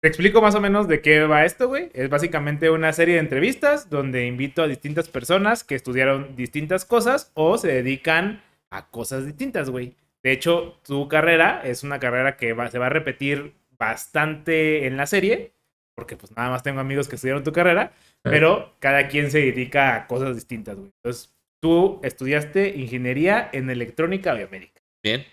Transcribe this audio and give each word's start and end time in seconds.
Te 0.00 0.08
explico 0.08 0.40
más 0.40 0.54
o 0.54 0.62
menos 0.62 0.88
de 0.88 1.02
qué 1.02 1.26
va 1.26 1.44
esto, 1.44 1.68
güey. 1.68 1.90
Es 1.92 2.08
básicamente 2.08 2.70
una 2.70 2.90
serie 2.94 3.16
de 3.16 3.20
entrevistas 3.20 3.90
donde 3.90 4.26
invito 4.26 4.62
a 4.62 4.66
distintas 4.66 5.08
personas 5.08 5.62
que 5.62 5.74
estudiaron 5.74 6.36
distintas 6.36 6.86
cosas 6.86 7.30
o 7.34 7.58
se 7.58 7.68
dedican 7.68 8.42
a 8.70 8.88
cosas 8.88 9.26
distintas, 9.26 9.68
güey. 9.68 9.96
De 10.22 10.32
hecho, 10.32 10.78
tu 10.86 11.06
carrera 11.06 11.60
es 11.64 11.82
una 11.82 12.00
carrera 12.00 12.38
que 12.38 12.56
se 12.70 12.78
va 12.78 12.86
a 12.86 12.90
repetir 12.90 13.52
bastante 13.78 14.86
en 14.86 14.96
la 14.96 15.06
serie, 15.06 15.52
porque 15.94 16.16
pues 16.16 16.34
nada 16.34 16.48
más 16.48 16.62
tengo 16.62 16.80
amigos 16.80 17.06
que 17.06 17.16
estudiaron 17.16 17.44
tu 17.44 17.52
carrera, 17.52 17.92
pero 18.22 18.74
cada 18.78 19.08
quien 19.08 19.30
se 19.30 19.40
dedica 19.40 19.96
a 19.96 20.06
cosas 20.06 20.34
distintas, 20.34 20.76
güey. 20.76 20.90
Entonces, 21.02 21.34
tú 21.60 22.00
estudiaste 22.02 22.70
ingeniería 22.70 23.50
en 23.52 23.68
electrónica 23.68 24.32
biomédica. 24.32 24.80
Bien. 25.02 25.26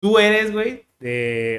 Tú 0.00 0.20
eres, 0.20 0.52
güey, 0.52 0.84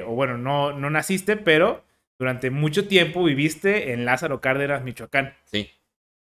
o 0.06 0.14
bueno, 0.14 0.38
no, 0.38 0.72
no 0.72 0.88
naciste, 0.88 1.36
pero 1.36 1.84
durante 2.18 2.50
mucho 2.50 2.86
tiempo 2.86 3.24
viviste 3.24 3.92
en 3.92 4.04
Lázaro 4.04 4.40
Cárdenas, 4.40 4.82
Michoacán. 4.82 5.34
Sí. 5.44 5.70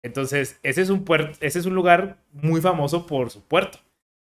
Entonces, 0.04 0.60
ese 0.64 0.82
es 0.82 0.90
un 0.90 1.04
puerto, 1.04 1.38
ese 1.42 1.60
es 1.60 1.66
un 1.66 1.76
lugar 1.76 2.18
muy 2.32 2.62
famoso 2.62 3.08
por 3.08 3.30
su 3.32 3.44
puerto. 3.44 3.80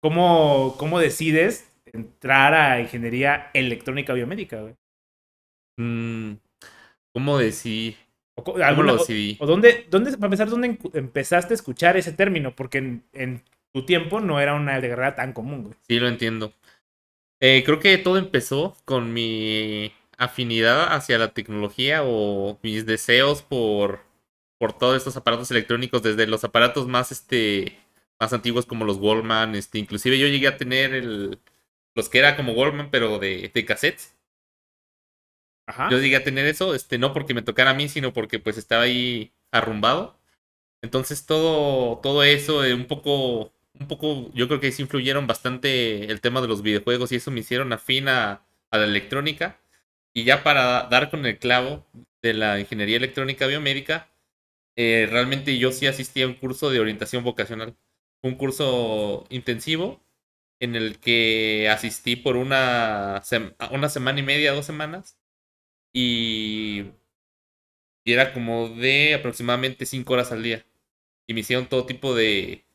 ¿Cómo, 0.01 0.75
cómo 0.77 0.99
decides 0.99 1.71
entrar 1.85 2.53
a 2.53 2.79
ingeniería 2.79 3.49
electrónica 3.53 4.13
biomédica, 4.13 4.61
güey? 4.61 4.75
Mm, 5.77 6.33
¿Cómo 7.13 7.37
decidí? 7.37 7.95
O, 8.35 8.43
¿Cómo 8.43 8.83
lo 8.83 8.97
decidí? 8.97 9.37
O, 9.39 9.45
dónde, 9.45 9.87
dónde, 9.89 10.11
para 10.13 10.25
empezar, 10.25 10.49
dónde 10.49 10.77
empezaste 10.93 11.53
a 11.53 11.55
escuchar 11.55 11.97
ese 11.97 12.11
término? 12.11 12.55
Porque 12.55 12.79
en, 12.79 13.03
en 13.13 13.43
tu 13.73 13.85
tiempo 13.85 14.19
no 14.19 14.39
era 14.39 14.55
una 14.55 14.79
carrera 14.79 15.15
tan 15.15 15.33
común, 15.33 15.63
güey. 15.63 15.75
Sí, 15.87 15.99
lo 15.99 16.07
entiendo. 16.07 16.53
Eh, 17.41 17.63
creo 17.65 17.79
que 17.79 17.97
todo 17.97 18.17
empezó 18.17 18.77
con 18.85 19.11
mi 19.13 19.91
afinidad 20.23 20.93
hacia 20.93 21.17
la 21.17 21.33
tecnología 21.33 22.01
o 22.03 22.59
mis 22.63 22.85
deseos 22.85 23.41
por, 23.41 24.01
por 24.57 24.77
todos 24.77 24.97
estos 24.97 25.17
aparatos 25.17 25.51
electrónicos, 25.51 26.03
desde 26.03 26.27
los 26.27 26.43
aparatos 26.43 26.87
más, 26.87 27.11
este, 27.11 27.77
más 28.19 28.33
antiguos 28.33 28.65
como 28.65 28.85
los 28.85 28.97
Wallman, 28.97 29.55
este, 29.55 29.79
inclusive 29.79 30.19
yo 30.19 30.27
llegué 30.27 30.47
a 30.47 30.57
tener 30.57 30.93
el, 30.93 31.39
los 31.95 32.09
que 32.09 32.19
era 32.19 32.35
como 32.35 32.53
Wallman, 32.53 32.89
pero 32.91 33.19
de, 33.19 33.51
de 33.53 33.65
cassettes. 33.65 34.15
Ajá. 35.65 35.89
Yo 35.89 35.99
llegué 35.99 36.17
a 36.17 36.23
tener 36.23 36.45
eso, 36.45 36.75
este, 36.75 36.97
no 36.97 37.13
porque 37.13 37.33
me 37.33 37.41
tocara 37.41 37.71
a 37.71 37.73
mí, 37.73 37.87
sino 37.87 38.13
porque 38.13 38.39
pues 38.39 38.57
estaba 38.57 38.83
ahí 38.83 39.31
arrumbado. 39.51 40.19
Entonces 40.81 41.25
todo, 41.25 41.99
todo 41.99 42.23
eso, 42.23 42.65
eh, 42.65 42.73
un 42.73 42.87
poco, 42.87 43.53
un 43.79 43.87
poco, 43.87 44.31
yo 44.33 44.47
creo 44.47 44.59
que 44.59 44.71
sí 44.71 44.81
influyeron 44.81 45.27
bastante 45.27 46.11
el 46.11 46.19
tema 46.21 46.41
de 46.41 46.49
los 46.49 46.61
videojuegos 46.61 47.11
y 47.11 47.15
eso 47.15 47.31
me 47.31 47.39
hicieron 47.39 47.71
afín 47.73 48.09
a, 48.09 48.45
a 48.71 48.77
la 48.77 48.85
electrónica. 48.85 49.59
Y 50.13 50.23
ya 50.25 50.43
para 50.43 50.83
dar 50.83 51.09
con 51.09 51.25
el 51.25 51.39
clavo 51.39 51.85
de 52.21 52.33
la 52.33 52.59
ingeniería 52.59 52.97
electrónica 52.97 53.47
biomédica, 53.47 54.09
eh, 54.77 55.07
realmente 55.09 55.57
yo 55.57 55.71
sí 55.71 55.87
asistí 55.87 56.21
a 56.23 56.27
un 56.27 56.35
curso 56.35 56.69
de 56.71 56.79
orientación 56.79 57.23
vocacional. 57.23 57.77
Un 58.23 58.35
curso 58.35 59.25
intensivo 59.29 60.01
en 60.59 60.75
el 60.75 60.99
que 60.99 61.69
asistí 61.69 62.15
por 62.15 62.37
una, 62.37 63.21
una 63.71 63.89
semana 63.89 64.19
y 64.19 64.23
media, 64.23 64.53
dos 64.53 64.65
semanas. 64.65 65.17
Y, 65.93 66.85
y 68.05 68.13
era 68.13 68.33
como 68.33 68.69
de 68.69 69.13
aproximadamente 69.13 69.85
cinco 69.85 70.13
horas 70.13 70.31
al 70.31 70.43
día. 70.43 70.65
Y 71.27 71.33
me 71.33 71.41
hicieron 71.41 71.67
todo 71.67 71.85
tipo 71.85 72.15
de, 72.15 72.65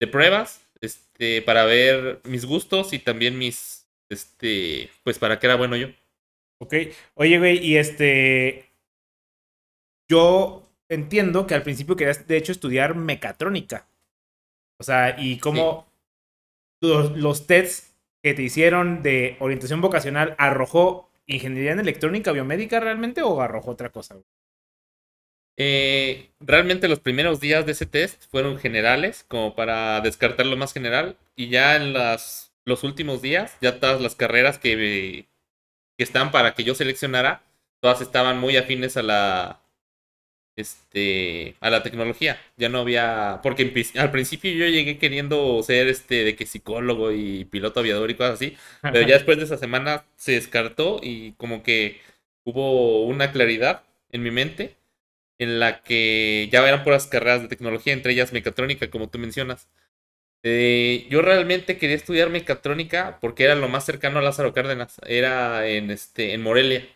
de 0.00 0.06
pruebas 0.06 0.66
este, 0.80 1.42
para 1.42 1.64
ver 1.64 2.20
mis 2.24 2.44
gustos 2.44 2.92
y 2.92 2.98
también 2.98 3.38
mis, 3.38 3.88
este, 4.08 4.90
pues 5.04 5.18
para 5.18 5.38
qué 5.38 5.46
era 5.46 5.56
bueno 5.56 5.76
yo. 5.76 5.88
Ok. 6.60 6.74
Oye, 7.14 7.38
güey, 7.38 7.58
y 7.64 7.76
este. 7.76 8.70
Yo 10.10 10.68
entiendo 10.88 11.46
que 11.46 11.54
al 11.54 11.62
principio 11.62 11.96
querías, 11.96 12.26
de 12.26 12.36
hecho, 12.36 12.52
estudiar 12.52 12.94
mecatrónica. 12.94 13.86
O 14.80 14.84
sea, 14.84 15.16
y 15.18 15.38
cómo 15.38 15.86
los, 16.80 17.16
los 17.16 17.46
tests 17.46 17.94
que 18.22 18.34
te 18.34 18.42
hicieron 18.42 19.02
de 19.02 19.36
orientación 19.40 19.80
vocacional 19.80 20.34
arrojó 20.38 21.10
ingeniería 21.26 21.72
en 21.72 21.80
electrónica 21.80 22.32
biomédica 22.32 22.80
realmente 22.80 23.22
o 23.22 23.40
arrojó 23.40 23.72
otra 23.72 23.90
cosa? 23.90 24.16
Eh, 25.60 26.30
realmente 26.38 26.88
los 26.88 27.00
primeros 27.00 27.40
días 27.40 27.66
de 27.66 27.72
ese 27.72 27.84
test 27.84 28.24
fueron 28.30 28.58
generales, 28.58 29.24
como 29.26 29.56
para 29.56 30.00
descartar 30.00 30.46
lo 30.46 30.56
más 30.56 30.72
general, 30.72 31.16
y 31.34 31.48
ya 31.48 31.76
en 31.76 31.92
las, 31.92 32.52
los 32.64 32.84
últimos 32.84 33.22
días, 33.22 33.56
ya 33.60 33.80
todas 33.80 34.00
las 34.00 34.14
carreras 34.14 34.58
que 34.58 35.26
que 35.98 36.04
están 36.04 36.30
para 36.30 36.54
que 36.54 36.64
yo 36.64 36.74
seleccionara, 36.74 37.42
todas 37.80 38.00
estaban 38.00 38.38
muy 38.38 38.56
afines 38.56 38.96
a 38.96 39.02
la 39.02 39.60
este 40.56 41.56
a 41.60 41.70
la 41.70 41.82
tecnología. 41.82 42.38
Ya 42.56 42.68
no 42.68 42.78
había 42.80 43.40
porque 43.42 43.72
al 43.96 44.10
principio 44.10 44.52
yo 44.52 44.66
llegué 44.66 44.98
queriendo 44.98 45.62
ser 45.62 45.88
este 45.88 46.24
de 46.24 46.36
que 46.36 46.46
psicólogo 46.46 47.12
y 47.12 47.44
piloto 47.46 47.80
aviador 47.80 48.10
y 48.10 48.14
cosas 48.14 48.34
así, 48.34 48.56
pero 48.82 49.02
ya 49.02 49.14
después 49.14 49.38
de 49.38 49.44
esa 49.44 49.58
semana 49.58 50.04
se 50.16 50.32
descartó 50.32 51.00
y 51.02 51.32
como 51.32 51.62
que 51.62 52.00
hubo 52.44 53.04
una 53.04 53.32
claridad 53.32 53.82
en 54.10 54.22
mi 54.22 54.30
mente 54.30 54.76
en 55.38 55.60
la 55.60 55.82
que 55.82 56.48
ya 56.52 56.66
eran 56.66 56.84
puras 56.84 57.06
carreras 57.06 57.42
de 57.42 57.48
tecnología, 57.48 57.92
entre 57.92 58.12
ellas 58.12 58.32
mecatrónica, 58.32 58.90
como 58.90 59.08
tú 59.08 59.18
mencionas. 59.18 59.68
Eh, 60.44 61.06
yo 61.10 61.20
realmente 61.20 61.78
quería 61.78 61.96
estudiar 61.96 62.30
mecatrónica 62.30 63.18
porque 63.20 63.44
era 63.44 63.54
lo 63.56 63.68
más 63.68 63.84
cercano 63.84 64.18
a 64.18 64.22
Lázaro 64.22 64.52
Cárdenas. 64.52 64.96
Era 65.06 65.66
en, 65.68 65.90
este, 65.90 66.34
en 66.34 66.42
Morelia. 66.42 66.86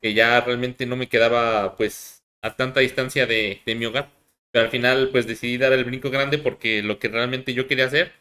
Que 0.00 0.14
ya 0.14 0.40
realmente 0.40 0.86
no 0.86 0.96
me 0.96 1.08
quedaba 1.08 1.76
pues 1.76 2.24
a 2.42 2.54
tanta 2.54 2.80
distancia 2.80 3.26
de, 3.26 3.62
de, 3.66 3.74
mi 3.74 3.86
hogar. 3.86 4.10
Pero 4.52 4.66
al 4.66 4.70
final 4.70 5.08
pues 5.10 5.26
decidí 5.26 5.58
dar 5.58 5.72
el 5.72 5.84
brinco 5.84 6.10
grande 6.10 6.38
porque 6.38 6.82
lo 6.82 6.98
que 6.98 7.08
realmente 7.08 7.54
yo 7.54 7.66
quería 7.66 7.86
hacer, 7.86 8.12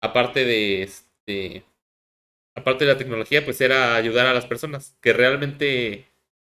aparte 0.00 0.44
de 0.44 0.82
este... 0.82 1.64
Aparte 2.54 2.86
de 2.86 2.92
la 2.92 2.98
tecnología, 2.98 3.44
pues 3.44 3.60
era 3.60 3.96
ayudar 3.96 4.26
a 4.26 4.32
las 4.32 4.46
personas. 4.46 4.96
Que 5.02 5.12
realmente 5.12 6.06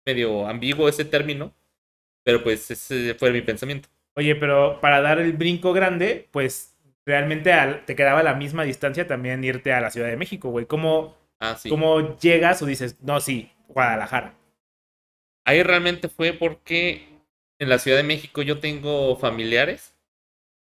medio 0.06 0.48
ambiguo 0.48 0.90
ese 0.90 1.06
término. 1.06 1.54
Pero 2.24 2.44
pues 2.44 2.70
ese 2.72 3.14
fue 3.16 3.32
mi 3.32 3.42
pensamiento. 3.42 3.90
Oye, 4.16 4.36
pero 4.36 4.80
para 4.82 5.02
dar 5.02 5.20
el 5.20 5.34
brinco 5.34 5.74
grande, 5.74 6.28
pues 6.32 6.73
realmente 7.06 7.54
te 7.86 7.96
quedaba 7.96 8.24
la 8.24 8.34
misma 8.34 8.64
distancia 8.64 9.08
también 9.08 9.44
irte 9.44 9.74
a 9.74 9.82
la 9.82 9.92
Ciudad 9.92 10.08
de 10.08 10.18
México, 10.18 10.50
güey. 10.50 10.66
¿Cómo, 10.66 11.18
ah, 11.40 11.58
¿Cómo 11.70 12.18
llegas 12.18 12.62
o 12.62 12.66
dices, 12.66 12.98
no, 13.02 13.20
sí, 13.20 13.52
Guadalajara? 13.68 14.36
Ahí 15.46 15.62
realmente 15.64 16.08
fue 16.08 16.34
porque 16.34 17.08
en 17.60 17.70
la 17.70 17.80
Ciudad 17.80 17.98
de 17.98 18.04
México 18.04 18.42
yo 18.42 18.60
tengo 18.60 19.18
familiares 19.18 19.96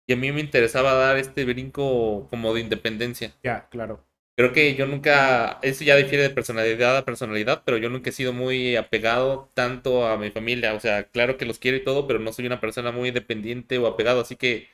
y 0.06 0.14
a 0.14 0.16
mí 0.16 0.32
me 0.32 0.40
interesaba 0.40 0.94
dar 0.94 1.18
este 1.18 1.44
brinco 1.44 2.26
como 2.30 2.54
de 2.54 2.62
independencia. 2.62 3.32
Ya, 3.42 3.68
claro. 3.68 4.04
Creo 4.36 4.52
que 4.52 4.74
yo 4.74 4.86
nunca, 4.86 5.58
eso 5.60 5.84
ya 5.84 5.96
difiere 5.96 6.22
de 6.22 6.30
personalidad 6.30 6.96
a 6.96 7.04
personalidad, 7.04 7.62
pero 7.64 7.76
yo 7.76 7.90
nunca 7.90 8.08
he 8.08 8.12
sido 8.12 8.32
muy 8.32 8.74
apegado 8.74 9.50
tanto 9.54 10.06
a 10.06 10.16
mi 10.16 10.30
familia. 10.30 10.72
O 10.72 10.80
sea, 10.80 11.04
claro 11.04 11.36
que 11.36 11.44
los 11.44 11.58
quiero 11.58 11.76
y 11.76 11.84
todo, 11.84 12.06
pero 12.06 12.18
no 12.18 12.32
soy 12.32 12.46
una 12.46 12.60
persona 12.60 12.90
muy 12.90 13.08
independiente 13.08 13.76
o 13.76 13.86
apegado, 13.86 14.22
así 14.22 14.36
que 14.36 14.68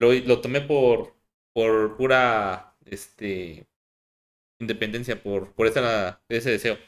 lo, 0.00 0.40
tomé 0.40 0.60
por, 0.60 1.14
por 1.52 1.96
pura 1.96 2.74
este, 2.86 3.66
independencia, 4.58 5.22
por, 5.22 5.52
por 5.52 5.66
esa, 5.66 6.20
ese 6.28 6.50
deseo. 6.50 6.78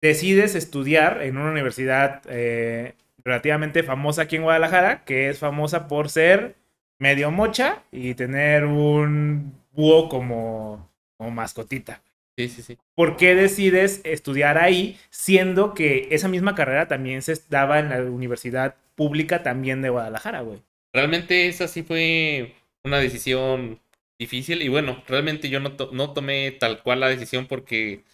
Decides 0.00 0.54
estudiar 0.54 1.22
en 1.22 1.36
una 1.36 1.50
universidad 1.50 2.22
eh, 2.28 2.94
relativamente 3.24 3.82
famosa 3.82 4.22
aquí 4.22 4.36
en 4.36 4.42
Guadalajara, 4.42 5.04
que 5.04 5.28
es 5.28 5.38
famosa 5.38 5.86
por 5.86 6.08
ser 6.08 6.56
medio 6.98 7.30
mocha 7.30 7.82
y 7.92 8.14
tener 8.14 8.64
un 8.64 9.54
búho 9.72 10.08
como, 10.08 10.90
como 11.16 11.30
mascotita. 11.30 12.02
Sí, 12.36 12.48
sí, 12.48 12.62
sí. 12.62 12.78
¿Por 12.94 13.16
qué 13.16 13.34
decides 13.34 14.00
estudiar 14.04 14.56
ahí, 14.56 14.98
siendo 15.10 15.74
que 15.74 16.08
esa 16.10 16.28
misma 16.28 16.54
carrera 16.54 16.88
también 16.88 17.22
se 17.22 17.34
daba 17.50 17.78
en 17.78 17.90
la 17.90 18.02
universidad 18.02 18.76
pública 18.94 19.42
también 19.42 19.82
de 19.82 19.90
Guadalajara, 19.90 20.40
güey? 20.40 20.62
Realmente 20.92 21.48
esa 21.48 21.68
sí 21.68 21.82
fue 21.82 22.54
una 22.84 22.98
decisión 22.98 23.80
difícil 24.18 24.62
y 24.62 24.68
bueno, 24.68 25.02
realmente 25.06 25.48
yo 25.48 25.60
no, 25.60 25.76
no 25.92 26.12
tomé 26.12 26.52
tal 26.52 26.82
cual 26.82 27.00
la 27.00 27.08
decisión 27.08 27.46
porque 27.46 28.04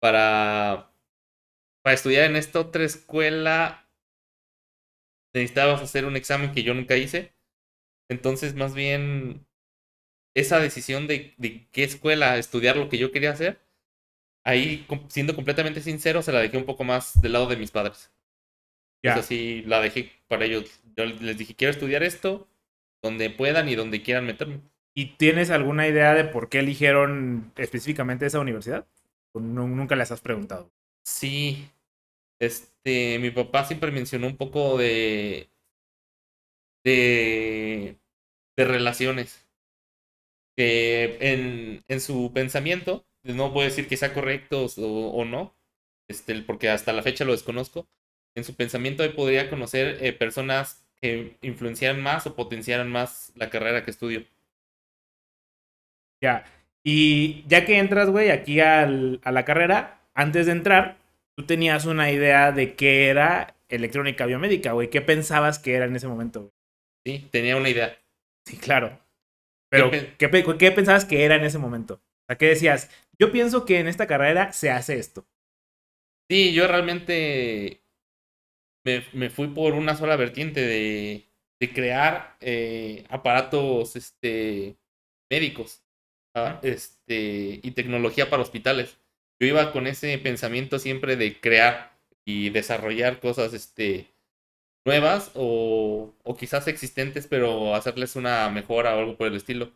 para, 0.00 0.92
para 1.82 1.94
estudiar 1.94 2.24
en 2.30 2.36
esta 2.36 2.60
otra 2.60 2.84
escuela 2.84 3.88
necesitabas 5.34 5.80
hacer 5.82 6.04
un 6.04 6.16
examen 6.16 6.52
que 6.52 6.62
yo 6.62 6.74
nunca 6.74 6.96
hice. 6.96 7.32
Entonces, 8.10 8.54
más 8.54 8.74
bien, 8.74 9.46
esa 10.34 10.60
decisión 10.60 11.06
de, 11.06 11.34
de 11.38 11.68
qué 11.72 11.84
escuela 11.84 12.38
estudiar 12.38 12.76
lo 12.76 12.88
que 12.88 12.98
yo 12.98 13.12
quería 13.12 13.32
hacer, 13.32 13.60
ahí, 14.44 14.86
siendo 15.08 15.34
completamente 15.36 15.82
sincero, 15.82 16.22
se 16.22 16.32
la 16.32 16.40
dejé 16.40 16.58
un 16.58 16.66
poco 16.66 16.84
más 16.84 17.20
del 17.22 17.32
lado 17.34 17.48
de 17.48 17.56
mis 17.56 17.70
padres. 17.72 18.12
Ya. 19.02 19.12
Esa 19.12 19.22
sí, 19.22 19.62
la 19.66 19.80
dejé 19.80 20.12
para 20.28 20.44
ellos. 20.44 20.80
Yo 20.96 21.06
les 21.06 21.38
dije, 21.38 21.56
quiero 21.56 21.72
estudiar 21.72 22.02
esto, 22.02 22.48
donde 23.02 23.30
puedan 23.30 23.68
y 23.68 23.74
donde 23.74 24.02
quieran 24.02 24.26
meterme. 24.26 24.60
¿Y 24.94 25.16
tienes 25.16 25.50
alguna 25.50 25.88
idea 25.88 26.14
de 26.14 26.24
por 26.24 26.48
qué 26.48 26.60
eligieron 26.60 27.52
específicamente 27.56 28.26
esa 28.26 28.40
universidad? 28.40 28.86
¿O 29.32 29.40
nunca 29.40 29.96
les 29.96 30.10
has 30.12 30.20
preguntado? 30.20 30.70
Sí. 31.04 31.70
este, 32.40 33.18
mi 33.20 33.30
papá 33.30 33.64
siempre 33.66 33.92
mencionó 33.92 34.28
un 34.28 34.36
poco 34.38 34.78
de, 34.78 35.50
de, 36.84 37.98
de 38.56 38.64
relaciones. 38.64 39.46
Que 40.56 41.16
en, 41.20 41.84
en 41.88 42.00
su 42.00 42.32
pensamiento, 42.34 43.06
no 43.22 43.52
puedo 43.52 43.66
decir 43.66 43.88
que 43.88 43.96
sea 43.96 44.12
correcto 44.12 44.66
o, 44.76 45.10
o 45.10 45.24
no, 45.24 45.56
este, 46.08 46.42
porque 46.42 46.68
hasta 46.68 46.92
la 46.92 47.02
fecha 47.02 47.24
lo 47.24 47.32
desconozco. 47.32 47.88
En 48.34 48.44
su 48.44 48.54
pensamiento 48.54 49.02
él 49.04 49.14
podría 49.14 49.48
conocer 49.48 49.98
eh, 50.04 50.12
personas 50.12 50.81
que 51.02 51.36
influenciaran 51.42 52.00
más 52.00 52.26
o 52.26 52.36
potenciaran 52.36 52.88
más 52.88 53.32
la 53.34 53.50
carrera 53.50 53.84
que 53.84 53.90
estudio. 53.90 54.24
Ya. 56.22 56.44
Y 56.84 57.44
ya 57.48 57.64
que 57.64 57.78
entras, 57.78 58.08
güey, 58.10 58.30
aquí 58.30 58.60
al, 58.60 59.20
a 59.24 59.32
la 59.32 59.44
carrera, 59.44 60.00
antes 60.14 60.46
de 60.46 60.52
entrar, 60.52 60.96
tú 61.36 61.44
tenías 61.46 61.84
una 61.86 62.10
idea 62.10 62.52
de 62.52 62.74
qué 62.74 63.08
era 63.08 63.56
electrónica 63.68 64.26
biomédica, 64.26 64.72
güey. 64.72 64.90
¿Qué 64.90 65.00
pensabas 65.00 65.58
que 65.58 65.74
era 65.74 65.84
en 65.86 65.96
ese 65.96 66.08
momento? 66.08 66.40
güey? 66.40 66.52
Sí, 67.04 67.28
tenía 67.30 67.56
una 67.56 67.68
idea. 67.68 67.98
Sí, 68.46 68.56
claro. 68.56 68.98
Pero, 69.70 69.90
pe- 69.90 70.14
¿qué, 70.18 70.56
qué 70.58 70.70
pensabas 70.72 71.04
que 71.04 71.24
era 71.24 71.36
en 71.36 71.44
ese 71.44 71.58
momento? 71.58 71.94
O 71.94 72.24
sea, 72.28 72.38
¿qué 72.38 72.46
decías? 72.46 72.90
Yo 73.18 73.32
pienso 73.32 73.64
que 73.64 73.80
en 73.80 73.88
esta 73.88 74.06
carrera 74.06 74.52
se 74.52 74.70
hace 74.70 74.98
esto. 74.98 75.26
Sí, 76.30 76.52
yo 76.54 76.66
realmente 76.66 77.81
me, 78.84 79.04
me 79.12 79.30
fui 79.30 79.48
por 79.48 79.74
una 79.74 79.96
sola 79.96 80.16
vertiente 80.16 80.60
de, 80.60 81.26
de 81.60 81.72
crear 81.72 82.36
eh, 82.40 83.04
aparatos 83.08 83.96
este, 83.96 84.76
médicos 85.30 85.82
ah, 86.34 86.60
este, 86.62 87.60
y 87.62 87.70
tecnología 87.72 88.30
para 88.30 88.42
hospitales. 88.42 88.98
Yo 89.40 89.46
iba 89.48 89.72
con 89.72 89.86
ese 89.86 90.18
pensamiento 90.18 90.78
siempre 90.78 91.16
de 91.16 91.40
crear 91.40 91.98
y 92.24 92.50
desarrollar 92.50 93.20
cosas 93.20 93.54
este, 93.54 94.08
nuevas 94.86 95.32
o, 95.34 96.14
o 96.24 96.36
quizás 96.36 96.68
existentes, 96.68 97.26
pero 97.26 97.74
hacerles 97.74 98.16
una 98.16 98.50
mejora 98.50 98.96
o 98.96 99.00
algo 99.00 99.16
por 99.16 99.28
el 99.28 99.36
estilo. 99.36 99.72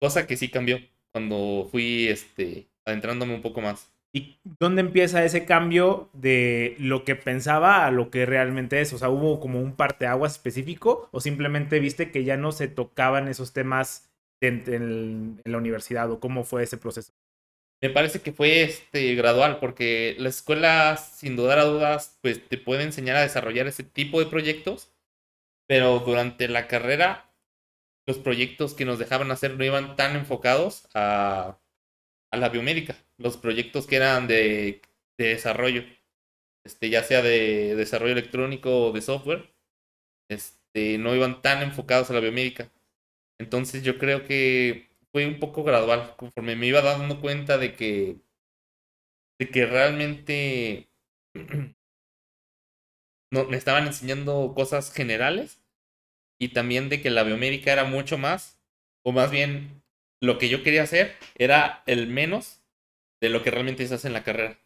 Cosa 0.00 0.26
que 0.26 0.36
sí 0.36 0.50
cambió 0.50 0.78
cuando 1.12 1.68
fui 1.70 2.08
este, 2.08 2.68
adentrándome 2.84 3.34
un 3.34 3.42
poco 3.42 3.60
más. 3.60 3.90
¿Y 4.14 4.40
dónde 4.58 4.80
empieza 4.80 5.24
ese 5.24 5.44
cambio 5.44 6.08
de 6.14 6.76
lo 6.78 7.04
que 7.04 7.14
pensaba 7.14 7.86
a 7.86 7.90
lo 7.90 8.10
que 8.10 8.24
realmente 8.24 8.80
es? 8.80 8.92
O 8.92 8.98
sea, 8.98 9.10
¿hubo 9.10 9.38
como 9.38 9.60
un 9.60 9.76
parteaguas 9.76 10.32
específico 10.32 11.08
o 11.12 11.20
simplemente 11.20 11.78
viste 11.78 12.10
que 12.10 12.24
ya 12.24 12.36
no 12.36 12.52
se 12.52 12.68
tocaban 12.68 13.28
esos 13.28 13.52
temas 13.52 14.10
en, 14.40 15.40
la 15.44 15.58
universidad 15.58 16.10
o 16.10 16.20
cómo 16.20 16.44
fue 16.44 16.62
ese 16.62 16.78
proceso? 16.78 17.12
Me 17.82 17.90
parece 17.90 18.20
que 18.20 18.32
fue 18.32 18.62
este 18.62 19.14
gradual, 19.14 19.60
porque 19.60 20.16
la 20.18 20.30
escuela, 20.30 20.96
sin 20.96 21.36
dudar 21.36 21.58
a 21.58 21.64
dudas, 21.64 22.18
pues 22.22 22.48
te 22.48 22.58
puede 22.58 22.82
enseñar 22.82 23.16
a 23.16 23.22
desarrollar 23.22 23.66
ese 23.68 23.84
tipo 23.84 24.18
de 24.18 24.26
proyectos, 24.26 24.90
pero 25.68 26.00
durante 26.00 26.48
la 26.48 26.66
carrera, 26.66 27.30
los 28.06 28.18
proyectos 28.18 28.74
que 28.74 28.84
nos 28.84 28.98
dejaban 28.98 29.30
hacer 29.30 29.56
no 29.56 29.64
iban 29.64 29.94
tan 29.96 30.16
enfocados 30.16 30.88
a, 30.94 31.60
a 32.32 32.36
la 32.36 32.48
biomédica. 32.48 32.96
Los 33.18 33.36
proyectos 33.36 33.86
que 33.86 33.96
eran 33.96 34.28
de, 34.28 34.80
de 35.18 35.28
desarrollo, 35.28 35.84
este, 36.64 36.90
ya 36.90 37.02
sea 37.02 37.22
de 37.22 37.74
desarrollo 37.74 38.12
electrónico 38.12 38.88
o 38.88 38.92
de 38.92 39.02
software, 39.02 39.50
este, 40.30 40.98
no 40.98 41.14
iban 41.14 41.42
tan 41.42 41.62
enfocados 41.62 42.10
a 42.10 42.14
la 42.14 42.20
biomédica. 42.20 42.70
Entonces 43.40 43.82
yo 43.82 43.98
creo 43.98 44.24
que 44.24 44.88
fue 45.12 45.26
un 45.26 45.40
poco 45.40 45.64
gradual, 45.64 46.14
conforme 46.16 46.56
me 46.56 46.66
iba 46.66 46.82
dando 46.82 47.20
cuenta 47.20 47.58
de 47.58 47.74
que, 47.76 48.18
de 49.38 49.50
que 49.50 49.66
realmente 49.66 50.88
no, 53.32 53.44
me 53.44 53.56
estaban 53.56 53.86
enseñando 53.86 54.52
cosas 54.54 54.92
generales 54.92 55.60
y 56.40 56.50
también 56.50 56.88
de 56.88 57.00
que 57.02 57.10
la 57.10 57.24
biomédica 57.24 57.72
era 57.72 57.84
mucho 57.84 58.18
más, 58.18 58.60
o 59.04 59.12
más 59.12 59.30
bien 59.30 59.82
lo 60.20 60.38
que 60.38 60.48
yo 60.48 60.62
quería 60.62 60.82
hacer 60.82 61.16
era 61.36 61.82
el 61.86 62.08
menos 62.08 62.57
de 63.20 63.28
lo 63.28 63.42
que 63.42 63.50
realmente 63.50 63.86
se 63.86 63.94
hace 63.94 64.06
en 64.08 64.12
la 64.14 64.24
carrera. 64.24 64.58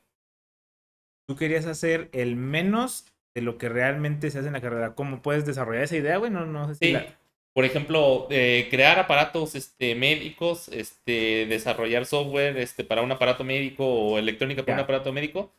Tú 1.28 1.36
querías 1.36 1.66
hacer 1.66 2.08
el 2.12 2.36
menos 2.36 3.06
de 3.34 3.42
lo 3.42 3.56
que 3.58 3.68
realmente 3.68 4.30
se 4.30 4.38
hace 4.38 4.48
en 4.48 4.52
la 4.54 4.60
carrera. 4.60 4.94
¿Cómo 4.94 5.22
puedes 5.22 5.46
desarrollar 5.46 5.84
esa 5.84 5.96
idea, 5.96 6.16
güey? 6.18 6.30
No, 6.30 6.44
no 6.46 6.68
sé 6.68 6.74
si 6.74 6.86
Sí. 6.86 6.92
la- 6.92 7.18
Por 7.54 7.66
ejemplo, 7.66 8.28
eh, 8.30 8.68
crear 8.70 8.98
aparatos 8.98 9.54
este, 9.54 9.94
médicos, 9.94 10.68
este, 10.68 11.44
desarrollar 11.46 12.06
software 12.06 12.56
este, 12.56 12.82
para 12.82 13.02
un 13.02 13.12
aparato 13.12 13.44
médico 13.44 13.84
o 13.86 14.18
electrónica 14.18 14.62
para 14.64 14.78
un 14.78 14.84
aparato 14.84 15.12
médico, 15.12 15.52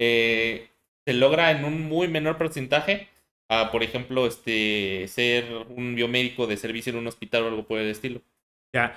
eh, 0.00 0.68
se 1.06 1.12
logra 1.12 1.50
en 1.50 1.66
un 1.66 1.82
muy 1.86 2.08
menor 2.08 2.38
porcentaje 2.38 3.08
a, 3.50 3.70
por 3.70 3.82
ejemplo, 3.82 4.26
este, 4.26 5.06
ser 5.06 5.44
un 5.68 5.94
biomédico 5.94 6.46
de 6.46 6.56
servicio 6.56 6.92
en 6.92 6.98
un 6.98 7.06
hospital 7.08 7.42
o 7.44 7.48
algo 7.48 7.66
por 7.66 7.78
el 7.78 7.90
estilo. 7.90 8.22
Ya. 8.74 8.96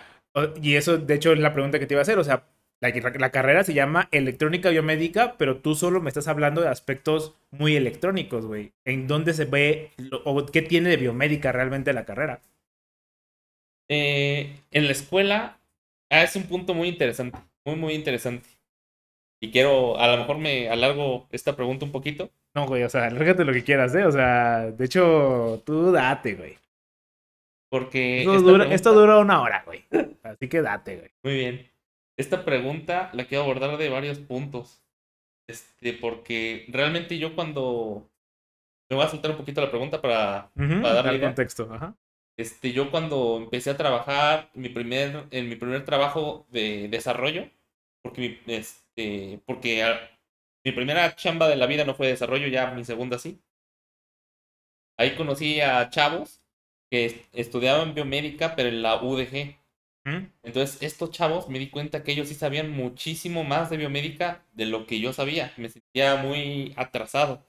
Y 0.62 0.76
eso, 0.76 0.98
de 0.98 1.16
hecho, 1.16 1.34
es 1.34 1.40
la 1.40 1.52
pregunta 1.54 1.80
que 1.80 1.86
te 1.86 1.96
iba 1.96 2.02
a 2.02 2.04
hacer. 2.04 2.18
O 2.18 2.24
sea, 2.24 2.48
la, 2.82 2.90
la 3.18 3.32
carrera 3.32 3.64
se 3.64 3.74
llama 3.74 4.08
electrónica 4.12 4.70
biomédica, 4.70 5.36
pero 5.38 5.58
tú 5.58 5.76
solo 5.76 6.02
me 6.02 6.10
estás 6.10 6.28
hablando 6.28 6.62
de 6.62 6.70
aspectos 6.70 7.36
muy 7.52 7.76
electrónicos, 7.76 8.46
güey. 8.46 8.74
¿En 8.86 9.08
dónde 9.08 9.34
se 9.34 9.46
ve 9.46 9.92
lo- 9.98 10.22
o 10.26 10.46
qué 10.46 10.62
tiene 10.62 10.90
de 10.90 10.98
biomédica 10.98 11.52
realmente 11.52 11.94
la 11.94 12.06
carrera? 12.06 12.42
Eh, 13.90 14.60
en 14.72 14.86
la 14.86 14.92
escuela 14.92 15.60
ah, 16.10 16.24
es 16.24 16.36
un 16.36 16.44
punto 16.44 16.74
muy 16.74 16.90
interesante, 16.90 17.40
muy, 17.66 17.76
muy 17.76 17.94
interesante. 17.94 18.48
Y 19.42 19.52
quiero, 19.52 20.00
a 20.00 20.08
lo 20.08 20.18
mejor 20.18 20.38
me 20.40 20.68
alargo 20.70 21.28
esta 21.32 21.56
pregunta 21.56 21.86
un 21.86 21.92
poquito. 21.92 22.32
No, 22.56 22.66
güey, 22.66 22.84
o 22.84 22.90
sea, 22.90 23.06
alérgate 23.06 23.46
lo 23.46 23.54
que 23.54 23.64
quieras, 23.64 23.94
¿eh? 23.94 24.04
O 24.06 24.12
sea, 24.12 24.72
de 24.72 24.86
hecho, 24.86 25.62
tú 25.66 25.92
date, 25.92 26.34
güey. 26.34 26.58
Porque 27.70 28.20
Esto 28.22 28.34
dura, 28.42 28.54
pregunta- 28.64 28.76
esto 28.76 28.94
dura 28.94 29.20
una 29.20 29.42
hora, 29.42 29.64
güey. 29.66 29.86
Así 30.24 30.48
que 30.50 30.62
date, 30.62 30.96
güey. 30.98 31.12
Muy 31.24 31.34
bien. 31.36 31.72
Esta 32.18 32.44
pregunta 32.46 33.10
la 33.14 33.26
quiero 33.26 33.44
abordar 33.44 33.78
de 33.78 33.90
varios 33.90 34.20
puntos. 34.20 34.82
Este, 35.48 35.94
porque 35.94 36.66
realmente 36.70 37.18
yo 37.20 37.36
cuando. 37.36 38.10
Me 38.90 38.98
voy 38.98 39.06
a 39.06 39.10
soltar 39.10 39.32
un 39.32 39.38
poquito 39.38 39.62
la 39.62 39.70
pregunta 39.72 40.02
para, 40.02 40.52
Ujú, 40.56 40.82
para 40.82 40.96
darle 40.96 41.20
dar 41.20 41.22
contexto. 41.22 41.64
Ajá. 41.74 41.96
Este, 42.38 42.72
yo 42.72 42.92
cuando 42.92 43.38
empecé 43.38 43.72
a 43.72 43.78
trabajar, 43.78 44.50
mi 44.54 44.70
primer, 44.70 45.28
en 45.32 45.50
mi 45.50 45.56
primer 45.56 45.86
trabajo 45.86 46.46
de 46.50 46.88
desarrollo, 46.90 47.50
porque 48.04 48.22
mi, 48.46 48.54
este, 48.56 49.42
porque 49.46 49.84
mi 50.66 50.72
primera 50.72 51.16
chamba 51.16 51.48
de 51.50 51.56
la 51.58 51.66
vida 51.68 51.86
no 51.86 51.96
fue 51.96 52.08
desarrollo, 52.08 52.48
ya 52.48 52.72
mi 52.72 52.86
segunda 52.86 53.18
sí. 53.20 53.42
Ahí 54.98 55.16
conocí 55.16 55.62
a 55.62 55.90
chavos 55.90 56.42
que 56.92 57.06
est- 57.06 57.26
estudiaban 57.34 57.94
biomédica, 57.94 58.56
pero 58.56 58.70
en 58.70 58.82
la 58.82 59.02
UDG. 59.02 59.58
Entonces, 60.44 60.82
estos 60.82 61.12
chavos 61.12 61.50
me 61.50 61.60
di 61.60 61.70
cuenta 61.70 62.04
que 62.04 62.14
ellos 62.14 62.30
sí 62.30 62.36
sabían 62.36 62.70
muchísimo 62.72 63.44
más 63.44 63.70
de 63.70 63.78
biomédica 63.78 64.46
de 64.54 64.66
lo 64.66 64.86
que 64.88 65.00
yo 65.00 65.14
sabía. 65.14 65.54
Me 65.58 65.70
sentía 65.70 66.16
muy 66.16 66.74
atrasado. 66.78 67.46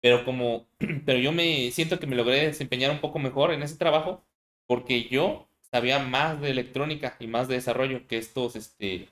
Pero 0.00 0.24
como, 0.24 0.68
pero 1.06 1.18
yo 1.18 1.32
me 1.32 1.70
siento 1.72 1.98
que 1.98 2.06
me 2.06 2.16
logré 2.16 2.46
desempeñar 2.46 2.90
un 2.90 3.00
poco 3.00 3.18
mejor 3.18 3.52
en 3.52 3.62
ese 3.62 3.76
trabajo 3.76 4.24
porque 4.66 5.08
yo 5.08 5.48
sabía 5.72 5.98
más 5.98 6.40
de 6.40 6.50
electrónica 6.50 7.16
y 7.20 7.26
más 7.26 7.48
de 7.48 7.56
desarrollo 7.56 8.06
que 8.06 8.18
estos, 8.18 8.56
este, 8.56 9.08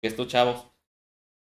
que 0.00 0.08
estos 0.08 0.28
chavos. 0.28 0.68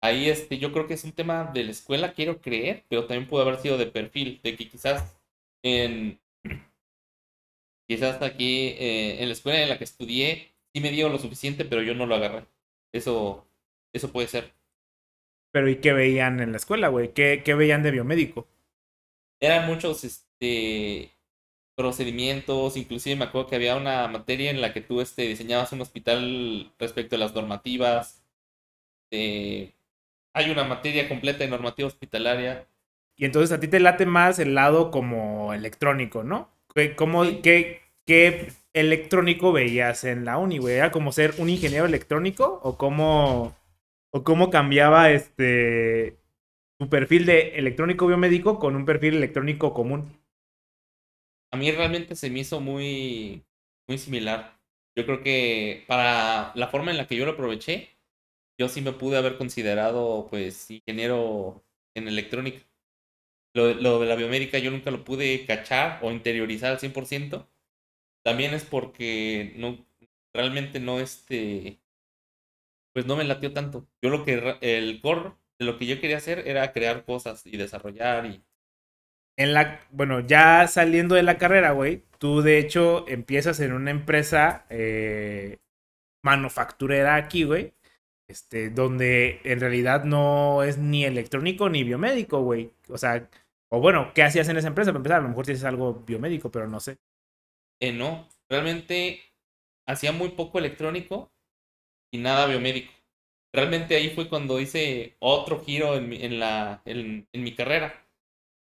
Ahí, 0.03 0.29
este, 0.29 0.59
yo 0.59 0.73
creo 0.73 0.87
que 0.87 0.95
es 0.95 1.05
un 1.05 1.13
tema 1.13 1.45
de 1.53 1.65
la 1.65 1.71
escuela, 1.73 2.15
quiero 2.15 2.41
creer, 2.41 2.85
pero 2.89 3.07
también 3.07 3.29
pudo 3.29 3.43
haber 3.43 3.59
sido 3.59 3.79
de 3.79 3.87
perfil, 3.87 4.41
de 4.43 4.57
que 4.57 4.69
quizás 4.69 5.17
en, 5.63 6.21
quizás 7.89 8.23
aquí 8.23 8.69
eh, 8.79 9.23
en 9.23 9.29
la 9.29 9.33
escuela 9.33 9.63
en 9.63 9.69
la 9.71 9.79
que 9.79 9.85
estudié 9.85 10.56
sí 10.77 10.83
me 10.83 10.91
dio 10.91 11.09
lo 11.09 11.19
suficiente, 11.19 11.65
pero 11.65 11.83
yo 11.83 11.95
no 11.95 12.07
lo 12.07 12.17
agarré. 12.17 12.47
Eso, 12.93 13.49
eso 13.95 14.13
puede 14.13 14.29
ser. 14.29 14.55
Pero 15.51 15.69
¿y 15.69 15.81
qué 15.81 15.93
veían 15.93 16.39
en 16.41 16.53
la 16.53 16.59
escuela, 16.59 16.87
güey? 16.89 17.13
¿Qué, 17.13 17.43
qué 17.45 17.55
veían 17.55 17.83
de 17.83 17.91
biomédico? 17.91 18.47
Eran 19.41 19.67
muchos 19.67 20.05
este, 20.05 21.13
procedimientos, 21.77 22.77
inclusive 22.77 23.17
me 23.17 23.27
acuerdo 23.27 23.49
que 23.49 23.57
había 23.57 23.77
una 23.77 24.09
materia 24.09 24.51
en 24.51 24.61
la 24.61 24.73
que 24.73 24.81
tú 24.83 25.01
este, 25.01 25.23
diseñabas 25.25 25.73
un 25.73 25.83
hospital 25.83 26.73
respecto 26.79 27.17
a 27.17 27.21
las 27.21 27.35
normativas. 27.35 28.25
Eh, 29.13 29.75
hay 30.35 30.51
una 30.51 30.65
materia 30.65 31.09
completa 31.09 31.41
de 31.45 31.51
normativa 31.51 31.89
hospitalaria. 31.89 32.69
Y 33.17 33.25
entonces 33.25 33.53
a 33.57 33.61
ti 33.61 33.69
te 33.69 33.81
late 33.81 34.07
más 34.07 34.39
el 34.39 34.55
lado 34.55 34.91
como 34.91 35.55
electrónico, 35.55 36.23
¿no? 36.23 36.51
¿Qué, 36.75 36.95
cómo, 36.97 37.25
Sí. 37.25 37.43
qué, 37.43 37.81
qué 38.05 38.49
electrónico 38.77 39.53
veías 39.53 40.05
en 40.05 40.25
la 40.25 40.39
uni, 40.39 40.59
güey? 40.59 40.77
¿Era 40.77 40.91
como 40.93 41.11
ser 41.13 41.35
un 41.39 41.49
ingeniero 41.49 41.87
electrónico? 41.87 42.61
¿O 42.63 42.77
cómo, 42.77 43.57
o 44.13 44.23
cómo 44.25 44.51
cambiaba 44.51 45.11
este 45.11 46.19
tu 46.79 46.91
perfil 46.91 47.25
de 47.27 47.57
electrónico 47.57 48.07
biomédico 48.07 48.59
con 48.59 48.77
un 48.77 48.85
perfil 48.85 49.15
electrónico 49.17 49.73
común? 49.73 50.13
A 51.53 51.57
mí 51.57 51.71
realmente 51.73 52.17
se 52.17 52.31
me 52.31 52.41
hizo 52.41 52.61
muy, 52.61 53.45
muy 53.89 53.99
similar. 53.99 54.61
Yo 54.97 55.07
creo 55.07 55.23
que 55.23 55.85
para 55.87 56.53
la 56.55 56.69
forma 56.69 56.91
en 56.91 56.97
la 56.99 57.07
que 57.07 57.17
yo 57.17 57.25
lo 57.27 57.33
aproveché, 57.33 57.91
yo 58.59 58.69
sí 58.69 58.81
me 58.83 58.93
pude 58.93 59.19
haber 59.19 59.39
considerado 59.39 60.27
pues 60.31 60.71
ingeniero 60.71 61.65
en 61.95 62.09
electrónica. 62.09 62.67
Lo, 63.55 63.75
lo 63.75 64.01
de 64.01 64.07
la 64.07 64.17
biomédica 64.17 64.59
yo 64.59 64.71
nunca 64.71 64.91
lo 64.91 65.05
pude 65.05 65.47
cachar 65.47 66.01
o 66.03 66.13
interiorizar 66.13 66.73
al 66.73 66.79
100%. 66.81 67.49
También 68.27 68.55
es 68.55 68.65
porque 68.65 69.53
no, 69.55 69.87
realmente 70.35 70.81
no 70.81 70.99
este, 70.99 71.79
pues 72.93 73.07
no 73.07 73.15
me 73.15 73.23
latió 73.23 73.53
tanto. 73.53 73.87
Yo 74.03 74.11
lo 74.11 74.25
que, 74.25 74.57
el 74.63 75.01
core 75.01 75.35
lo 75.61 75.79
que 75.79 75.87
yo 75.87 76.01
quería 76.01 76.17
hacer 76.17 76.43
era 76.49 76.73
crear 76.73 77.05
cosas 77.05 77.47
y 77.47 77.57
desarrollar 77.57 78.27
y... 78.27 78.43
En 79.39 79.55
la, 79.55 79.81
bueno, 79.93 80.19
ya 80.19 80.67
saliendo 80.67 81.15
de 81.15 81.23
la 81.23 81.39
carrera, 81.39 81.71
güey, 81.71 82.03
tú 82.19 82.43
de 82.43 82.59
hecho 82.59 83.07
empiezas 83.07 83.61
en 83.61 83.73
una 83.73 83.93
empresa 83.93 84.67
eh, 84.71 85.59
manufacturera 86.25 87.15
aquí, 87.15 87.45
güey, 87.45 87.75
este, 88.27 88.71
donde 88.71 89.41
en 89.45 89.61
realidad 89.61 90.03
no 90.03 90.65
es 90.65 90.79
ni 90.79 91.05
electrónico 91.05 91.69
ni 91.69 91.85
biomédico, 91.85 92.43
güey. 92.43 92.73
O 92.89 92.99
sea, 92.99 93.31
o 93.71 93.79
bueno, 93.81 94.11
¿qué 94.17 94.25
hacías 94.25 94.49
en 94.49 94.57
esa 94.57 94.67
empresa? 94.67 94.91
Para 94.91 94.99
empezar, 94.99 95.19
a 95.21 95.23
lo 95.23 95.29
mejor 95.29 95.45
tienes 95.45 95.63
algo 95.63 96.03
biomédico, 96.05 96.51
pero 96.51 96.67
no 96.67 96.81
sé. 96.81 96.99
Eh, 97.81 97.93
no, 97.93 98.29
realmente 98.49 99.21
hacía 99.87 100.13
muy 100.13 100.31
poco 100.31 100.59
electrónico 100.59 101.33
y 102.13 102.19
nada 102.19 102.47
biomédico. 102.47 102.93
Realmente 103.53 103.97
ahí 103.97 104.11
fue 104.11 104.29
cuando 104.29 104.61
hice 104.61 105.17
otro 105.21 105.65
giro 105.65 105.97
en 105.97 106.09
mi, 106.09 106.23
en 106.23 106.39
la, 106.39 106.83
en, 106.85 107.29
mi 107.33 107.55
carrera. 107.55 108.07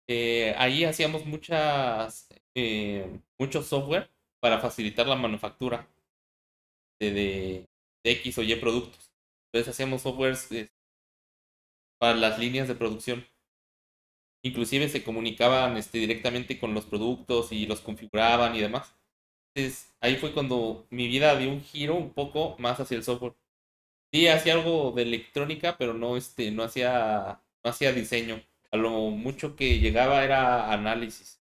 Eh, 0.08 0.56
ahí 0.58 0.84
hacíamos 0.86 1.26
muchas, 1.26 2.30
eh, 2.56 3.20
mucho 3.40 3.64
software 3.64 4.10
para 4.40 4.60
facilitar 4.60 5.08
la 5.08 5.16
manufactura 5.16 5.88
de, 7.00 7.12
de, 7.12 7.68
X 8.04 8.38
o 8.40 8.44
Y 8.44 8.56
productos. 8.56 9.12
Entonces 9.48 9.74
hacíamos 9.74 10.02
softwares 10.02 10.52
eh, 10.52 10.72
para 12.00 12.16
las 12.16 12.40
líneas 12.40 12.68
de 12.68 12.76
producción. 12.76 13.26
Inclusive 14.44 14.90
se 14.90 15.04
comunicaban 15.04 15.78
este, 15.78 16.00
directamente 16.00 16.60
con 16.60 16.74
los 16.74 16.86
productos 16.86 17.52
y 17.52 17.66
los 17.68 17.82
configuraban 17.82 18.56
y 18.56 18.62
demás. 18.62 18.94
Entonces 19.56 19.94
ahí 20.02 20.18
fue 20.18 20.34
cuando 20.34 20.88
mi 20.92 21.08
vida 21.08 21.38
dio 21.38 21.52
un 21.52 21.62
giro 21.64 21.96
un 21.96 22.14
poco 22.14 22.56
más 22.60 22.80
hacia 22.80 22.98
el 22.98 23.04
software. 23.04 23.36
Sí, 24.14 24.28
hacía 24.28 24.54
algo 24.54 24.92
de 24.92 25.04
electrónica, 25.04 25.78
pero 25.78 25.94
no, 25.94 26.18
este, 26.18 26.52
no 26.52 26.64
hacía, 26.64 27.42
no 27.64 27.70
hacía 27.72 27.94
diseño. 27.94 28.42
A 28.72 28.78
lo 28.78 28.92
mucho 29.12 29.56
que 29.56 29.80
llegaba 29.80 30.24
era 30.26 30.72
análisis. 30.74 31.42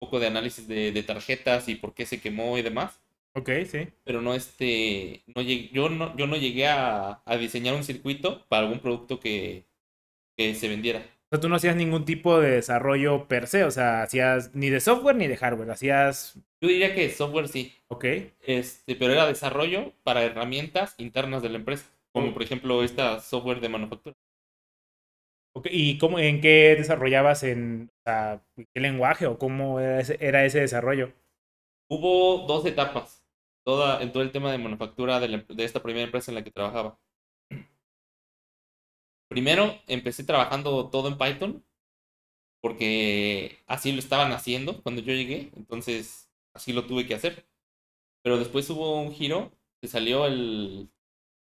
Un 0.00 0.08
poco 0.08 0.20
de 0.20 0.28
análisis 0.28 0.68
de, 0.68 0.92
de 0.92 1.02
tarjetas 1.04 1.68
y 1.68 1.76
por 1.76 1.94
qué 1.94 2.06
se 2.06 2.20
quemó 2.20 2.58
y 2.58 2.62
demás. 2.62 3.00
Ok, 3.34 3.50
sí. 3.66 3.92
Pero 4.04 4.22
no, 4.22 4.34
este, 4.34 5.24
no 5.34 5.42
llegué, 5.42 5.68
yo 5.72 5.88
no, 5.88 6.16
yo 6.16 6.26
no 6.26 6.36
llegué 6.36 6.68
a, 6.68 7.22
a 7.24 7.36
diseñar 7.36 7.74
un 7.74 7.82
circuito 7.84 8.46
para 8.48 8.62
algún 8.62 8.80
producto 8.80 9.18
que, 9.20 9.66
que 10.36 10.54
se 10.56 10.68
vendiera. 10.68 11.06
O 11.26 11.28
sea, 11.34 11.40
tú 11.40 11.48
no 11.48 11.56
hacías 11.56 11.74
ningún 11.74 12.04
tipo 12.04 12.38
de 12.38 12.50
desarrollo 12.50 13.26
per 13.26 13.48
se, 13.48 13.64
o 13.64 13.70
sea, 13.72 14.02
hacías 14.02 14.54
ni 14.54 14.70
de 14.70 14.78
software 14.78 15.16
ni 15.16 15.26
de 15.26 15.36
hardware, 15.36 15.72
hacías... 15.72 16.38
Yo 16.60 16.68
diría 16.68 16.94
que 16.94 17.10
software 17.10 17.48
sí. 17.48 17.74
Ok. 17.88 18.04
Este, 18.46 18.94
pero 18.94 19.12
era 19.12 19.26
desarrollo 19.26 19.92
para 20.04 20.22
herramientas 20.22 20.94
internas 20.98 21.42
de 21.42 21.48
la 21.48 21.56
empresa, 21.56 21.90
como 22.12 22.32
por 22.32 22.44
ejemplo 22.44 22.84
esta 22.84 23.18
software 23.18 23.60
de 23.60 23.68
manufactura. 23.68 24.14
Okay. 25.56 25.72
¿Y 25.74 25.98
cómo, 25.98 26.20
en 26.20 26.40
qué 26.40 26.76
desarrollabas 26.76 27.42
en 27.42 27.90
o 27.90 28.02
sea, 28.04 28.42
qué 28.72 28.80
lenguaje 28.80 29.26
o 29.26 29.38
cómo 29.38 29.80
era 29.80 30.00
ese, 30.00 30.18
era 30.20 30.44
ese 30.44 30.60
desarrollo? 30.60 31.12
Hubo 31.88 32.46
dos 32.46 32.64
etapas 32.66 33.26
toda, 33.64 34.00
en 34.00 34.12
todo 34.12 34.22
el 34.22 34.30
tema 34.30 34.52
de 34.52 34.58
manufactura 34.58 35.18
de, 35.18 35.44
de 35.48 35.64
esta 35.64 35.82
primera 35.82 36.04
empresa 36.04 36.30
en 36.30 36.36
la 36.36 36.44
que 36.44 36.52
trabajaba. 36.52 37.00
Primero 39.28 39.80
empecé 39.88 40.24
trabajando 40.24 40.88
todo 40.88 41.08
en 41.08 41.18
Python, 41.18 41.64
porque 42.60 43.58
así 43.66 43.92
lo 43.92 43.98
estaban 43.98 44.32
haciendo 44.32 44.82
cuando 44.82 45.02
yo 45.02 45.12
llegué, 45.12 45.50
entonces 45.56 46.30
así 46.54 46.72
lo 46.72 46.86
tuve 46.86 47.06
que 47.06 47.14
hacer. 47.14 47.46
Pero 48.22 48.38
después 48.38 48.68
hubo 48.70 49.00
un 49.00 49.12
giro, 49.12 49.52
se 49.80 49.88
salió 49.88 50.26
el, 50.26 50.90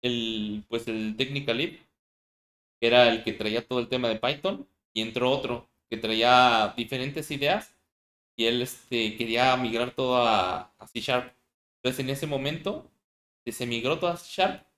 el, 0.03 0.65
pues 0.69 0.89
el 0.89 1.17
Technical 1.17 1.59
Lead, 1.59 1.73
que 2.81 2.87
era 2.87 3.09
el 3.11 3.25
que 3.25 3.33
traía 3.33 3.67
todo 3.67 3.81
el 3.81 3.89
tema 3.89 4.09
de 4.09 4.19
Python, 4.19 4.69
y 4.95 5.03
entró 5.03 5.31
otro 5.31 5.69
que 5.91 5.97
traía 5.97 6.75
diferentes 6.77 7.31
ideas, 7.31 7.75
y 8.37 8.47
él 8.47 8.63
este, 8.63 9.17
quería 9.17 9.57
migrar 9.57 9.91
todo 9.93 10.17
a, 10.17 10.75
C 10.87 11.01
Sharp. 11.01 11.35
Entonces 11.77 12.01
en 12.01 12.11
ese 12.11 12.27
momento 12.27 12.91
se 13.47 13.67
migró 13.67 13.99
todo 13.99 14.11
a 14.11 14.17
C 14.17 14.27
Sharp 14.31 14.70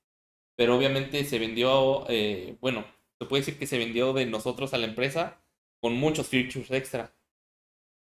pero 0.63 0.77
obviamente 0.77 1.25
se 1.25 1.41
vendió, 1.41 2.07
eh, 2.09 2.57
bueno, 2.61 2.85
se 3.19 3.27
puede 3.27 3.41
decir 3.41 3.59
que 3.59 3.67
se 3.67 3.79
vendió 3.79 4.13
de 4.13 4.27
nosotros 4.27 4.73
a 4.73 4.79
la 4.79 4.87
empresa 4.87 5.43
con 5.81 5.95
muchos 5.97 6.29
features 6.29 6.71
extra. 6.71 7.13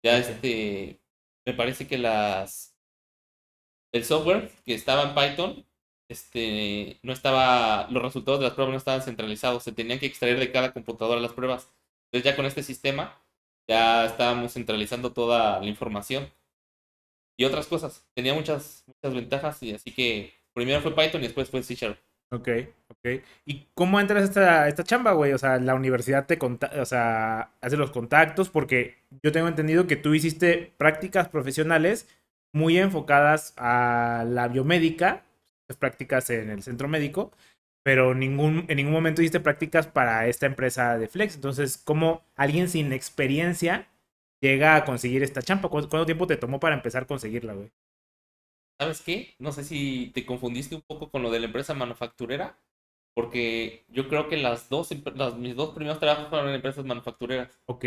Ya 0.01 0.17
este, 0.17 1.01
me 1.45 1.53
parece 1.53 1.87
que 1.89 1.97
las, 1.97 2.73
el 3.91 4.05
software 4.05 4.49
que 4.63 4.73
estaba 4.75 5.03
en 5.09 5.13
Python, 5.13 5.65
este, 6.07 6.99
no 7.03 7.11
estaba, 7.11 7.89
los 7.91 8.01
resultados 8.01 8.39
de 8.39 8.45
las 8.45 8.53
pruebas 8.53 8.71
no 8.71 8.77
estaban 8.77 9.01
centralizados, 9.01 9.63
se 9.63 9.73
tenían 9.73 9.99
que 9.99 10.05
extraer 10.05 10.39
de 10.39 10.49
cada 10.49 10.71
computadora 10.71 11.19
las 11.19 11.33
pruebas. 11.33 11.69
Entonces 12.05 12.31
ya 12.31 12.37
con 12.37 12.45
este 12.45 12.63
sistema 12.63 13.21
ya 13.67 14.05
estábamos 14.05 14.53
centralizando 14.53 15.11
toda 15.11 15.59
la 15.59 15.67
información 15.67 16.31
y 17.37 17.43
otras 17.43 17.67
cosas. 17.67 18.07
Tenía 18.13 18.33
muchas, 18.33 18.85
muchas 18.87 19.13
ventajas 19.13 19.61
y 19.63 19.73
así 19.73 19.93
que 19.93 20.33
primero 20.53 20.81
fue 20.81 20.95
Python 20.95 21.21
y 21.23 21.27
después 21.27 21.49
fue 21.49 21.61
C 21.61 21.75
Sharp. 21.75 22.06
Ok, 22.29 22.49
ok. 22.89 23.23
¿Y 23.45 23.67
cómo 23.73 23.99
entras 24.01 24.23
a 24.23 24.25
esta, 24.25 24.67
esta 24.67 24.83
chamba, 24.83 25.13
güey? 25.13 25.31
O 25.31 25.37
sea, 25.37 25.59
la 25.59 25.75
universidad 25.75 26.25
te 26.25 26.37
o 26.41 26.85
sea, 26.85 27.51
hace 27.61 27.77
los 27.77 27.91
contactos 27.91 28.49
porque 28.49 28.97
yo 29.23 29.31
tengo 29.31 29.47
entendido 29.47 29.87
que 29.87 29.95
tú 29.95 30.13
hiciste 30.13 30.73
prácticas 30.77 31.29
profesionales 31.29 32.07
muy 32.53 32.77
enfocadas 32.77 33.53
a 33.57 34.25
la 34.27 34.49
biomédica, 34.49 35.23
prácticas 35.79 36.29
en 36.29 36.49
el 36.49 36.63
centro 36.63 36.87
médico, 36.89 37.31
pero 37.83 38.13
ningún, 38.13 38.65
en 38.67 38.77
ningún 38.77 38.93
momento 38.93 39.21
hiciste 39.21 39.39
prácticas 39.39 39.87
para 39.87 40.27
esta 40.27 40.45
empresa 40.47 40.97
de 40.97 41.07
Flex. 41.07 41.35
Entonces, 41.35 41.77
¿cómo 41.77 42.23
alguien 42.35 42.67
sin 42.67 42.91
experiencia 42.91 43.87
llega 44.41 44.75
a 44.75 44.83
conseguir 44.85 45.23
esta 45.23 45.41
chamba? 45.41 45.69
¿Cuánto 45.69 46.05
tiempo 46.05 46.27
te 46.27 46.35
tomó 46.37 46.59
para 46.59 46.75
empezar 46.75 47.03
a 47.03 47.07
conseguirla, 47.07 47.53
güey? 47.53 47.71
¿Sabes 48.79 49.01
qué? 49.01 49.35
No 49.39 49.51
sé 49.51 49.63
si 49.63 50.11
te 50.13 50.25
confundiste 50.25 50.75
un 50.75 50.81
poco 50.81 51.09
con 51.09 51.23
lo 51.23 51.31
de 51.31 51.39
la 51.39 51.47
empresa 51.47 51.73
manufacturera, 51.73 52.57
porque 53.13 53.85
yo 53.89 54.07
creo 54.07 54.29
que 54.29 54.37
las 54.37 54.69
dos, 54.69 54.89
mis 55.37 55.55
dos 55.55 55.73
primeros 55.73 55.99
trabajos 55.99 56.29
fueron 56.29 56.49
en 56.49 56.55
empresas 56.55 56.85
manufactureras. 56.85 57.59
Ok. 57.65 57.85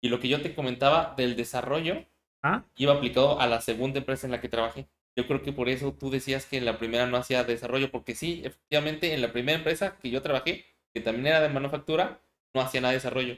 Y 0.00 0.08
lo 0.08 0.20
que 0.20 0.28
yo 0.28 0.40
te 0.40 0.54
comentaba 0.54 1.14
del 1.16 1.34
desarrollo 1.34 2.06
¿Ah? 2.42 2.64
iba 2.76 2.94
aplicado 2.94 3.40
a 3.40 3.46
la 3.48 3.60
segunda 3.60 3.98
empresa 3.98 4.26
en 4.26 4.30
la 4.30 4.40
que 4.40 4.48
trabajé. 4.48 4.88
Yo 5.16 5.26
creo 5.26 5.42
que 5.42 5.52
por 5.52 5.68
eso 5.68 5.92
tú 5.92 6.10
decías 6.10 6.46
que 6.46 6.58
en 6.58 6.64
la 6.64 6.78
primera 6.78 7.06
no 7.08 7.16
hacía 7.16 7.42
desarrollo, 7.42 7.90
porque 7.90 8.14
sí, 8.14 8.42
efectivamente, 8.44 9.14
en 9.14 9.20
la 9.20 9.32
primera 9.32 9.58
empresa 9.58 9.98
que 9.98 10.10
yo 10.10 10.22
trabajé, 10.22 10.64
que 10.94 11.00
también 11.00 11.26
era 11.26 11.40
de 11.40 11.48
manufactura, 11.48 12.20
no 12.54 12.60
hacía 12.60 12.80
nada 12.80 12.92
de 12.92 12.98
desarrollo. 12.98 13.36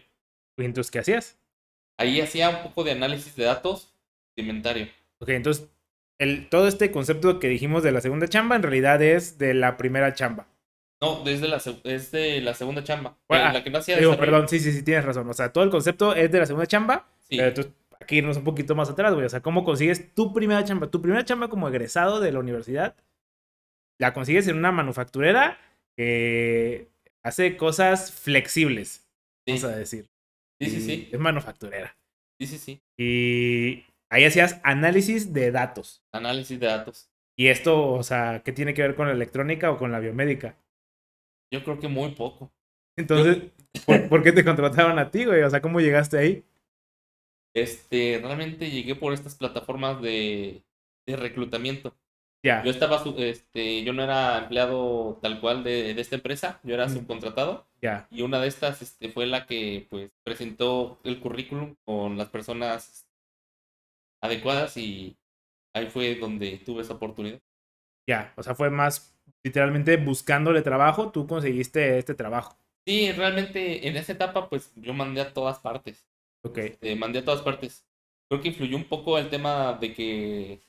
¿Y 0.59 0.65
entonces 0.65 0.91
qué 0.91 0.99
hacías? 0.99 1.41
Ahí 1.97 2.21
hacía 2.21 2.51
un 2.51 2.63
poco 2.65 2.85
de 2.85 2.93
análisis 2.93 3.35
de 3.35 3.45
datos 3.45 3.95
de 4.37 4.43
inventario. 4.43 4.89
Ok, 5.21 5.31
entonces 5.31 5.71
todo 6.51 6.69
este 6.69 6.91
concepto 6.91 7.39
que 7.39 7.49
dijimos 7.49 7.83
de 7.83 7.93
la 7.93 8.01
segunda 8.01 8.29
chamba 8.29 8.57
en 8.57 8.63
realidad 8.63 9.01
es 9.03 9.39
de 9.39 9.55
la 9.55 9.77
primera 9.77 10.15
chamba. 10.15 10.47
No, 11.01 11.25
desde 11.25 11.49
la, 11.49 11.63
es 11.85 12.11
de 12.11 12.41
la 12.43 12.53
segunda 12.55 12.85
chamba. 12.85 13.17
Ah, 13.29 13.53
la 13.55 13.65
que 13.65 13.71
no 13.71 13.79
hacía 13.79 13.97
digo, 13.97 14.19
perdón, 14.19 14.49
sí, 14.49 14.61
sí, 14.61 14.71
sí, 14.73 14.83
tienes 14.83 15.05
razón. 15.05 15.29
O 15.31 15.33
sea, 15.33 15.51
todo 15.51 15.65
el 15.65 15.71
concepto 15.71 16.15
es 16.15 16.31
de 16.31 16.39
la 16.39 16.47
segunda 16.47 16.67
chamba. 16.67 17.09
Sí. 17.21 17.39
Pero 17.39 17.55
tú, 17.55 17.73
aquí 17.99 18.19
irnos 18.19 18.37
un 18.37 18.45
poquito 18.45 18.75
más 18.75 18.91
atrás, 18.91 19.15
güey. 19.15 19.25
O 19.25 19.29
sea, 19.31 19.41
¿cómo 19.41 19.65
consigues 19.65 20.15
tu 20.15 20.35
primera 20.35 20.63
chamba? 20.63 20.91
Tu 20.91 21.01
primera 21.01 21.25
chamba 21.25 21.49
como 21.49 21.69
egresado 21.69 22.21
de 22.21 22.33
la 22.33 22.39
universidad, 22.39 22.97
la 23.99 24.13
consigues 24.13 24.47
en 24.49 24.59
una 24.59 24.73
manufacturera 24.73 25.59
que 25.97 26.89
hace 27.23 27.57
cosas 27.57 28.13
flexibles, 28.13 29.09
vamos 29.47 29.65
a 29.65 29.77
decir. 29.77 30.11
Sí, 30.61 30.69
sí, 30.69 30.81
sí. 30.83 31.09
Es 31.11 31.19
manufacturera. 31.19 31.97
Sí, 32.39 32.47
sí, 32.47 32.59
sí. 32.59 32.81
Y 32.99 33.85
Ahí 34.11 34.25
hacías 34.25 34.61
análisis 34.65 35.33
de 35.33 35.53
datos. 35.53 36.03
Análisis 36.13 36.59
de 36.59 36.67
datos. 36.67 37.09
¿Y 37.37 37.47
esto, 37.47 37.93
o 37.93 38.03
sea, 38.03 38.43
qué 38.45 38.53
tiene 38.53 38.75
que 38.75 38.83
ver 38.83 38.97
con 38.97 39.07
la 39.07 39.15
electrónica 39.15 39.71
o 39.71 39.79
con 39.79 39.93
la 39.93 40.01
biomédica? 40.01 40.57
Yo 41.53 41.63
creo 41.63 41.79
que 41.79 41.89
muy 41.89 42.11
poco. 42.11 42.53
Entonces, 42.97 43.51
¿por, 44.11 44.23
qué 44.23 44.33
te 44.33 44.45
contrataron 44.45 44.99
a 44.99 45.11
ti, 45.11 45.25
güey? 45.25 45.43
O 45.43 45.51
sea, 45.51 45.63
¿cómo 45.63 45.81
llegaste 45.81 46.19
ahí? 46.19 46.45
Este, 47.55 48.21
realmente 48.23 48.71
llegué 48.71 48.97
por 48.97 49.13
estas 49.13 49.37
plataformas 49.37 50.03
de, 50.03 50.63
de 51.07 51.17
reclutamiento. 51.17 51.95
Ya. 52.43 52.65
Yo 52.65 52.71
estaba, 52.71 53.03
este, 53.19 53.85
yo 53.85 53.93
no 53.93 54.03
era 54.03 54.39
empleado 54.39 55.19
tal 55.23 55.41
cual 55.41 55.63
de, 55.63 55.95
de 55.95 56.01
esta 56.01 56.17
empresa, 56.17 56.61
yo 56.65 56.75
era 56.75 56.89
subcontratado. 56.89 57.67
Ya. 57.81 58.09
Y 58.11 58.23
una 58.23 58.41
de 58.41 58.49
estas, 58.49 58.83
este, 58.83 59.11
fue 59.11 59.27
la 59.27 59.47
que, 59.47 59.87
pues, 59.89 60.11
presentó 60.25 61.01
el 61.05 61.21
currículum 61.21 61.77
con 61.85 62.19
las 62.19 62.29
personas 62.29 63.10
adecuadas 64.21 64.77
y 64.77 65.17
ahí 65.75 65.89
fue 65.89 66.17
donde 66.17 66.59
tuve 66.59 66.83
esa 66.83 66.95
oportunidad. 66.95 67.41
Ya, 68.07 68.33
o 68.37 68.43
sea, 68.43 68.55
fue 68.55 68.71
más 68.71 69.17
literalmente 69.43 69.97
buscándole 69.97 70.63
trabajo, 70.63 71.11
tú 71.13 71.27
conseguiste 71.27 71.99
este 71.99 72.15
trabajo. 72.15 72.57
Sí, 72.87 73.13
realmente 73.13 73.87
en 73.89 73.97
esa 73.97 74.13
etapa, 74.13 74.49
pues 74.49 74.73
yo 74.77 74.93
mandé 74.95 75.21
a 75.21 75.33
todas 75.33 75.59
partes. 75.61 76.07
Ok. 76.43 76.59
Eh, 76.81 76.97
mandé 76.97 77.21
a 77.21 77.25
todas 77.25 77.43
partes. 77.43 77.87
Creo 78.29 78.43
que 78.43 78.49
influyó 78.49 78.77
un 78.77 78.89
poco 78.89 79.19
el 79.19 79.31
tema 79.31 79.75
de 79.75 79.95
que. 79.95 80.63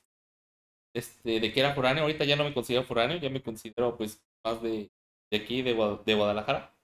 Este, 0.94 1.40
de 1.40 1.54
que 1.54 1.60
era 1.60 1.74
foráneo. 1.74 2.04
Ahorita 2.04 2.26
ya 2.26 2.36
no 2.36 2.44
me 2.44 2.54
considero 2.54 2.84
foráneo, 2.84 3.18
ya 3.18 3.30
me 3.30 3.42
considero 3.42 3.98
pues 3.98 4.22
más 4.44 4.62
de, 4.62 4.92
de 5.32 5.38
aquí, 5.38 5.62
de, 5.62 5.74
de 6.06 6.16
Guadalajara. 6.16 6.76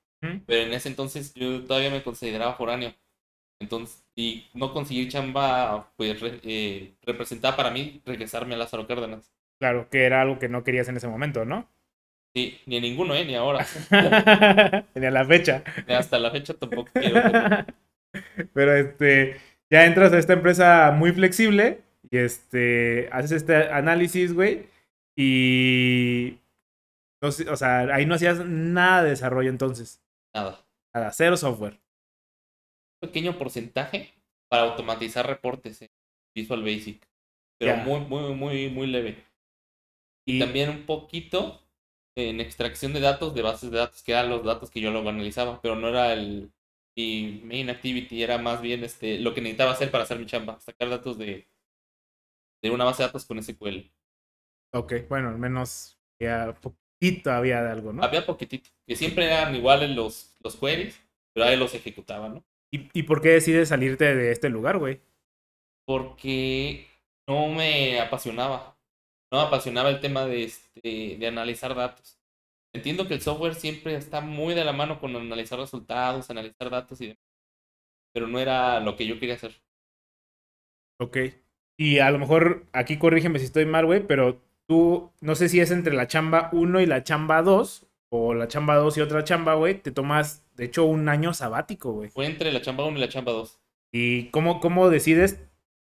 Pero 0.46 0.64
en 0.64 0.74
ese 0.74 0.90
entonces 0.90 1.34
yo 1.36 1.66
todavía 1.66 1.92
me 1.92 2.04
consideraba 2.04 2.56
foráneo. 2.56 2.94
Entonces, 3.60 4.04
y 4.16 4.48
no 4.54 4.72
conseguir 4.74 5.10
chamba, 5.10 5.92
pues 5.98 6.18
eh, 6.44 6.94
representaba 7.04 7.56
para 7.58 7.72
mí 7.72 8.02
regresarme 8.06 8.56
a 8.56 8.58
Lázaro 8.58 8.88
Cárdenas. 8.88 9.32
Claro, 9.60 9.90
que 9.90 10.06
era 10.06 10.22
algo 10.22 10.38
que 10.40 10.50
no 10.50 10.64
querías 10.64 10.88
en 10.90 10.98
ese 10.98 11.08
momento, 11.08 11.44
¿no? 11.46 11.68
Sí, 12.36 12.60
ni 12.68 12.78
a 12.78 12.82
ninguno, 12.82 13.16
¿eh? 13.16 13.26
Ni 13.26 13.34
ahora. 13.36 13.66
Tenía 14.94 15.10
la 15.10 15.26
fecha. 15.26 15.64
Ni 15.88 15.94
Hasta 15.96 16.20
la 16.20 16.30
fecha 16.30 16.54
tampoco 16.54 16.92
quiero. 16.94 17.22
pero- 17.24 17.66
Pero 18.54 18.76
este, 18.76 19.38
ya 19.70 19.86
entras 19.86 20.14
a 20.14 20.18
esta 20.20 20.34
empresa 20.34 20.92
muy 20.92 21.12
flexible 21.12 21.82
y 22.10 22.18
este, 22.18 23.10
haces 23.12 23.32
este 23.32 23.56
análisis, 23.72 24.34
güey, 24.34 24.66
y 25.16 26.40
no 27.22 27.28
o 27.30 27.56
sea, 27.56 27.80
ahí 27.94 28.06
no 28.06 28.16
hacías 28.16 28.44
nada 28.46 29.04
de 29.04 29.10
desarrollo 29.10 29.50
entonces, 29.50 30.02
Nada. 30.34 30.64
nada, 30.96 31.12
cero 31.12 31.36
software. 31.38 31.78
Pequeño 33.00 33.38
porcentaje 33.38 34.14
para 34.50 34.64
automatizar 34.64 35.28
reportes 35.28 35.82
en 35.82 35.90
Visual 36.36 36.64
Basic. 36.64 37.08
Pero 37.60 37.74
Ya. 37.74 37.78
muy, 37.78 38.02
muy, 38.02 38.34
muy, 38.36 38.70
muy 38.70 38.88
leve. 38.88 39.24
Y 40.26 40.34
Y 40.34 40.38
también 40.38 40.70
un 40.70 40.86
poquito 40.86 41.62
en 42.16 42.40
extracción 42.42 42.94
de 42.94 43.00
datos 43.00 43.34
de 43.34 43.42
bases 43.42 43.72
de 43.72 43.78
datos, 43.78 44.04
que 44.04 44.12
eran 44.12 44.30
los 44.30 44.44
datos 44.44 44.70
que 44.72 44.82
yo 44.82 44.92
luego 44.92 45.10
analizaba, 45.10 45.62
pero 45.62 45.76
no 45.76 45.88
era 45.90 46.14
el 46.14 46.52
mi 46.96 47.42
main 47.46 47.70
activity, 47.70 48.24
era 48.24 48.38
más 48.40 48.60
bien 48.62 48.84
este 48.84 49.20
lo 49.20 49.34
que 49.34 49.42
necesitaba 49.42 49.72
hacer 49.72 49.92
para 49.92 50.04
hacer 50.04 50.18
mi 50.20 50.26
chamba, 50.26 50.60
sacar 50.60 50.90
datos 50.90 51.18
de, 51.18 51.48
de 52.62 52.70
una 52.70 52.84
base 52.86 53.02
de 53.02 53.08
datos 53.08 53.26
con 53.26 53.40
SQL. 53.40 53.92
ok, 54.72 54.94
bueno, 55.10 55.30
al 55.30 55.38
menos 55.40 56.00
ya 56.20 56.54
poquito 56.62 57.32
había 57.32 57.62
de 57.64 57.72
algo, 57.72 57.94
¿no? 57.94 58.06
Había 58.06 58.26
poquitito, 58.26 58.70
que 58.88 58.96
siempre 58.96 59.26
eran 59.26 59.56
iguales 59.56 59.92
los, 59.92 60.34
los 60.42 60.56
queries, 60.56 61.00
pero 61.34 61.46
ahí 61.46 61.56
los 61.58 61.74
ejecutaba, 61.76 62.30
¿no? 62.30 62.44
¿Y, 62.72 62.90
y 62.94 63.04
por 63.04 63.22
qué 63.22 63.30
decides 63.30 63.70
salirte 63.70 64.16
de 64.16 64.32
este 64.32 64.50
lugar, 64.50 64.78
güey? 64.78 65.02
porque 65.88 66.88
no 67.28 67.48
me 67.48 68.00
apasionaba. 68.00 68.78
No 69.32 69.40
me 69.40 69.48
apasionaba 69.48 69.90
el 69.90 70.02
tema 70.02 70.26
de, 70.26 70.44
este, 70.44 71.18
de 71.18 71.28
analizar 71.28 71.74
datos. 71.76 72.20
Entiendo 72.74 73.08
que 73.08 73.16
el 73.16 73.22
software 73.22 73.56
siempre 73.56 73.96
está 73.96 74.22
muy 74.22 74.54
de 74.54 74.66
la 74.66 74.74
mano 74.74 75.00
con 75.00 75.16
analizar 75.16 75.60
resultados, 75.60 76.30
analizar 76.30 76.70
datos 76.70 77.00
y 77.02 77.08
demás. 77.08 77.24
Pero 78.14 78.28
no 78.28 78.40
era 78.40 78.80
lo 78.82 78.96
que 78.96 79.08
yo 79.08 79.20
quería 79.20 79.36
hacer. 79.36 79.62
Ok. 81.00 81.18
Y 81.78 82.00
a 82.00 82.12
lo 82.12 82.20
mejor, 82.20 82.66
aquí 82.74 82.98
corrígeme 82.98 83.40
si 83.40 83.46
estoy 83.46 83.66
mal, 83.66 83.86
güey, 83.86 84.06
pero 84.06 84.42
tú, 84.68 85.12
no 85.22 85.36
sé 85.36 85.48
si 85.50 85.60
es 85.60 85.72
entre 85.72 85.94
la 85.94 86.08
chamba 86.08 86.50
1 86.52 86.82
y 86.82 86.86
la 86.86 87.04
chamba 87.04 87.42
2, 87.44 87.88
o 88.10 88.34
la 88.34 88.48
chamba 88.48 88.76
2 88.76 88.98
y 88.98 89.02
otra 89.02 89.24
chamba, 89.24 89.54
güey, 89.54 89.80
te 89.82 89.92
tomas, 89.92 90.44
de 90.58 90.66
hecho, 90.66 90.86
un 90.86 91.08
año 91.08 91.34
sabático, 91.34 91.94
güey. 91.94 92.10
Fue 92.10 92.26
entre 92.26 92.52
la 92.52 92.62
chamba 92.62 92.86
1 92.86 92.98
y 92.98 93.02
la 93.02 93.10
chamba 93.10 93.32
2. 93.32 93.60
¿Y 93.92 94.30
cómo, 94.32 94.60
cómo 94.60 94.90
decides 94.90 95.40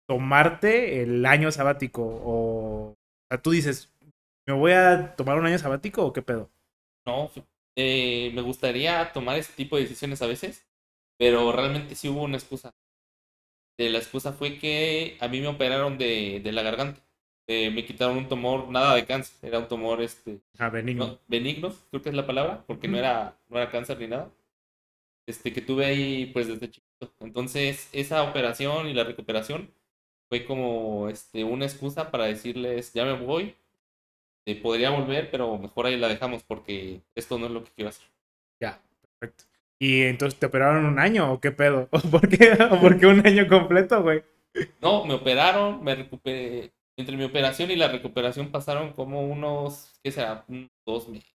tomarte 0.08 1.02
el 1.04 1.26
año 1.26 1.52
sabático? 1.52 2.02
O, 2.04 2.92
o 2.92 2.96
sea, 3.30 3.42
tú 3.42 3.52
dices, 3.52 3.94
¿me 4.48 4.54
voy 4.54 4.72
a 4.72 5.16
tomar 5.16 5.38
un 5.38 5.46
año 5.46 5.60
sabático 5.60 6.06
o 6.06 6.14
qué 6.14 6.22
pedo? 6.22 6.50
No, 7.06 7.30
eh, 7.76 8.32
me 8.34 8.42
gustaría 8.42 9.12
tomar 9.12 9.38
ese 9.38 9.54
tipo 9.54 9.76
de 9.76 9.84
decisiones 9.84 10.22
a 10.22 10.28
veces, 10.28 10.66
pero 11.18 11.52
realmente 11.52 11.96
sí 11.96 12.08
hubo 12.10 12.24
una 12.24 12.38
excusa. 12.38 12.74
Eh, 13.78 13.90
la 13.90 13.98
excusa 13.98 14.34
fue 14.34 14.58
que 14.60 15.18
a 15.20 15.28
mí 15.28 15.42
me 15.42 15.48
operaron 15.48 15.98
de, 15.98 16.42
de 16.44 16.52
la 16.52 16.62
garganta. 16.62 17.02
Eh, 17.48 17.72
me 17.72 17.86
quitaron 17.86 18.18
un 18.18 18.30
tumor, 18.30 18.70
nada 18.70 18.96
de 18.96 19.06
cáncer, 19.06 19.36
era 19.42 19.60
un 19.60 19.68
tumor 19.68 20.02
este, 20.02 20.40
Ah, 20.58 20.70
benigno. 20.70 21.08
no, 21.08 21.20
benigno, 21.28 21.74
creo 21.90 22.02
que 22.02 22.10
es 22.10 22.16
la 22.16 22.26
palabra, 22.26 22.64
porque 22.66 22.88
no 22.88 22.98
era, 22.98 23.38
no 23.50 23.58
era 23.58 23.70
cáncer 23.70 24.00
ni 24.00 24.08
nada. 24.08 24.32
Este, 25.26 25.54
que 25.54 25.62
tuve 25.62 25.86
ahí 25.86 26.26
pues 26.28 26.48
desde 26.48 26.70
chiquito. 26.70 27.14
Entonces, 27.20 27.90
esa 27.94 28.24
operación 28.24 28.88
y 28.88 28.94
la 28.94 29.04
recuperación 29.04 29.74
fue 30.30 30.46
como 30.46 31.10
este, 31.10 31.44
una 31.44 31.66
excusa 31.66 32.12
para 32.12 32.26
decirles, 32.26 32.94
ya 32.94 33.06
me 33.06 33.14
voy, 33.14 33.56
eh, 34.46 34.56
podría 34.62 34.90
volver, 34.90 35.32
pero 35.32 35.58
mejor 35.58 35.86
ahí 35.86 35.98
la 35.98 36.10
dejamos 36.10 36.44
porque 36.44 37.02
esto 37.16 37.38
no 37.38 37.46
es 37.46 37.52
lo 37.52 37.64
que 37.64 37.72
quiero 37.72 37.90
hacer. 37.90 38.08
Ya, 38.60 38.82
perfecto. 39.02 39.46
¿Y 39.80 40.02
entonces 40.04 40.40
te 40.40 40.46
operaron 40.46 40.86
un 40.86 41.00
año 41.00 41.32
o 41.32 41.40
qué 41.40 41.52
pedo? 41.52 41.88
¿O 41.92 42.00
por 42.00 42.28
qué, 42.28 42.58
o 42.72 42.80
por 42.80 43.00
qué 43.00 43.06
un 43.06 43.26
año 43.26 43.48
completo, 43.48 44.02
güey? 44.02 44.24
No, 44.82 45.06
me 45.06 45.16
operaron, 45.16 45.84
me 45.84 45.96
recuperé. 45.96 46.72
Entre 46.96 47.18
mi 47.18 47.24
operación 47.24 47.72
y 47.72 47.76
la 47.76 47.88
recuperación 47.88 48.52
pasaron 48.52 48.94
como 48.94 49.22
unos, 49.24 50.00
¿qué 50.04 50.12
será? 50.12 50.46
Dos 50.86 51.10
meses. 51.10 51.36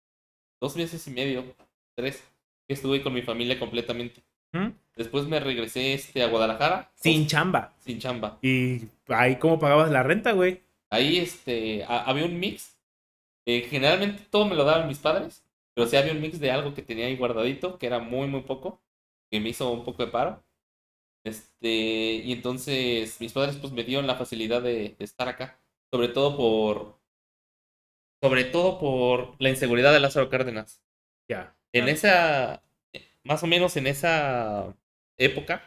Dos 0.62 0.76
meses 0.76 1.08
y 1.08 1.12
medio, 1.12 1.44
tres. 1.96 2.24
Estuve 2.68 3.02
con 3.04 3.14
mi 3.14 3.22
familia 3.22 3.60
completamente. 3.60 4.24
¿Mm? 4.54 4.70
Después 4.96 5.26
me 5.28 5.40
regresé 5.40 5.94
este, 5.94 6.24
a 6.24 6.28
Guadalajara. 6.28 6.92
Sin 6.96 7.28
chamba. 7.28 7.74
sin 7.80 8.00
chamba. 8.00 8.40
¿Y 8.42 8.82
ahí 9.08 9.38
cómo 9.38 9.60
pagabas 9.60 9.92
la 9.92 10.04
renta, 10.04 10.32
güey? 10.32 10.62
Ahí 10.90 11.18
este, 11.18 11.84
ha- 11.84 12.04
había 12.06 12.26
un 12.26 12.40
mix. 12.40 12.78
Eh, 13.46 13.62
generalmente 13.70 14.24
todo 14.30 14.46
me 14.46 14.56
lo 14.56 14.64
daban 14.64 14.88
mis 14.88 15.00
padres. 15.00 15.44
Pero 15.74 15.88
sí 15.88 15.98
había 15.98 16.14
un 16.14 16.22
mix 16.22 16.40
de 16.40 16.52
algo 16.52 16.74
que 16.74 16.82
tenía 16.82 17.06
ahí 17.08 17.18
guardadito, 17.18 17.78
que 17.78 17.88
era 17.88 18.00
muy, 18.00 18.28
muy 18.28 18.42
poco. 18.42 18.82
Que 19.30 19.40
me 19.42 19.50
hizo 19.50 19.70
un 19.72 19.84
poco 19.84 20.06
de 20.06 20.12
paro. 20.12 20.42
Este, 21.26 21.68
y 21.68 22.32
entonces 22.32 23.20
mis 23.20 23.34
padres 23.34 23.58
pues 23.58 23.74
me 23.74 23.84
dieron 23.84 24.08
la 24.08 24.16
facilidad 24.16 24.62
de, 24.62 24.96
de 24.98 25.06
estar 25.06 25.28
acá. 25.28 25.60
Sobre 25.92 26.08
todo 26.08 26.38
por. 26.38 27.00
Sobre 28.22 28.46
todo 28.46 28.80
por 28.80 29.36
la 29.40 29.50
inseguridad 29.50 29.94
de 29.94 30.00
Lázaro 30.00 30.30
Cárdenas. 30.30 30.82
Ya. 31.30 31.55
En 31.76 31.90
esa. 31.90 32.64
Más 33.24 33.44
o 33.44 33.48
menos 33.48 33.78
en 33.78 33.88
esa 33.88 34.76
época. 35.18 35.64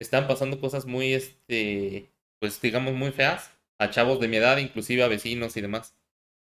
Estaban 0.00 0.28
pasando 0.28 0.60
cosas 0.60 0.86
muy, 0.86 1.14
este. 1.14 2.10
Pues 2.40 2.60
digamos 2.62 2.94
muy 2.94 3.12
feas. 3.12 3.52
A 3.78 3.90
chavos 3.90 4.20
de 4.20 4.28
mi 4.28 4.38
edad, 4.38 4.58
inclusive 4.58 5.04
a 5.04 5.08
vecinos 5.08 5.56
y 5.56 5.62
demás. 5.62 5.96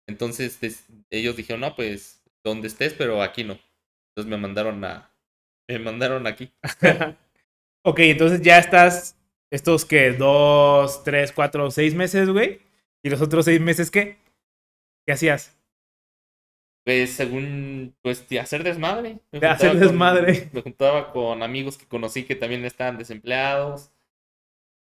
Entonces 0.07 0.59
des- 0.61 0.87
ellos 1.11 1.37
dijeron, 1.37 1.61
no, 1.61 1.75
pues 1.75 2.23
donde 2.43 2.67
estés, 2.69 2.93
pero 2.93 3.23
aquí 3.23 3.43
no. 3.45 3.59
Entonces 4.11 4.29
me 4.31 4.37
mandaron 4.37 4.83
a. 4.85 5.11
Me 5.69 5.79
mandaron 5.79 6.27
aquí. 6.27 6.51
ok, 7.83 7.99
entonces 7.99 8.41
ya 8.41 8.57
estás 8.59 9.15
estos 9.51 9.85
que 9.85 10.11
dos, 10.13 11.03
tres, 11.03 11.31
cuatro, 11.31 11.71
seis 11.71 11.93
meses, 11.95 12.29
güey. 12.29 12.61
¿Y 13.03 13.09
los 13.09 13.21
otros 13.21 13.45
seis 13.45 13.61
meses 13.61 13.91
qué? 13.91 14.17
¿Qué 15.07 15.13
hacías? 15.13 15.56
Pues 16.87 17.11
según, 17.11 17.93
pues 18.01 18.29
de 18.29 18.39
hacer 18.39 18.63
desmadre. 18.63 19.19
Me 19.33 19.41
De 19.41 19.47
hacer 19.47 19.71
juntaba 19.71 19.73
con- 19.73 19.79
desmadre. 19.89 20.49
me 20.53 20.61
juntaba 20.61 21.11
con 21.11 21.43
amigos 21.43 21.77
que 21.77 21.85
conocí 21.85 22.23
que 22.23 22.33
también 22.35 22.63
estaban 22.63 22.97
desempleados. 22.97 23.91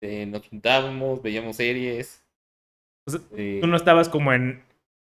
Eh, 0.01 0.25
nos 0.25 0.47
juntábamos, 0.47 1.21
veíamos 1.21 1.57
series. 1.57 2.23
O 3.07 3.11
sea, 3.11 3.21
eh, 3.37 3.59
Tú 3.61 3.67
no 3.67 3.77
estabas 3.77 4.09
como 4.09 4.33
en 4.33 4.63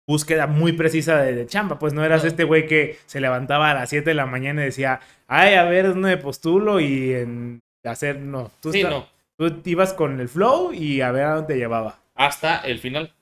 búsqueda 0.08 0.48
muy 0.48 0.72
precisa 0.72 1.22
de, 1.22 1.32
de 1.32 1.46
chamba, 1.46 1.78
pues 1.78 1.92
no 1.92 2.04
eras 2.04 2.24
No. 2.24 2.28
este 2.28 2.42
güey 2.42 2.66
que 2.66 2.98
se 3.06 3.20
levantaba 3.20 3.70
a 3.70 3.74
las 3.74 3.88
7 3.90 4.10
de 4.10 4.14
la 4.14 4.26
mañana 4.26 4.62
y 4.62 4.64
decía, 4.64 4.98
ay, 5.28 5.54
a 5.54 5.62
ver, 5.62 5.86
¿dónde 5.90 6.08
me 6.08 6.16
postulo? 6.16 6.80
Y 6.80 7.12
en 7.14 7.60
hacer, 7.84 8.18
no. 8.18 8.50
Tú, 8.60 8.72
sí, 8.72 8.82
no. 8.82 9.06
tú 9.38 9.62
ibas 9.64 9.94
con 9.94 10.18
el 10.18 10.28
flow 10.28 10.72
y 10.72 11.02
a 11.02 11.12
ver 11.12 11.22
a 11.24 11.34
dónde 11.36 11.54
te 11.54 11.60
llevaba. 11.60 12.00
Hasta 12.16 12.58
el 12.62 12.80
final. 12.80 13.14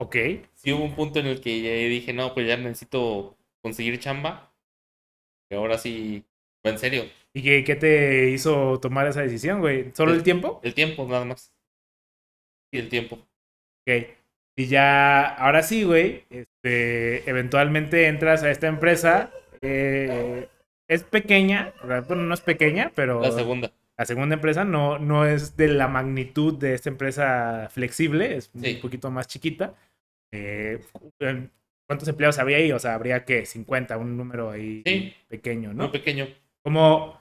Ok. 0.00 0.16
Sí 0.64 0.72
hubo 0.72 0.84
un 0.84 0.94
punto 0.94 1.18
en 1.20 1.26
el 1.26 1.40
que 1.40 1.60
ya 1.60 1.70
dije, 1.88 2.12
no, 2.12 2.32
pues 2.34 2.48
ya 2.48 2.56
necesito 2.56 3.36
conseguir 3.62 3.98
chamba. 4.00 4.50
Y 5.50 5.54
ahora 5.56 5.76
sí, 5.78 6.24
en 6.64 6.78
serio. 6.78 7.04
¿Y 7.34 7.42
qué, 7.42 7.64
qué 7.64 7.76
te 7.76 8.30
hizo 8.30 8.80
tomar 8.80 9.06
esa 9.06 9.20
decisión, 9.22 9.60
güey? 9.60 9.92
¿Solo 9.94 10.12
el 10.12 10.18
El- 10.18 10.22
tiempo? 10.24 10.60
El 10.62 10.74
tiempo, 10.74 11.06
nada 11.06 11.24
más. 11.24 11.52
Y 12.72 12.78
el 12.78 12.88
tiempo. 12.88 13.16
Ok. 13.86 14.06
Y 14.56 14.66
ya, 14.66 15.26
ahora 15.34 15.62
sí, 15.62 15.82
güey, 15.84 16.24
este, 16.30 17.28
eventualmente 17.28 18.06
entras 18.06 18.42
a 18.42 18.50
esta 18.50 18.66
empresa. 18.68 19.30
eh, 19.66 20.48
es 20.88 21.02
pequeña, 21.02 21.72
bueno, 22.06 22.22
no 22.24 22.34
es 22.34 22.42
pequeña, 22.42 22.92
pero 22.94 23.22
La 23.22 23.30
segunda. 23.32 23.72
la 23.96 24.04
segunda 24.04 24.34
empresa 24.34 24.62
no, 24.64 24.98
no 24.98 25.24
es 25.24 25.56
de 25.56 25.68
la 25.68 25.88
magnitud 25.88 26.52
de 26.58 26.74
esta 26.74 26.90
empresa 26.90 27.68
flexible, 27.70 28.36
es 28.36 28.50
Sí. 28.60 28.74
un 28.74 28.80
poquito 28.82 29.10
más 29.10 29.26
chiquita. 29.26 29.74
Eh, 30.34 30.80
¿Cuántos 31.86 32.08
empleados 32.08 32.38
habría 32.38 32.58
ahí? 32.58 32.72
O 32.72 32.78
sea, 32.78 32.94
habría 32.94 33.24
que 33.24 33.44
50, 33.46 33.98
un 33.98 34.16
número 34.16 34.50
ahí 34.50 34.82
Sí. 34.86 35.14
pequeño, 35.28 35.68
Muy 35.74 35.76
¿no? 35.86 35.92
pequeño. 35.92 36.26
¿Cómo, 36.62 37.20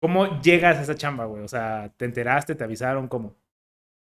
¿Cómo 0.00 0.40
llegas 0.42 0.76
a 0.78 0.82
esa 0.82 0.94
chamba, 0.94 1.24
güey? 1.24 1.42
O 1.42 1.48
sea, 1.48 1.92
¿te 1.96 2.04
enteraste, 2.04 2.54
te 2.54 2.64
avisaron, 2.64 3.08
cómo? 3.08 3.34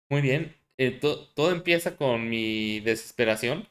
Muy 0.10 0.22
bien. 0.22 0.56
Eh, 0.78 0.91
to- 0.91 1.28
todo 1.36 1.52
empieza 1.52 1.95
con 1.95 2.30
mi 2.30 2.80
desesperación. 2.82 3.67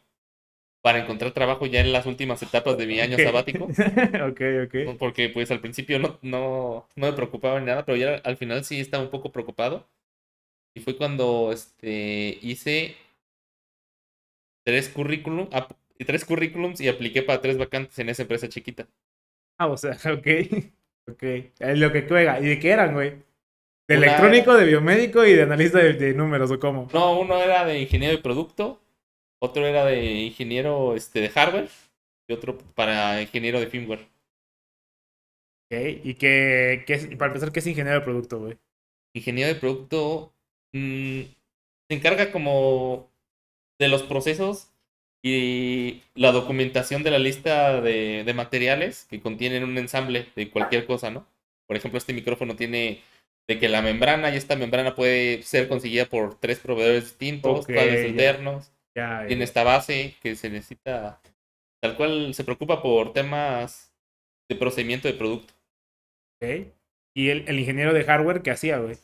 para 0.83 1.01
encontrar 1.01 1.33
trabajo 1.33 1.67
ya 1.67 1.81
en 1.81 1.93
las 1.93 2.07
últimas 2.07 2.43
etapas 2.43 2.79
de 2.79 2.87
mi 2.87 3.01
año 3.01 3.19
sabático. 3.19 3.65
ok, 4.29 4.41
ok. 4.67 4.99
Porque 4.99 5.29
pues 5.29 5.51
al 5.51 5.61
principio 5.61 5.99
no, 5.99 6.19
no, 6.23 6.87
no 6.97 7.07
me 7.07 7.13
preocupaba 7.13 7.59
en 7.59 7.67
nada, 7.67 7.85
pero 7.85 7.97
ya 7.99 8.15
al 8.25 8.37
final 8.37 8.65
sí 8.65 8.81
estaba 8.81 9.03
un 9.03 9.11
poco 9.11 9.33
preocupado. 9.33 9.89
Y 10.75 10.81
fue 10.81 10.97
cuando 10.97 11.51
este, 11.53 12.39
hice 12.43 12.97
tres, 14.69 14.91
currículum, 14.91 15.49
tres 16.07 16.25
currículums 16.27 16.79
y 16.83 16.89
apliqué 16.89 17.23
para 17.23 17.41
tres 17.41 17.57
vacantes 17.57 17.99
en 18.01 18.11
esa 18.11 18.21
empresa 18.23 18.51
chiquita. 18.51 18.87
Ah, 19.59 19.67
o 19.69 19.77
sea, 19.79 19.93
ok. 20.13 20.27
Ok. 21.11 21.23
Es 21.23 21.79
lo 21.79 21.91
que 21.91 22.03
juega. 22.03 22.39
¿Y 22.39 22.47
de 22.49 22.59
qué 22.59 22.69
eran, 22.71 22.93
güey? 22.93 23.11
De 23.89 23.97
Una- 23.97 24.07
electrónico, 24.09 24.55
de 24.55 24.67
biomédico 24.67 25.25
y 25.25 25.33
de 25.33 25.43
analista 25.45 25.79
de, 25.79 25.95
de 25.95 26.13
números, 26.13 26.51
¿o 26.51 26.61
cómo? 26.61 26.87
No, 26.93 27.19
uno 27.19 27.43
era 27.43 27.65
de 27.65 27.81
ingeniero 27.81 28.15
de 28.15 28.23
producto, 28.23 28.79
otro 29.41 29.67
era 29.67 29.87
de 29.87 30.05
ingeniero 30.05 30.95
este, 30.95 31.23
de 31.23 31.31
hardware 31.31 31.71
y 32.29 32.35
otro 32.35 32.59
para 32.75 33.23
ingeniero 33.23 33.59
de 33.59 33.69
firmware. 33.69 34.07
Ok. 35.71 36.05
Y 36.05 36.15
que 36.15 36.85
es- 36.89 37.07
para 37.17 37.29
empezar, 37.29 37.53
¿qué 37.53 37.61
es 37.61 37.67
ingeniero 37.67 38.01
de 38.01 38.05
producto, 38.05 38.39
güey? 38.41 38.59
Ingeniero 39.15 39.55
de 39.55 39.59
producto 39.59 40.35
mm, 40.75 41.23
se 41.89 41.95
encarga 41.97 42.31
como 42.31 43.08
de 43.79 43.89
los 43.89 44.03
procesos 44.03 44.71
y 45.23 46.03
la 46.15 46.33
documentación 46.33 47.03
de 47.03 47.11
la 47.11 47.19
lista 47.19 47.81
de, 47.81 48.25
de 48.25 48.35
materiales 48.35 49.07
que 49.11 49.21
contienen 49.21 49.65
un 49.65 49.79
ensamble 49.79 50.29
de 50.37 50.51
cualquier 50.51 50.87
cosa, 50.87 51.11
¿no? 51.11 51.27
Por 51.67 51.77
ejemplo, 51.77 51.99
este 51.99 52.13
micrófono 52.13 52.57
tiene 52.57 53.03
de 53.49 53.59
que 53.59 53.69
la 53.69 53.83
membrana 53.83 54.33
y 54.33 54.37
esta 54.37 54.57
membrana 54.57 54.95
puede 54.95 55.43
ser 55.43 55.69
conseguida 55.69 56.07
por 56.07 56.39
tres 56.39 56.61
proveedores 56.61 57.05
distintos, 57.05 57.61
Ok, 57.61 57.69
cables 57.69 58.05
ya. 58.05 58.07
internos. 58.11 58.73
Ya, 58.95 59.27
tiene 59.27 59.45
esta 59.45 59.63
base 59.65 60.17
que 60.23 60.37
se 60.37 60.51
necesita, 60.51 61.21
tal 61.81 61.97
cual 61.97 62.35
se 62.35 62.45
preocupa 62.45 62.83
por 62.83 63.13
temas 63.13 63.93
de 64.49 64.57
procedimiento 64.57 65.09
de 65.09 65.15
producto. 65.15 65.55
Ok. 66.41 66.73
Y 67.15 67.29
el, 67.31 67.45
el 67.49 67.59
ingeniero 67.61 67.93
de 67.93 68.05
hardware, 68.05 68.43
¿qué 68.43 68.51
hacía, 68.51 68.79
güey? 68.79 68.97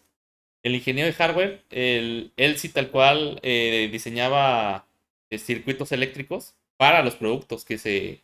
El 0.64 0.74
ingeniero 0.74 1.06
de 1.06 1.12
hardware, 1.12 1.62
el- 1.70 2.32
él 2.36 2.56
sí 2.56 2.68
tal 2.70 2.90
cual 2.90 3.38
eh, 3.42 3.88
diseñaba 3.92 4.86
eh, 5.30 5.38
circuitos 5.38 5.92
eléctricos 5.92 6.54
para 6.76 7.02
los 7.04 7.14
productos 7.14 7.64
que 7.64 7.78
se, 7.78 8.22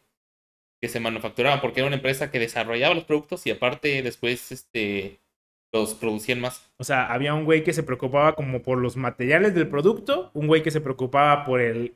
que 0.80 0.88
se 0.88 1.00
manufacturaban, 1.00 1.60
porque 1.60 1.80
era 1.80 1.86
una 1.86 1.96
empresa 1.96 2.30
que 2.30 2.38
desarrollaba 2.40 2.94
los 2.94 3.04
productos 3.04 3.46
y 3.46 3.50
aparte 3.50 4.02
después 4.02 4.50
este, 4.52 5.20
los 5.72 5.94
producían 5.94 6.40
más. 6.40 6.68
O 6.78 6.84
sea, 6.84 7.12
había 7.12 7.34
un 7.34 7.44
güey 7.44 7.62
que 7.62 7.72
se 7.74 7.82
preocupaba 7.82 8.34
como 8.34 8.62
por 8.62 8.78
los 8.78 8.96
materiales 8.96 9.54
del 9.54 9.68
producto, 9.68 10.30
un 10.34 10.46
güey 10.46 10.62
que 10.62 10.70
se 10.70 10.80
preocupaba 10.80 11.44
por 11.44 11.60
el, 11.60 11.94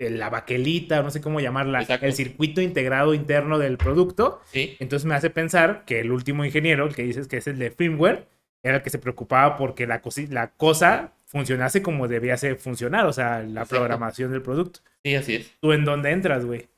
el- 0.00 0.18
la 0.18 0.28
baquelita, 0.28 1.02
no 1.04 1.10
sé 1.12 1.20
cómo 1.20 1.38
llamarla, 1.40 1.82
Exacto. 1.82 2.04
el 2.06 2.12
circuito 2.14 2.60
integrado 2.60 3.14
interno 3.14 3.58
del 3.60 3.78
producto. 3.78 4.40
¿sí? 4.46 4.76
Entonces 4.80 5.06
me 5.06 5.14
hace 5.14 5.30
pensar 5.30 5.84
que 5.86 6.00
el 6.00 6.10
último 6.10 6.44
ingeniero, 6.44 6.84
el 6.86 6.94
que 6.96 7.04
dices 7.04 7.28
que 7.28 7.36
es 7.36 7.46
el 7.46 7.58
de 7.60 7.70
firmware, 7.70 8.26
era 8.62 8.76
el 8.78 8.82
que 8.82 8.90
se 8.90 8.98
preocupaba 8.98 9.56
porque 9.56 9.86
la, 9.86 10.02
cosi- 10.02 10.28
la 10.28 10.52
cosa 10.52 11.12
funcionase 11.26 11.82
como 11.82 12.08
debía 12.08 12.36
ser 12.36 12.56
funcionar, 12.56 13.06
o 13.06 13.12
sea, 13.12 13.38
la 13.40 13.62
Exacto. 13.62 13.76
programación 13.76 14.30
del 14.32 14.42
producto. 14.42 14.80
Sí, 15.04 15.14
así 15.14 15.34
es. 15.36 15.52
¿Tú 15.60 15.72
en 15.72 15.84
dónde 15.84 16.10
entras, 16.10 16.44
güey? 16.44 16.68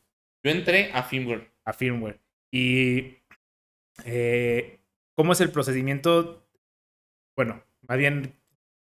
Yo 0.44 0.50
entré 0.50 0.90
a 0.92 1.02
firmware. 1.02 1.50
a 1.64 1.72
firmware. 1.72 2.20
Y 2.52 3.16
eh, 4.04 4.80
cómo 5.16 5.32
es 5.32 5.40
el 5.40 5.50
procedimiento. 5.50 6.46
Bueno, 7.36 7.62
más 7.88 7.98
bien 7.98 8.34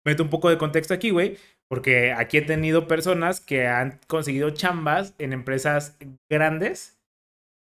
meto 0.05 0.23
un 0.23 0.29
poco 0.29 0.49
de 0.49 0.57
contexto 0.57 0.93
aquí, 0.93 1.09
güey, 1.11 1.37
porque 1.67 2.11
aquí 2.11 2.37
he 2.37 2.41
tenido 2.41 2.87
personas 2.87 3.39
que 3.39 3.67
han 3.67 3.99
conseguido 4.07 4.49
chambas 4.51 5.13
en 5.19 5.31
empresas 5.31 5.97
grandes 6.29 6.99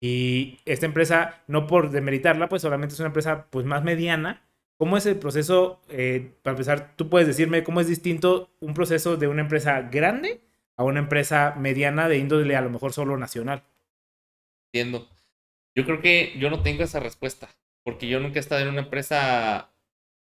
y 0.02 0.60
esta 0.66 0.86
empresa, 0.86 1.42
no 1.48 1.66
por 1.68 1.90
demeritarla, 1.90 2.48
pues 2.48 2.62
solamente 2.62 2.94
es 2.94 3.00
una 3.00 3.08
empresa 3.08 3.48
pues 3.50 3.66
más 3.66 3.84
mediana. 3.84 4.47
¿Cómo 4.78 4.98
es 4.98 5.06
el 5.06 5.18
proceso? 5.18 5.82
eh, 5.90 6.32
para 6.44 6.54
empezar, 6.54 6.96
tú 6.96 7.10
puedes 7.10 7.28
decirme 7.28 7.64
cómo 7.64 7.82
es 7.82 7.88
distinto 7.88 8.52
un 8.60 8.74
proceso 8.74 9.18
de 9.18 9.28
una 9.28 9.42
empresa 9.42 9.82
grande 9.82 10.42
a 10.76 10.84
una 10.84 11.00
empresa 11.00 11.56
mediana 11.58 12.08
de 12.08 12.20
índole 12.20 12.56
a 12.56 12.62
lo 12.62 12.70
mejor 12.70 12.94
solo 12.94 13.18
nacional. 13.18 13.64
Entiendo. 14.72 15.08
Yo 15.76 15.86
creo 15.86 16.02
que 16.02 16.36
yo 16.40 16.50
no 16.50 16.62
tengo 16.62 16.84
esa 16.84 17.00
respuesta, 17.00 17.50
porque 17.84 18.08
yo 18.08 18.20
nunca 18.20 18.38
he 18.38 18.40
estado 18.40 18.62
en 18.62 18.70
una 18.70 18.82
empresa 18.82 19.72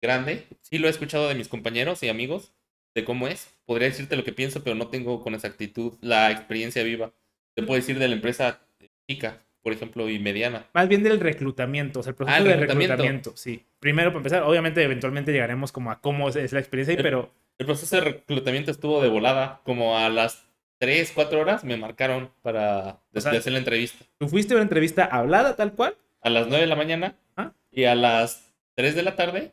grande. 0.02 0.48
Sí 0.62 0.78
lo 0.78 0.88
he 0.88 0.92
escuchado 0.92 1.28
de 1.28 1.36
mis 1.36 1.48
compañeros 1.48 2.04
y 2.04 2.10
amigos, 2.10 2.54
de 2.94 3.04
cómo 3.04 3.28
es. 3.28 3.58
Podría 3.66 3.88
decirte 3.88 4.16
lo 4.16 4.24
que 4.24 4.34
pienso, 4.34 4.64
pero 4.64 4.76
no 4.76 4.90
tengo 4.90 5.24
con 5.24 5.34
exactitud 5.34 5.94
la 6.02 6.32
experiencia 6.32 6.84
viva. 6.84 7.14
Te 7.56 7.64
puedo 7.64 7.80
decir 7.80 7.98
de 7.98 8.08
la 8.08 8.16
empresa 8.16 8.62
chica, 9.10 9.44
por 9.68 9.74
ejemplo, 9.74 10.08
y 10.10 10.18
mediana. 10.18 10.66
Más 10.74 10.88
bien 10.88 11.04
del 11.04 11.20
reclutamiento, 11.20 12.00
o 12.00 12.04
sea, 12.04 12.12
el 12.12 12.16
proceso 12.16 12.36
Ah, 12.36 12.38
el 12.38 12.46
de 12.46 12.52
reclutamiento. 12.54 12.94
reclutamiento, 12.94 13.34
sí. 13.36 13.66
Primero, 13.82 14.12
para 14.12 14.20
empezar, 14.20 14.44
obviamente, 14.44 14.82
eventualmente 14.82 15.34
llegaremos 15.34 15.74
como 15.74 15.92
a 15.92 16.00
cómo 16.00 16.30
es- 16.30 16.54
la 16.54 16.60
experiencia 16.60 16.94
ahí, 16.94 16.98
El- 16.98 17.04
pero 17.04 17.34
El 17.60 17.66
proceso 17.66 17.98
de 17.98 18.02
reclutamiento 18.04 18.72
estuvo 18.72 19.02
de 19.02 19.10
volada, 19.10 19.60
como 19.66 19.98
a 19.98 20.08
las 20.08 20.48
3, 20.80 21.12
4 21.14 21.42
horas 21.42 21.66
me 21.66 21.76
marcaron 21.76 22.32
para 22.42 23.02
O 23.14 23.20
sea- 23.20 23.34
hacer 23.34 23.52
la 23.52 23.60
entrevista. 23.60 24.06
tú 24.18 24.30
fuiste 24.30 24.54
a 24.54 24.56
una 24.56 24.64
entrevista 24.64 25.04
hablada 25.04 25.58
tal 25.58 25.74
cual. 25.74 25.98
A 26.22 26.30
las 26.30 26.48
9 26.48 26.62
de 26.62 26.68
la 26.68 26.78
mañana 26.78 27.16
Ah. 27.36 27.52
y 27.70 27.84
a 27.84 27.96
las 27.96 28.54
3 28.74 28.96
de 28.96 29.04
la 29.04 29.18
tarde 29.18 29.52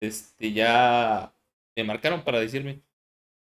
este, 0.00 0.52
ya 0.54 1.32
me 1.76 1.84
marcaron 1.84 2.22
para 2.24 2.40
decirme. 2.40 2.80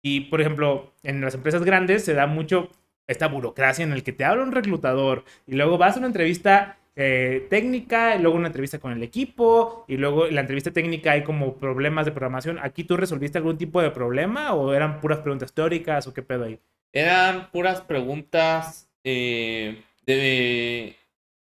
Y, 0.03 0.21
por 0.23 0.43
ejemplo, 0.43 0.93
en 1.03 1.23
las 1.23 1.35
empresas 1.35 1.65
grandes 1.65 2.05
se 2.05 2.13
da 2.13 2.27
mucho 2.27 2.71
esta 3.07 3.29
burocracia 3.29 3.85
en 3.85 3.93
el 3.93 4.03
que 4.03 4.13
te 4.13 4.25
habla 4.25 4.43
un 4.43 4.53
reclutador 4.53 5.25
y 5.47 5.55
luego 5.55 5.79
vas 5.79 5.97
a 5.97 5.99
una 5.99 6.07
entrevista 6.09 6.79
eh, 6.97 7.47
técnica, 7.51 8.15
y 8.17 8.21
luego 8.23 8.37
una 8.37 8.47
entrevista 8.49 8.79
con 8.79 8.93
el 8.93 9.03
equipo 9.03 9.85
y 9.89 9.97
luego 9.97 10.27
en 10.27 10.35
la 10.37 10.43
entrevista 10.43 10.71
técnica 10.73 11.13
hay 11.13 11.25
como 11.25 11.57
problemas 11.59 12.07
de 12.07 12.13
programación. 12.13 12.59
¿Aquí 12.63 12.85
tú 12.85 12.97
resolviste 12.97 13.39
algún 13.39 13.59
tipo 13.59 13.83
de 13.83 13.91
problema 13.91 14.55
o 14.55 14.73
eran 14.73 15.01
puras 15.01 15.19
preguntas 15.19 15.53
teóricas 15.53 16.07
o 16.07 16.15
qué 16.15 16.23
pedo 16.23 16.45
ahí? 16.45 16.61
Eran 16.93 17.51
puras 17.51 17.81
preguntas 17.81 18.89
eh, 19.05 19.83
de... 20.07 20.97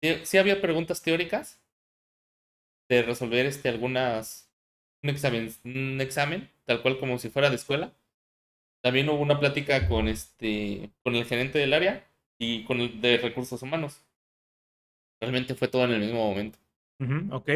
de- 0.02 0.26
Sí 0.26 0.38
había 0.38 0.62
preguntas 0.62 1.02
teóricas 1.02 1.60
de 2.90 3.02
resolver 3.04 3.46
este, 3.46 3.70
algunas... 3.70 4.50
Un 5.04 5.10
examen, 5.10 5.50
un 5.66 6.00
examen, 6.00 6.52
tal 6.66 6.84
cual 6.84 7.00
como 7.00 7.18
si 7.18 7.30
fuera 7.30 7.50
de 7.50 7.56
escuela. 7.56 7.92
También 8.84 9.10
hubo 9.10 9.22
una 9.22 9.40
plática 9.40 9.88
con, 9.88 10.08
este, 10.08 10.92
con 11.04 11.16
el 11.16 11.26
gerente 11.26 11.60
del 11.60 11.74
área 11.74 12.08
y 12.40 12.64
con 12.64 12.82
el 12.82 13.02
de 13.02 13.18
recursos 13.18 13.62
humanos. 13.62 14.02
Realmente 15.20 15.56
fue 15.56 15.68
todo 15.68 15.86
en 15.86 15.92
el 15.92 16.00
mismo 16.02 16.28
momento. 16.30 16.58
Ujú, 17.00 17.36
ok. 17.36 17.50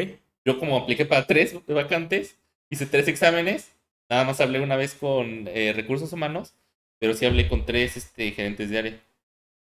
Yo 0.44 0.58
como 0.58 0.76
apliqué 0.76 1.04
para 1.04 1.26
tres 1.26 1.56
vacantes, 1.66 2.38
hice 2.70 2.86
tres 2.86 3.08
exámenes, 3.08 3.74
nada 4.08 4.24
más 4.24 4.40
hablé 4.40 4.60
una 4.60 4.76
vez 4.76 4.94
con 4.94 5.48
eh, 5.48 5.72
recursos 5.74 6.12
humanos, 6.12 6.54
pero 7.00 7.14
sí 7.14 7.26
hablé 7.26 7.48
con 7.48 7.66
tres 7.66 7.96
este, 7.96 8.30
gerentes 8.30 8.70
de 8.70 8.78
área. 8.78 9.00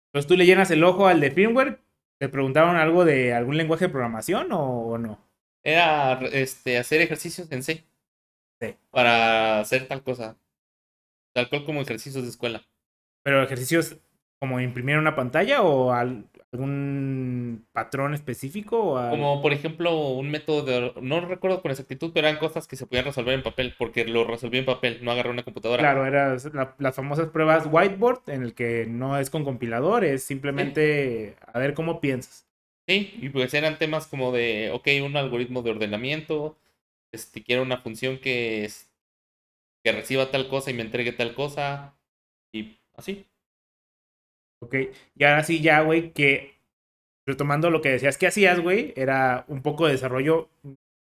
Entonces 0.08 0.28
tú 0.28 0.36
le 0.36 0.46
llenas 0.46 0.72
el 0.72 0.84
ojo 0.84 1.08
al 1.08 1.20
de 1.20 1.32
firmware. 1.32 1.80
¿Te 2.20 2.30
preguntaron 2.30 2.76
algo 2.76 3.06
de 3.06 3.34
algún 3.34 3.58
lenguaje 3.58 3.86
de 3.86 3.90
programación 3.92 4.52
o, 4.52 4.90
o 4.90 4.98
no? 4.98 5.20
Era 5.64 6.20
este, 6.32 6.78
hacer 6.78 7.02
ejercicios 7.02 7.52
en 7.52 7.64
C. 7.64 7.84
Sí. 8.62 8.76
Para 8.92 9.60
hacer 9.60 9.88
tal 9.88 10.04
cosa. 10.04 10.38
Tal 11.40 11.50
cual 11.50 11.66
como 11.66 11.82
ejercicios 11.82 12.24
de 12.24 12.30
escuela. 12.30 12.62
Pero 13.24 13.42
ejercicios 13.44 13.96
como 14.42 14.60
imprimir 14.62 14.98
una 14.98 15.16
pantalla 15.16 15.62
o 15.62 15.92
al- 15.92 16.26
algún 16.52 17.66
patrón 17.74 18.14
específico 18.14 18.80
o 18.80 18.98
al- 18.98 19.10
Como 19.12 19.42
por 19.42 19.54
ejemplo 19.54 19.98
un 20.10 20.30
método 20.32 20.64
de... 20.64 20.94
No 21.02 21.22
recuerdo 21.22 21.62
con 21.62 21.72
exactitud, 21.72 22.12
pero 22.14 22.28
eran 22.28 22.40
cosas 22.40 22.68
que 22.68 22.76
se 22.76 22.86
podían 22.88 23.06
resolver 23.06 23.34
en 23.34 23.44
papel, 23.44 23.76
porque 23.78 24.06
lo 24.06 24.24
resolví 24.26 24.58
en 24.58 24.66
papel, 24.66 25.00
no 25.04 25.12
agarré 25.12 25.30
una 25.30 25.44
computadora. 25.44 25.82
Claro, 25.82 26.06
eran 26.06 26.38
la- 26.54 26.76
las 26.78 26.96
famosas 26.96 27.28
pruebas 27.30 27.68
whiteboard 27.70 28.22
en 28.30 28.44
el 28.44 28.54
que 28.54 28.86
no 28.88 29.18
es 29.18 29.30
con 29.30 29.44
compilador, 29.44 30.04
es 30.06 30.24
simplemente 30.24 31.36
a 31.54 31.60
ver 31.60 31.74
cómo 31.74 32.00
piensas. 32.02 32.46
Sí, 32.88 33.14
y 33.22 33.30
pues 33.30 33.54
eran 33.54 33.78
temas 33.78 34.08
como 34.08 34.32
de, 34.32 34.72
ok, 34.74 34.88
un 35.06 35.16
algoritmo 35.16 35.62
de 35.62 35.72
ordenamiento, 35.72 36.58
este, 37.14 37.44
quiero 37.44 37.62
una 37.62 37.78
función 37.78 38.18
que, 38.18 38.66
es, 38.66 38.89
que 39.84 39.92
reciba 39.92 40.32
tal 40.32 40.48
cosa 40.48 40.72
y 40.72 40.74
me 40.74 40.82
entregue 40.82 41.12
tal 41.12 41.34
cosa, 41.34 41.96
y 42.54 42.80
así. 42.96 43.26
Ok, 44.62 44.76
y 45.16 45.24
ahora 45.24 45.44
sí 45.44 45.62
ya, 45.62 45.82
güey, 45.82 46.12
que 46.12 46.60
retomando 47.26 47.70
lo 47.70 47.82
que 47.82 47.90
decías 47.90 48.18
que 48.18 48.28
hacías, 48.28 48.60
güey, 48.60 48.94
era 48.96 49.46
un 49.48 49.62
poco 49.62 49.86
de 49.86 49.94
desarrollo 49.94 50.50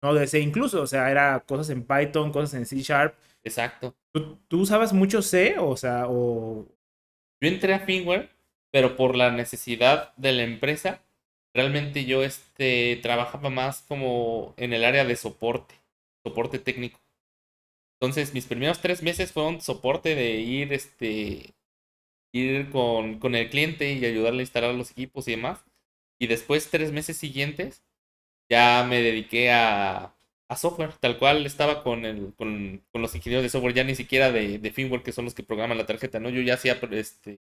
no 0.04 0.14
de 0.14 0.28
C 0.28 0.40
incluso, 0.40 0.82
o 0.82 0.88
sea, 0.88 1.10
era 1.10 1.40
cosas 1.48 1.70
en 1.70 1.84
Python, 1.86 2.32
cosas 2.32 2.56
en 2.56 2.66
C 2.66 2.78
Sharp. 2.78 3.16
Exacto. 3.44 3.96
¿Tú, 4.12 4.38
tú 4.48 4.62
usabas 4.62 4.92
mucho 4.94 5.22
C? 5.22 5.56
O 5.58 5.78
sea, 5.78 6.08
o... 6.10 6.66
Yo 7.42 7.50
entré 7.50 7.74
a 7.74 7.80
Firmware, 7.80 8.30
pero 8.72 8.96
por 8.96 9.16
la 9.16 9.32
necesidad 9.32 10.14
de 10.16 10.34
la 10.34 10.44
empresa, 10.44 11.02
realmente 11.54 12.06
yo 12.06 12.24
este, 12.24 13.00
trabajaba 13.02 13.50
más 13.50 13.82
como 13.84 14.54
en 14.58 14.74
el 14.74 14.84
área 14.84 15.06
de 15.06 15.16
soporte, 15.16 15.76
soporte 16.26 16.60
técnico. 16.60 17.00
Entonces, 18.04 18.34
mis 18.34 18.46
primeros 18.48 18.82
tres 18.82 19.02
meses 19.02 19.32
fueron 19.32 19.62
soporte 19.62 20.14
de 20.14 20.32
ir 20.32 20.74
este, 20.74 21.56
ir 22.34 22.70
con, 22.70 23.18
con 23.18 23.34
el 23.34 23.50
cliente 23.50 23.94
y 23.94 24.04
ayudarle 24.04 24.40
a 24.40 24.44
instalar 24.44 24.76
los 24.76 24.92
equipos 24.92 25.26
y 25.30 25.32
demás. 25.32 25.64
Y 26.20 26.28
después, 26.28 26.70
tres 26.70 26.92
meses 26.92 27.16
siguientes, 27.16 27.82
ya 28.50 28.86
me 28.90 29.02
dediqué 29.02 29.54
a, 29.54 30.14
a 30.50 30.56
software, 30.58 30.92
tal 31.00 31.18
cual 31.18 31.46
estaba 31.46 31.82
con, 31.82 32.04
el, 32.04 32.34
con, 32.36 32.84
con, 32.92 33.02
los 33.02 33.16
ingenieros 33.16 33.42
de 33.42 33.50
software, 33.50 33.74
ya 33.74 33.86
ni 33.86 33.96
siquiera 33.96 34.34
de, 34.34 34.60
de 34.60 34.72
firmware, 34.72 35.02
que 35.02 35.14
son 35.14 35.24
los 35.24 35.34
que 35.34 35.44
programan 35.44 35.78
la 35.78 35.86
tarjeta, 35.86 36.20
¿no? 36.20 36.30
Yo 36.30 36.42
ya 36.42 36.56
hacía 36.56 36.78
este, 36.92 37.40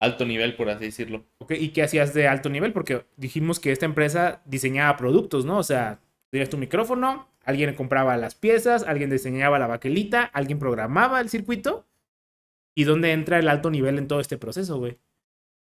alto 0.00 0.24
nivel, 0.24 0.56
por 0.56 0.70
así 0.70 0.86
decirlo. 0.86 1.24
Okay, 1.38 1.62
¿Y 1.62 1.68
qué 1.68 1.84
hacías 1.84 2.14
de 2.14 2.26
alto 2.26 2.48
nivel? 2.48 2.72
Porque 2.72 3.06
dijimos 3.16 3.60
que 3.60 3.70
esta 3.70 3.86
empresa 3.86 4.42
diseñaba 4.44 4.96
productos, 4.96 5.44
¿no? 5.44 5.58
O 5.58 5.62
sea, 5.62 6.00
tenías 6.30 6.50
tu 6.50 6.58
micrófono, 6.58 7.29
alguien 7.44 7.74
compraba 7.74 8.16
las 8.16 8.34
piezas, 8.34 8.84
alguien 8.84 9.10
diseñaba 9.10 9.58
la 9.58 9.66
baquelita, 9.66 10.24
alguien 10.24 10.58
programaba 10.58 11.20
el 11.20 11.28
circuito. 11.28 11.86
¿Y 12.74 12.84
dónde 12.84 13.12
entra 13.12 13.38
el 13.38 13.48
alto 13.48 13.70
nivel 13.70 13.98
en 13.98 14.08
todo 14.08 14.20
este 14.20 14.38
proceso, 14.38 14.78
güey? 14.78 14.98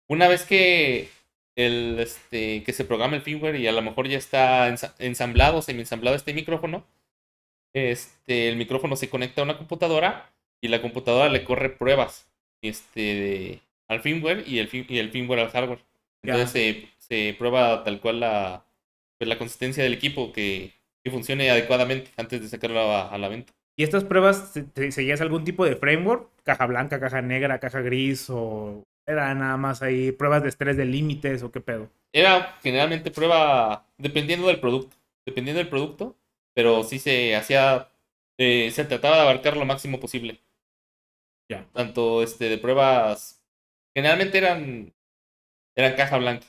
Una 0.09 0.27
vez 0.29 0.45
que 0.45 1.09
el 1.55 1.99
este 1.99 2.63
que 2.65 2.73
se 2.73 2.85
programa 2.85 3.17
el 3.17 3.23
firmware 3.23 3.57
y 3.57 3.67
a 3.67 3.73
lo 3.73 3.83
mejor 3.83 4.09
ya 4.09 4.19
está 4.19 4.69
ensamblado, 4.99 5.63
semi 5.63 5.81
ensamblado 5.81 6.17
este 6.17 6.35
micrófono, 6.35 6.87
este 7.73 8.49
el 8.49 8.57
micrófono 8.57 8.97
se 8.97 9.11
conecta 9.11 9.43
a 9.43 9.45
una 9.45 9.59
computadora 9.59 10.33
y 10.61 10.69
la 10.69 10.83
computadora 10.83 11.29
le 11.29 11.45
corre 11.45 11.71
pruebas 11.71 12.29
este 12.63 13.61
al 13.89 14.01
firmware 14.01 14.45
y 14.47 14.59
el, 14.59 14.69
y 14.73 14.99
el 14.99 15.11
firmware 15.11 15.41
al 15.41 15.51
hardware. 15.51 15.81
Entonces 16.23 16.51
se, 16.51 16.89
se, 16.99 17.35
prueba 17.39 17.85
tal 17.85 18.01
cual 18.01 18.21
la, 18.21 18.65
pues, 19.19 19.29
la 19.29 19.39
consistencia 19.39 19.83
del 19.83 19.95
equipo 19.95 20.33
que, 20.33 20.73
que 21.09 21.15
funcione 21.15 21.51
adecuadamente 21.51 22.11
antes 22.17 22.41
de 22.41 22.49
sacarlo 22.49 22.81
a, 22.81 23.09
a 23.09 23.19
la 23.19 23.29
venta. 23.29 23.53
¿Y 23.77 23.85
estas 23.85 24.05
pruebas 24.05 24.53
seguías 24.91 25.21
algún 25.21 25.45
tipo 25.45 25.65
de 25.65 25.77
framework? 25.77 26.31
¿Caja 26.43 26.67
blanca, 26.67 26.99
caja 26.99 27.23
negra, 27.23 27.61
caja 27.61 27.81
gris? 27.81 28.29
¿O 28.29 28.83
era 29.07 29.33
nada 29.35 29.57
más 29.57 29.83
ahí 29.83 30.13
pruebas 30.13 30.43
de 30.43 30.49
estrés 30.49 30.77
de 30.77 30.85
límites 30.85 31.43
o 31.43 31.53
qué 31.53 31.61
pedo? 31.61 31.89
Era 32.13 32.59
generalmente 32.63 33.11
prueba 33.11 33.87
dependiendo 33.97 34.49
del 34.49 34.61
producto. 34.61 34.97
Dependiendo 35.25 35.59
del 35.59 35.69
producto, 35.69 36.17
pero 36.55 36.83
sí 36.83 36.99
se 36.99 37.37
hacía. 37.37 37.89
Eh, 38.37 38.71
se 38.73 38.85
trataba 38.85 39.17
de 39.17 39.23
abarcar 39.23 39.57
lo 39.57 39.65
máximo 39.65 40.01
posible. 40.01 40.41
Ya. 41.49 41.67
Tanto 41.73 42.23
este, 42.23 42.49
de 42.49 42.59
pruebas 42.59 43.41
generalmente 43.95 44.39
eran, 44.39 44.93
eran 45.77 45.95
caja 45.95 46.19
blanca. 46.19 46.47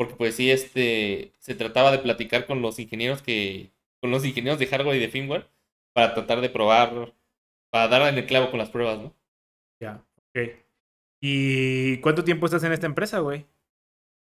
Porque 0.00 0.14
pues 0.14 0.34
sí, 0.34 0.50
este, 0.50 1.34
se 1.40 1.54
trataba 1.54 1.92
de 1.92 1.98
platicar 1.98 2.46
con 2.46 2.62
los 2.62 2.78
ingenieros 2.78 3.20
que, 3.20 3.70
con 4.00 4.10
los 4.10 4.24
ingenieros 4.24 4.58
de 4.58 4.66
hardware 4.66 4.96
y 4.96 4.98
de 4.98 5.10
firmware 5.10 5.50
para 5.92 6.14
tratar 6.14 6.40
de 6.40 6.48
probar, 6.48 7.12
para 7.68 7.88
dar 7.88 8.08
en 8.08 8.16
el 8.16 8.24
clavo 8.24 8.48
con 8.50 8.58
las 8.58 8.70
pruebas, 8.70 8.98
¿no? 8.98 9.14
Ya, 9.78 10.02
ok. 10.16 10.52
¿Y 11.20 11.98
cuánto 11.98 12.24
tiempo 12.24 12.46
estás 12.46 12.64
en 12.64 12.72
esta 12.72 12.86
empresa, 12.86 13.18
güey? 13.18 13.44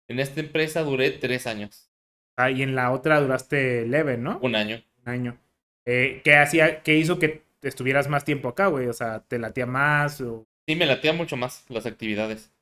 En 0.08 0.20
esta 0.20 0.40
empresa 0.40 0.82
duré 0.82 1.10
tres 1.10 1.46
años. 1.46 1.90
Ah, 2.36 2.50
y 2.50 2.62
en 2.62 2.74
la 2.74 2.92
otra 2.92 3.22
duraste 3.22 3.86
leve, 3.86 4.18
¿no? 4.18 4.40
Un 4.42 4.56
año. 4.56 4.84
Un 5.06 5.08
año. 5.08 5.38
Eh, 5.86 6.20
¿Qué 6.22 6.36
hacía, 6.36 6.82
qué 6.82 6.98
hizo 6.98 7.18
que 7.18 7.44
estuvieras 7.62 8.10
más 8.10 8.26
tiempo 8.26 8.50
acá, 8.50 8.66
güey? 8.66 8.88
O 8.88 8.92
sea, 8.92 9.20
¿te 9.20 9.38
latía 9.38 9.64
más? 9.64 10.20
O... 10.20 10.46
Sí, 10.68 10.76
me 10.76 10.84
latea 10.84 11.14
mucho 11.14 11.38
más 11.38 11.64
las 11.70 11.86
actividades. 11.86 12.52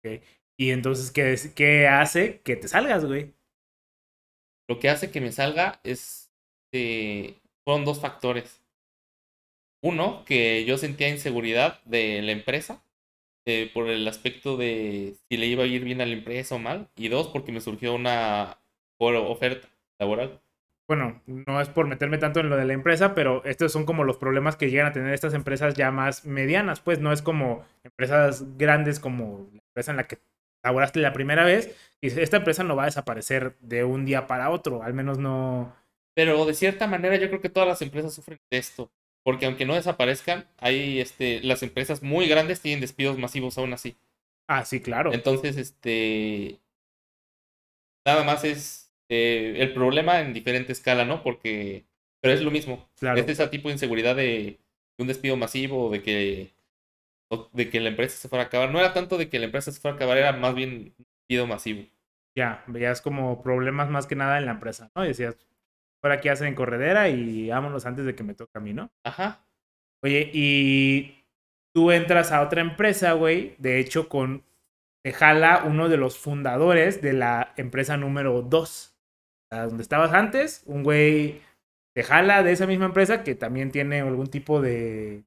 Okay. 0.00 0.20
Y 0.60 0.72
entonces, 0.72 1.10
¿qué, 1.10 1.34
¿qué 1.56 1.88
hace 1.88 2.42
que 2.42 2.54
te 2.54 2.68
salgas, 2.68 3.06
güey? 3.06 3.32
Lo 4.68 4.78
que 4.78 4.90
hace 4.90 5.10
que 5.10 5.22
me 5.22 5.32
salga 5.32 5.80
es. 5.84 6.30
Eh, 6.70 7.40
fueron 7.64 7.86
dos 7.86 7.98
factores. 7.98 8.62
Uno, 9.82 10.22
que 10.26 10.66
yo 10.66 10.76
sentía 10.76 11.08
inseguridad 11.08 11.82
de 11.84 12.20
la 12.20 12.32
empresa. 12.32 12.82
Eh, 13.46 13.70
por 13.72 13.88
el 13.88 14.06
aspecto 14.06 14.58
de 14.58 15.16
si 15.30 15.38
le 15.38 15.46
iba 15.46 15.64
a 15.64 15.66
ir 15.66 15.82
bien 15.82 16.02
a 16.02 16.06
la 16.06 16.12
empresa 16.12 16.56
o 16.56 16.58
mal. 16.58 16.90
Y 16.94 17.08
dos, 17.08 17.28
porque 17.28 17.52
me 17.52 17.62
surgió 17.62 17.94
una 17.94 18.58
oferta 18.98 19.66
laboral 19.98 20.42
bueno, 20.90 21.22
no 21.26 21.60
es 21.60 21.68
por 21.68 21.86
meterme 21.86 22.18
tanto 22.18 22.40
en 22.40 22.50
lo 22.50 22.56
de 22.56 22.64
la 22.64 22.72
empresa, 22.72 23.14
pero 23.14 23.44
estos 23.44 23.70
son 23.70 23.86
como 23.86 24.02
los 24.02 24.16
problemas 24.16 24.56
que 24.56 24.70
llegan 24.70 24.88
a 24.88 24.92
tener 24.92 25.14
estas 25.14 25.34
empresas 25.34 25.74
ya 25.74 25.92
más 25.92 26.26
medianas, 26.26 26.80
pues 26.80 26.98
no 26.98 27.12
es 27.12 27.22
como 27.22 27.64
empresas 27.84 28.56
grandes 28.58 28.98
como 28.98 29.48
la 29.52 29.62
empresa 29.68 29.92
en 29.92 29.98
la 29.98 30.08
que 30.08 30.18
laboraste 30.62 31.00
la 31.00 31.12
primera 31.12 31.44
vez, 31.44 31.74
y 32.00 32.08
esta 32.08 32.38
empresa 32.38 32.64
no 32.64 32.76
va 32.76 32.84
a 32.84 32.86
desaparecer 32.86 33.56
de 33.60 33.84
un 33.84 34.04
día 34.04 34.26
para 34.26 34.50
otro, 34.50 34.82
al 34.82 34.94
menos 34.94 35.18
no... 35.18 35.74
Pero 36.14 36.44
de 36.44 36.54
cierta 36.54 36.86
manera 36.86 37.16
yo 37.16 37.28
creo 37.28 37.40
que 37.40 37.48
todas 37.48 37.68
las 37.68 37.82
empresas 37.82 38.14
sufren 38.14 38.40
de 38.50 38.58
esto, 38.58 38.90
porque 39.22 39.46
aunque 39.46 39.64
no 39.64 39.74
desaparezcan, 39.74 40.46
hay 40.58 41.00
este, 41.00 41.40
las 41.42 41.62
empresas 41.62 42.02
muy 42.02 42.26
grandes 42.26 42.60
tienen 42.60 42.80
despidos 42.80 43.18
masivos 43.18 43.56
aún 43.58 43.72
así. 43.72 43.96
Ah, 44.48 44.64
sí, 44.64 44.80
claro. 44.80 45.12
Entonces, 45.12 45.56
este... 45.56 46.58
Nada 48.04 48.24
más 48.24 48.44
es 48.44 48.90
eh, 49.08 49.56
el 49.58 49.74
problema 49.74 50.20
en 50.20 50.32
diferente 50.32 50.72
escala, 50.72 51.04
¿no? 51.04 51.22
Porque, 51.22 51.84
pero 52.20 52.32
es 52.32 52.40
lo 52.40 52.50
mismo. 52.50 52.88
Claro. 52.98 53.20
Es 53.20 53.28
ese 53.28 53.46
tipo 53.48 53.68
de 53.68 53.74
inseguridad 53.74 54.16
de, 54.16 54.58
un 54.98 55.08
despido 55.08 55.36
masivo, 55.36 55.90
de 55.90 56.02
que, 56.02 56.50
de 57.52 57.70
que 57.70 57.80
la 57.80 57.90
empresa 57.90 58.16
se 58.16 58.28
fuera 58.28 58.44
a 58.44 58.46
acabar. 58.46 58.70
No 58.70 58.78
era 58.78 58.92
tanto 58.92 59.18
de 59.18 59.28
que 59.28 59.38
la 59.38 59.46
empresa 59.46 59.72
se 59.72 59.80
fuera 59.80 59.94
a 59.94 59.96
acabar, 59.96 60.18
era 60.18 60.32
más 60.32 60.54
bien 60.54 60.94
un 60.98 61.06
despido 61.06 61.46
masivo. 61.46 61.86
Ya, 62.36 62.64
veías 62.66 63.00
como 63.00 63.42
problemas 63.42 63.90
más 63.90 64.06
que 64.06 64.16
nada 64.16 64.38
en 64.38 64.46
la 64.46 64.52
empresa, 64.52 64.90
¿no? 64.94 65.04
Y 65.04 65.08
decías, 65.08 65.36
ahora 66.02 66.20
qué 66.20 66.30
hacen 66.30 66.48
en 66.48 66.54
corredera 66.54 67.08
y 67.08 67.48
vámonos 67.48 67.86
antes 67.86 68.04
de 68.04 68.14
que 68.14 68.22
me 68.22 68.34
toque 68.34 68.56
a 68.56 68.60
mí, 68.60 68.72
¿no? 68.72 68.90
Ajá. 69.04 69.44
Oye, 70.02 70.30
y 70.32 71.24
tú 71.74 71.90
entras 71.90 72.32
a 72.32 72.42
otra 72.42 72.60
empresa, 72.60 73.12
güey, 73.12 73.54
de 73.58 73.78
hecho 73.78 74.08
con 74.08 74.44
te 75.02 75.12
jala 75.12 75.64
uno 75.64 75.88
de 75.88 75.96
los 75.96 76.18
fundadores 76.18 77.00
de 77.00 77.14
la 77.14 77.54
empresa 77.56 77.96
número 77.96 78.42
2 78.42 78.90
donde 79.50 79.82
estabas 79.82 80.12
antes, 80.12 80.62
un 80.66 80.82
güey 80.82 81.40
te 81.94 82.02
jala 82.02 82.42
de 82.42 82.52
esa 82.52 82.66
misma 82.66 82.86
empresa 82.86 83.24
que 83.24 83.34
también 83.34 83.72
tiene 83.72 84.00
algún 84.00 84.28
tipo 84.28 84.60
de 84.60 85.24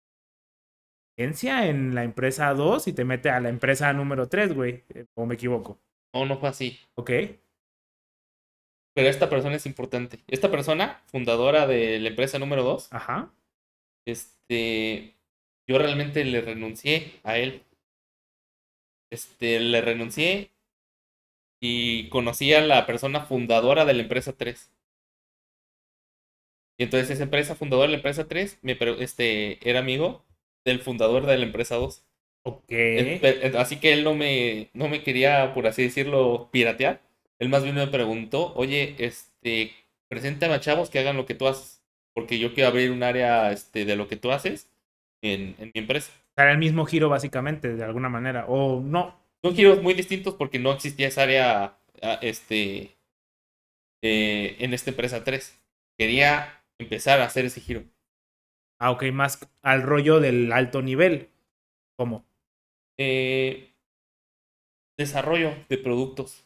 en 1.18 1.96
la 1.96 2.04
empresa 2.04 2.54
2 2.54 2.88
y 2.88 2.94
te 2.94 3.06
mete 3.06 3.30
a 3.30 3.40
la 3.40 3.50
empresa 3.50 3.92
número 3.94 4.28
3, 4.28 4.54
güey, 4.54 4.84
eh, 4.94 5.06
o 5.16 5.26
me 5.26 5.36
equivoco. 5.36 5.80
No, 6.14 6.26
no 6.26 6.38
fue 6.40 6.50
así. 6.50 6.80
Ok. 6.96 7.12
Pero 8.96 9.10
esta 9.10 9.30
persona 9.30 9.56
es 9.56 9.66
importante. 9.66 10.20
Esta 10.28 10.52
persona, 10.52 11.02
fundadora 11.08 11.66
de 11.66 12.00
la 12.00 12.10
empresa 12.10 12.38
número 12.40 12.64
2, 12.64 12.94
Ajá. 12.94 13.34
este, 14.06 15.16
yo 15.68 15.78
realmente 15.80 16.24
le 16.26 16.42
renuncié 16.42 17.20
a 17.24 17.38
él. 17.38 17.64
Este, 19.12 19.60
le 19.60 19.82
renuncié 19.82 20.52
y 21.62 22.10
conocí 22.10 22.54
a 22.54 22.62
la 22.62 22.86
persona 22.86 23.22
fundadora 23.26 23.86
de 23.86 23.94
la 23.94 24.04
empresa 24.04 24.34
3. 24.34 24.72
Y 26.78 26.84
entonces 26.84 27.12
esa 27.12 27.24
empresa 27.24 27.56
fundadora 27.56 27.88
de 27.88 27.92
la 27.94 27.98
empresa 27.98 28.28
3 28.28 28.60
me, 28.64 28.78
este, 29.00 29.68
era 29.68 29.80
amigo 29.80 30.26
del 30.66 30.80
fundador 30.80 31.26
de 31.26 31.38
la 31.38 31.46
empresa 31.46 31.76
2. 31.76 32.04
Ok. 32.44 32.72
Así 33.58 33.80
que 33.80 33.94
él 33.94 34.04
no 34.04 34.16
me, 34.16 34.70
no 34.74 34.90
me 34.90 35.04
quería, 35.04 35.54
por 35.54 35.68
así 35.68 35.84
decirlo, 35.84 36.50
piratear. 36.52 37.02
Él 37.40 37.50
más 37.50 37.64
bien 37.64 37.76
me 37.76 37.88
preguntó, 37.88 38.54
oye, 38.56 38.96
este, 39.00 39.72
preséntame 40.10 40.54
a 40.54 40.60
chavos 40.60 40.90
que 40.90 41.00
hagan 41.00 41.18
lo 41.18 41.26
que 41.26 41.36
tú 41.36 41.48
haces. 41.48 41.82
Porque 42.14 42.38
yo 42.40 42.54
quiero 42.54 42.70
abrir 42.70 42.92
un 42.92 43.04
área 43.04 43.52
este, 43.52 43.86
de 43.86 43.96
lo 43.96 44.08
que 44.08 44.18
tú 44.18 44.32
haces 44.32 44.70
en, 45.22 45.56
en 45.58 45.72
mi 45.74 45.82
empresa. 45.82 46.12
Era 46.36 46.52
el 46.52 46.58
mismo 46.58 46.86
giro, 46.86 47.10
básicamente, 47.10 47.76
de 47.76 47.84
alguna 47.84 48.10
manera. 48.10 48.46
O 48.48 48.82
no, 48.82 49.20
son 49.42 49.56
giros 49.56 49.82
muy 49.82 49.94
distintos 49.94 50.36
porque 50.36 50.60
no 50.60 50.72
existía 50.72 51.08
esa 51.08 51.24
área 51.24 51.78
este, 52.22 52.98
eh, 54.02 54.56
en 54.60 54.74
esta 54.74 54.92
empresa 54.92 55.24
3. 55.24 55.60
Quería 55.98 56.64
empezar 56.80 57.22
a 57.22 57.26
hacer 57.26 57.46
ese 57.46 57.62
giro. 57.62 57.84
Ah, 58.80 58.92
ok, 58.92 59.04
más 59.14 59.40
al 59.62 59.82
rollo 59.84 60.20
del 60.20 60.52
alto 60.52 60.82
nivel. 60.82 61.30
¿Cómo? 61.96 62.26
Eh, 62.98 63.74
desarrollo 64.98 65.54
de 65.70 65.78
productos. 65.78 66.46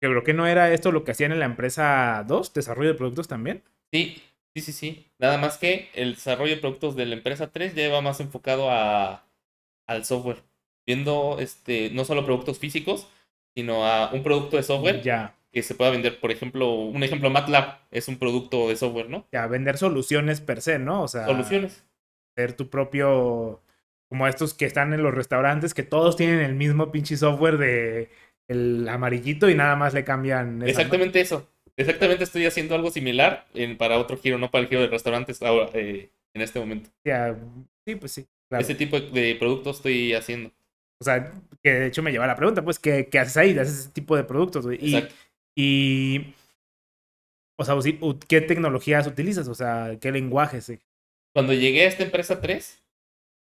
¿Pero 0.00 0.22
qué 0.24 0.34
no 0.34 0.46
era 0.46 0.72
esto 0.72 0.92
lo 0.92 1.04
que 1.04 1.12
hacían 1.12 1.32
en 1.32 1.38
la 1.38 1.46
empresa 1.46 2.24
2? 2.26 2.52
¿Desarrollo 2.52 2.90
de 2.90 2.94
productos 2.98 3.28
también? 3.28 3.62
Sí, 3.92 4.22
sí, 4.54 4.62
sí, 4.62 4.72
sí. 4.72 5.06
Nada 5.18 5.38
más 5.38 5.58
que 5.58 5.88
el 5.94 6.14
desarrollo 6.14 6.54
de 6.54 6.60
productos 6.60 6.96
de 6.96 7.06
la 7.06 7.14
empresa 7.14 7.50
3 7.50 7.74
lleva 7.74 8.00
más 8.02 8.20
enfocado 8.20 8.70
a, 8.70 9.24
al 9.86 10.04
software 10.04 10.42
viendo 10.86 11.38
este, 11.40 11.90
no 11.90 12.04
solo 12.04 12.24
productos 12.24 12.58
físicos, 12.58 13.08
sino 13.54 13.86
a 13.86 14.12
un 14.12 14.22
producto 14.22 14.56
de 14.56 14.62
software 14.62 15.02
ya. 15.02 15.35
Que 15.56 15.62
se 15.62 15.74
pueda 15.74 15.90
vender. 15.90 16.20
Por 16.20 16.30
ejemplo, 16.30 16.70
un 16.74 17.02
ejemplo, 17.02 17.30
MATLAB 17.30 17.78
es 17.90 18.08
un 18.08 18.18
producto 18.18 18.68
de 18.68 18.76
software, 18.76 19.08
¿no? 19.08 19.26
Ya, 19.32 19.46
vender 19.46 19.78
soluciones 19.78 20.42
per 20.42 20.60
se, 20.60 20.78
¿no? 20.78 21.04
O 21.04 21.08
sea, 21.08 21.24
soluciones. 21.24 21.82
Ser 22.36 22.52
tu 22.52 22.68
propio, 22.68 23.62
como 24.10 24.28
estos 24.28 24.52
que 24.52 24.66
están 24.66 24.92
en 24.92 25.02
los 25.02 25.14
restaurantes, 25.14 25.72
que 25.72 25.82
todos 25.82 26.14
tienen 26.14 26.40
el 26.40 26.54
mismo 26.54 26.92
pinche 26.92 27.16
software 27.16 27.56
de 27.56 28.10
el 28.48 28.86
amarillito 28.86 29.48
y 29.48 29.54
nada 29.54 29.76
más 29.76 29.94
le 29.94 30.04
cambian. 30.04 30.60
Exactamente 30.60 31.22
eso. 31.22 31.48
Exactamente 31.78 32.24
estoy 32.24 32.44
haciendo 32.44 32.74
algo 32.74 32.90
similar 32.90 33.46
en, 33.54 33.78
para 33.78 33.98
otro 33.98 34.18
giro, 34.18 34.36
no 34.36 34.50
para 34.50 34.64
el 34.64 34.68
giro 34.68 34.82
de 34.82 34.88
restaurantes 34.88 35.40
ahora, 35.40 35.70
eh, 35.72 36.10
en 36.34 36.42
este 36.42 36.60
momento. 36.60 36.90
Ya, 37.02 37.34
sí, 37.86 37.96
pues 37.96 38.12
sí. 38.12 38.26
Ese 38.50 38.74
tipo 38.74 39.00
de 39.00 39.34
productos 39.36 39.76
estoy 39.76 40.12
haciendo. 40.12 40.52
O 41.00 41.04
sea, 41.04 41.32
que 41.62 41.72
de 41.72 41.86
hecho 41.86 42.02
me 42.02 42.10
lleva 42.10 42.24
a 42.24 42.28
la 42.28 42.36
pregunta, 42.36 42.62
pues, 42.62 42.78
¿qué, 42.78 43.08
qué 43.10 43.18
haces 43.18 43.36
ahí? 43.36 43.58
Haces 43.58 43.80
ese 43.80 43.90
tipo 43.90 44.16
de 44.16 44.24
productos, 44.24 44.66
güey. 44.66 44.78
Exacto. 44.80 45.14
y, 45.14 45.25
o 47.56 47.64
sea, 47.64 47.74
¿qué 48.28 48.40
tecnologías 48.40 49.06
utilizas? 49.06 49.48
O 49.48 49.54
sea, 49.54 49.96
¿qué 50.00 50.12
lenguajes? 50.12 50.68
eh? 50.68 50.80
Cuando 51.34 51.52
llegué 51.54 51.82
a 51.84 51.88
esta 51.88 52.04
empresa 52.04 52.40
3, 52.40 52.84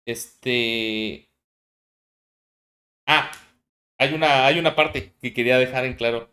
este... 0.06 1.28
Ah, 3.06 3.30
hay 3.98 4.14
una, 4.14 4.46
hay 4.46 4.58
una 4.58 4.74
parte 4.76 5.12
que 5.20 5.32
quería 5.34 5.58
dejar 5.58 5.84
en 5.84 5.94
claro. 5.94 6.30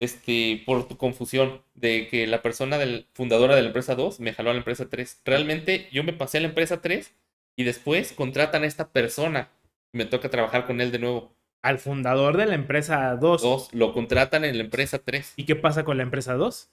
Este, 0.00 0.62
por 0.66 0.88
tu 0.88 0.98
confusión 0.98 1.64
de 1.74 2.08
que 2.08 2.26
la 2.26 2.42
persona 2.42 2.78
del, 2.78 3.08
fundadora 3.14 3.56
de 3.56 3.62
la 3.62 3.68
empresa 3.68 3.94
2 3.94 4.20
me 4.20 4.34
jaló 4.34 4.50
a 4.50 4.54
la 4.54 4.58
empresa 4.58 4.88
3. 4.90 5.22
Realmente 5.24 5.88
yo 5.92 6.04
me 6.04 6.12
pasé 6.12 6.38
a 6.38 6.40
la 6.42 6.48
empresa 6.48 6.82
3 6.82 7.14
y 7.56 7.64
después 7.64 8.12
contratan 8.12 8.64
a 8.64 8.66
esta 8.66 8.92
persona 8.92 9.50
y 9.92 9.98
me 9.98 10.04
toca 10.06 10.30
trabajar 10.30 10.66
con 10.66 10.80
él 10.80 10.92
de 10.92 10.98
nuevo. 10.98 11.33
Al 11.64 11.78
fundador 11.78 12.36
de 12.36 12.44
la 12.44 12.54
empresa 12.54 13.16
2. 13.16 13.40
Dos, 13.42 13.68
lo 13.72 13.94
contratan 13.94 14.44
en 14.44 14.58
la 14.58 14.64
empresa 14.64 14.98
3. 14.98 15.32
¿Y 15.36 15.44
qué 15.44 15.56
pasa 15.56 15.82
con 15.84 15.96
la 15.96 16.02
empresa 16.02 16.34
2? 16.34 16.70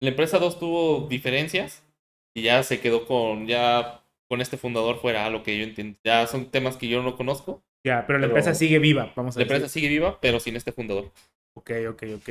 La 0.00 0.10
empresa 0.10 0.38
2 0.38 0.60
tuvo 0.60 1.08
diferencias 1.08 1.82
y 2.32 2.42
ya 2.42 2.62
se 2.62 2.78
quedó 2.80 3.04
con, 3.06 3.48
ya 3.48 4.00
con 4.28 4.40
este 4.40 4.56
fundador 4.56 4.98
fuera, 5.00 5.26
a 5.26 5.30
lo 5.30 5.42
que 5.42 5.58
yo 5.58 5.64
entiendo. 5.64 5.98
Ya 6.04 6.26
son 6.28 6.50
temas 6.52 6.76
que 6.76 6.86
yo 6.86 7.02
no 7.02 7.16
conozco. 7.16 7.62
Ya, 7.84 8.06
pero 8.06 8.20
la 8.20 8.26
Pero- 8.28 8.36
empresa 8.38 8.54
sigue 8.54 8.78
viva, 8.78 9.12
vamos 9.16 9.34
a 9.36 9.40
La 9.40 9.44
decir. 9.44 9.56
empresa 9.56 9.72
sigue 9.72 9.88
viva, 9.88 10.18
pero 10.20 10.38
sin 10.38 10.54
este 10.54 10.70
fundador. 10.70 11.10
Ok, 11.54 11.70
ok, 11.90 12.02
ok. 12.16 12.30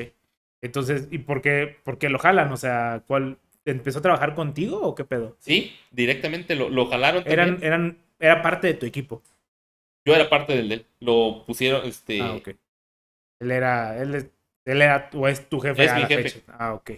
Entonces, 0.64 1.10
¿y 1.12 1.18
por 1.18 1.42
qué, 1.42 1.76
por 1.84 1.98
qué 1.98 2.08
lo 2.10 2.20
jalan? 2.20 2.54
O 2.54 2.58
sea, 2.58 3.04
¿cuál 3.06 3.38
empezó 3.66 4.00
a 4.00 4.02
trabajar 4.02 4.34
contigo 4.34 4.80
o 4.82 4.96
qué 4.96 5.04
pedo? 5.04 5.36
Sí, 5.40 5.74
directamente 5.92 6.56
lo, 6.56 6.70
lo 6.70 6.86
jalaron. 6.88 7.24
también. 7.26 7.40
Eran, 7.40 7.64
eran, 7.64 7.98
era 8.20 8.42
parte 8.42 8.68
de 8.68 8.76
tu 8.76 8.86
equipo. 8.86 9.22
Yo 10.06 10.16
era 10.16 10.30
parte 10.30 10.56
del 10.56 10.70
de 10.70 10.76
él. 10.76 10.86
Lo 11.00 11.44
pusieron, 11.46 11.86
este. 11.86 12.22
Ah, 12.22 12.34
ok. 12.34 12.50
Él 13.40 13.52
era, 13.52 13.98
él, 14.02 14.16
es- 14.16 14.30
él 14.66 14.82
era, 14.82 15.10
o 15.14 15.28
es 15.28 15.48
tu 15.50 15.60
jefe 15.60 15.84
Es 15.84 15.92
a 15.92 15.96
mi 15.96 16.02
la 16.02 16.08
jefe. 16.08 16.30
fecha. 16.30 16.42
Ah, 16.60 16.74
ok. 16.74 16.92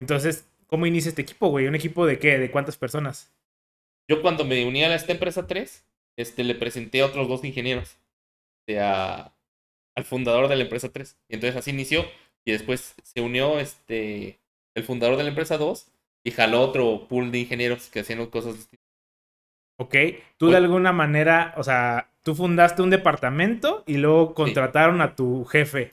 Entonces, 0.00 0.48
¿cómo 0.66 0.86
inicia 0.86 1.08
este 1.08 1.22
equipo, 1.22 1.48
güey? 1.48 1.66
¿Un 1.66 1.74
equipo 1.74 2.06
de 2.06 2.18
qué? 2.18 2.38
¿De 2.38 2.50
cuántas 2.50 2.76
personas? 2.76 3.32
Yo 4.08 4.20
cuando 4.22 4.44
me 4.44 4.64
uní 4.66 4.84
a 4.84 4.94
esta 4.94 5.12
empresa 5.12 5.46
3, 5.46 5.84
este, 6.16 6.44
le 6.44 6.54
presenté 6.54 7.00
a 7.00 7.06
otros 7.06 7.28
dos 7.28 7.44
ingenieros. 7.44 7.96
este, 8.66 8.80
a- 8.80 9.32
al 9.96 10.04
fundador 10.04 10.48
de 10.48 10.56
la 10.56 10.62
empresa 10.64 10.90
3. 10.90 11.16
Y 11.28 11.34
entonces 11.34 11.56
así 11.56 11.70
inició. 11.70 12.04
Y 12.46 12.52
después 12.52 12.94
se 13.02 13.20
unió 13.20 13.58
este, 13.60 14.38
el 14.74 14.84
fundador 14.84 15.16
de 15.16 15.22
la 15.24 15.28
empresa 15.28 15.56
2 15.58 15.86
y 16.24 16.30
jaló 16.30 16.62
otro 16.62 17.06
pool 17.08 17.30
de 17.30 17.40
ingenieros 17.40 17.88
que 17.90 18.00
hacían 18.00 18.24
cosas 18.26 18.54
distintas. 18.56 18.86
Ok. 19.78 19.94
Tú 20.38 20.48
de 20.50 20.56
alguna 20.56 20.92
manera, 20.92 21.54
o 21.58 21.62
sea, 21.62 22.10
tú 22.24 22.34
fundaste 22.34 22.82
un 22.82 22.90
departamento 22.90 23.84
y 23.86 23.98
luego 23.98 24.34
contrataron 24.34 25.00
a 25.00 25.14
tu 25.14 25.44
jefe. 25.44 25.92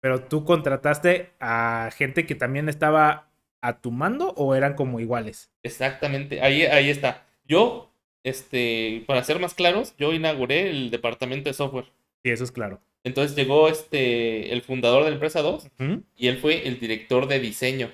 Pero 0.00 0.22
tú 0.22 0.44
contrataste 0.44 1.30
a 1.38 1.90
gente 1.94 2.24
que 2.24 2.34
también 2.34 2.68
estaba 2.68 3.28
a 3.60 3.80
tu 3.80 3.90
mando 3.90 4.30
o 4.36 4.54
eran 4.54 4.74
como 4.74 4.98
iguales. 5.00 5.52
Exactamente, 5.62 6.40
ahí, 6.40 6.62
ahí 6.62 6.88
está. 6.88 7.26
Yo, 7.44 7.92
este, 8.24 9.04
para 9.06 9.22
ser 9.22 9.38
más 9.38 9.54
claros, 9.54 9.94
yo 9.98 10.12
inauguré 10.12 10.70
el 10.70 10.90
departamento 10.90 11.50
de 11.50 11.54
software. 11.54 11.86
Sí, 12.24 12.30
eso 12.30 12.44
es 12.44 12.52
claro. 12.52 12.80
Entonces 13.04 13.36
llegó 13.36 13.68
este, 13.68 14.52
el 14.52 14.62
fundador 14.62 15.04
de 15.04 15.10
la 15.10 15.14
empresa 15.14 15.42
2 15.42 15.68
Ujú. 15.78 16.02
y 16.16 16.28
él 16.28 16.38
fue 16.38 16.66
el 16.66 16.78
director 16.78 17.26
de 17.26 17.40
diseño. 17.40 17.90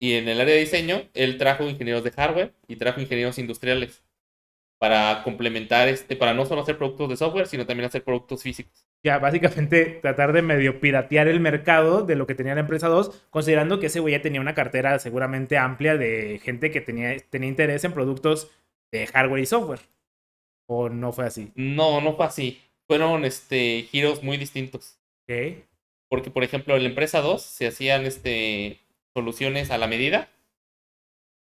Y 0.00 0.14
en 0.14 0.28
el 0.28 0.40
área 0.40 0.54
de 0.54 0.60
diseño, 0.60 1.02
él 1.14 1.36
trajo 1.36 1.68
ingenieros 1.68 2.04
de 2.04 2.12
hardware 2.12 2.54
y 2.68 2.76
trajo 2.76 3.00
ingenieros 3.00 3.38
industriales 3.38 4.02
para 4.80 5.22
complementar, 5.24 5.88
este, 5.88 6.16
para 6.16 6.32
no 6.32 6.46
solo 6.46 6.62
hacer 6.62 6.78
productos 6.78 7.10
de 7.10 7.16
software, 7.18 7.46
sino 7.46 7.66
también 7.66 7.86
hacer 7.86 8.02
productos 8.02 8.42
físicos. 8.42 8.86
Ya, 9.04 9.18
básicamente 9.18 9.98
tratar 10.00 10.32
de 10.32 10.40
medio 10.42 10.80
piratear 10.80 11.28
el 11.28 11.38
mercado 11.38 12.02
de 12.02 12.16
lo 12.16 12.26
que 12.26 12.34
tenía 12.34 12.54
la 12.54 12.62
empresa 12.62 12.88
2, 12.88 13.26
considerando 13.28 13.78
que 13.78 13.86
ese 13.88 14.00
güey 14.00 14.12
ya 14.12 14.22
tenía 14.22 14.40
una 14.40 14.54
cartera 14.54 14.98
seguramente 14.98 15.58
amplia 15.58 15.98
de 15.98 16.40
gente 16.42 16.70
que 16.70 16.80
tenía, 16.80 17.14
tenía 17.28 17.48
interés 17.50 17.84
en 17.84 17.92
productos 17.92 18.50
de 18.90 19.06
hardware 19.06 19.42
y 19.42 19.46
software. 19.46 19.80
¿O 20.66 20.88
no 20.88 21.12
fue 21.12 21.26
así? 21.26 21.52
No, 21.54 22.00
no 22.00 22.16
fue 22.16 22.24
así. 22.26 22.60
Fueron 22.86 23.24
este, 23.26 23.82
giros 23.82 24.22
muy 24.22 24.38
distintos. 24.38 24.98
Ok. 25.28 25.64
Porque, 26.08 26.30
por 26.30 26.42
ejemplo, 26.42 26.74
en 26.76 26.84
la 26.84 26.88
empresa 26.88 27.20
2 27.20 27.42
se 27.42 27.66
hacían 27.66 28.06
este, 28.06 28.80
soluciones 29.14 29.70
a 29.70 29.78
la 29.78 29.86
medida 29.86 30.28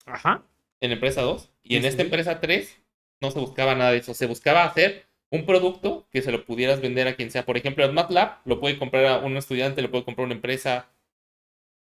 Ajá. 0.06 0.44
en 0.82 0.90
la 0.90 0.96
empresa 0.96 1.22
2. 1.22 1.50
Y 1.64 1.70
Sí, 1.70 1.78
en 1.78 1.86
esta 1.86 2.02
sí. 2.02 2.06
empresa 2.06 2.40
3 2.40 2.83
no 3.24 3.32
se 3.32 3.40
buscaba 3.40 3.74
nada 3.74 3.92
de 3.92 3.98
eso. 3.98 4.14
Se 4.14 4.28
buscaba 4.28 4.64
hacer 4.66 5.06
un 5.32 5.46
producto 5.48 6.06
que 6.12 6.22
se 6.22 6.32
lo 6.32 6.46
pudieras 6.46 6.80
vender 6.82 7.08
a 7.08 7.16
quien 7.16 7.32
sea. 7.32 7.44
Por 7.46 7.58
ejemplo, 7.58 7.84
el 7.84 7.94
MATLAB 7.94 8.42
lo 8.46 8.60
puede 8.60 8.78
comprar 8.78 9.06
a 9.08 9.18
un 9.18 9.36
estudiante, 9.38 9.82
lo 9.82 9.90
puede 9.90 10.04
comprar 10.06 10.26
una 10.26 10.36
empresa. 10.36 10.90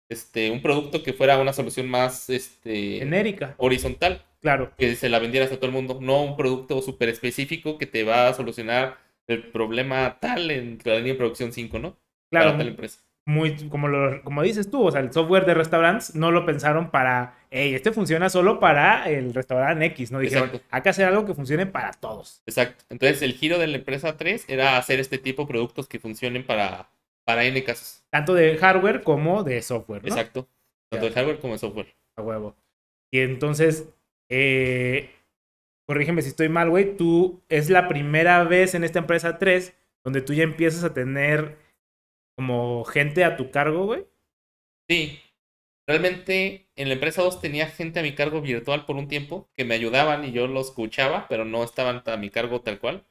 Este, 0.09 0.51
un 0.51 0.61
producto 0.61 1.03
que 1.03 1.11
fuera 1.13 1.37
una 1.37 1.51
solución 1.51 1.89
más 1.89 2.29
este, 2.29 2.99
Genérica. 2.99 3.55
horizontal, 3.57 4.23
Claro. 4.41 4.71
que 4.77 4.95
se 4.95 5.09
la 5.09 5.19
vendieras 5.19 5.51
a 5.51 5.57
todo 5.57 5.65
el 5.65 5.73
mundo. 5.73 5.99
No 6.01 6.23
un 6.23 6.37
producto 6.37 6.81
súper 6.81 7.09
específico 7.09 7.77
que 7.77 7.85
te 7.85 8.03
va 8.05 8.29
a 8.29 8.33
solucionar 8.33 8.97
el 9.27 9.51
problema 9.51 10.17
tal 10.21 10.49
en 10.49 10.79
la 10.85 10.95
línea 10.95 11.11
de 11.13 11.17
producción 11.17 11.51
5, 11.51 11.79
¿no? 11.79 11.97
Claro. 12.31 12.47
Para 12.51 12.57
tal 12.59 12.67
empresa. 12.69 13.01
Muy, 13.27 13.67
como, 13.67 13.89
lo, 13.89 14.23
como 14.23 14.41
dices 14.41 14.71
tú, 14.71 14.87
o 14.87 14.91
sea, 14.91 15.01
el 15.01 15.11
software 15.11 15.45
de 15.45 15.53
restaurantes 15.53 16.15
no 16.15 16.31
lo 16.31 16.45
pensaron 16.45 16.91
para, 16.91 17.35
hey, 17.51 17.75
este 17.75 17.91
funciona 17.91 18.29
solo 18.29 18.57
para 18.61 19.09
el 19.09 19.33
restaurante 19.33 19.83
X, 19.87 20.13
¿no? 20.13 20.19
Dijeron, 20.19 20.45
Exacto. 20.45 20.65
hay 20.71 20.81
que 20.81 20.89
hacer 20.89 21.05
algo 21.07 21.25
que 21.25 21.33
funcione 21.33 21.65
para 21.65 21.91
todos. 21.91 22.41
Exacto. 22.45 22.85
Entonces, 22.89 23.21
el 23.21 23.33
giro 23.33 23.59
de 23.59 23.67
la 23.67 23.77
empresa 23.77 24.15
3 24.15 24.45
era 24.47 24.77
hacer 24.77 25.01
este 25.01 25.17
tipo 25.17 25.41
de 25.41 25.49
productos 25.49 25.89
que 25.89 25.99
funcionen 25.99 26.45
para, 26.45 26.89
para 27.25 27.43
N 27.43 27.61
casos. 27.65 28.01
Tanto 28.11 28.33
de 28.33 28.57
hardware 28.57 29.03
como 29.03 29.43
de 29.43 29.61
software, 29.61 30.03
¿no? 30.03 30.07
Exacto. 30.07 30.47
Tanto 30.89 31.07
de 31.07 31.11
hardware 31.11 31.39
como 31.39 31.51
de 31.51 31.59
software. 31.59 31.95
A 32.15 32.21
huevo. 32.21 32.55
Y 33.11 33.19
entonces, 33.19 33.89
eh, 34.29 35.11
corrígeme 35.85 36.21
si 36.21 36.29
estoy 36.29 36.47
mal, 36.47 36.69
güey. 36.69 36.95
Tú 36.95 37.41
es 37.49 37.69
la 37.69 37.89
primera 37.89 38.45
vez 38.45 38.73
en 38.73 38.85
esta 38.85 38.99
empresa 38.99 39.37
3 39.37 39.73
donde 40.05 40.21
tú 40.21 40.33
ya 40.33 40.43
empiezas 40.43 40.85
a 40.85 40.93
tener 40.93 41.57
como 42.37 42.85
gente 42.85 43.25
a 43.25 43.35
tu 43.35 43.49
cargo, 43.49 43.85
güey. 43.85 44.05
Sí. 44.87 45.19
Realmente 45.87 46.69
en 46.75 46.89
la 46.89 46.93
empresa 46.93 47.23
2 47.23 47.41
tenía 47.41 47.67
gente 47.67 47.99
a 47.99 48.03
mi 48.03 48.13
cargo 48.13 48.41
virtual 48.41 48.85
por 48.85 48.95
un 48.95 49.07
tiempo 49.07 49.49
que 49.55 49.65
me 49.65 49.73
ayudaban 49.73 50.23
y 50.23 50.31
yo 50.33 50.47
los 50.47 50.67
escuchaba, 50.67 51.27
pero 51.29 51.45
no 51.45 51.63
estaban 51.63 52.03
a 52.05 52.17
mi 52.17 52.29
cargo 52.29 52.61
tal 52.61 52.79
cual. 52.79 53.05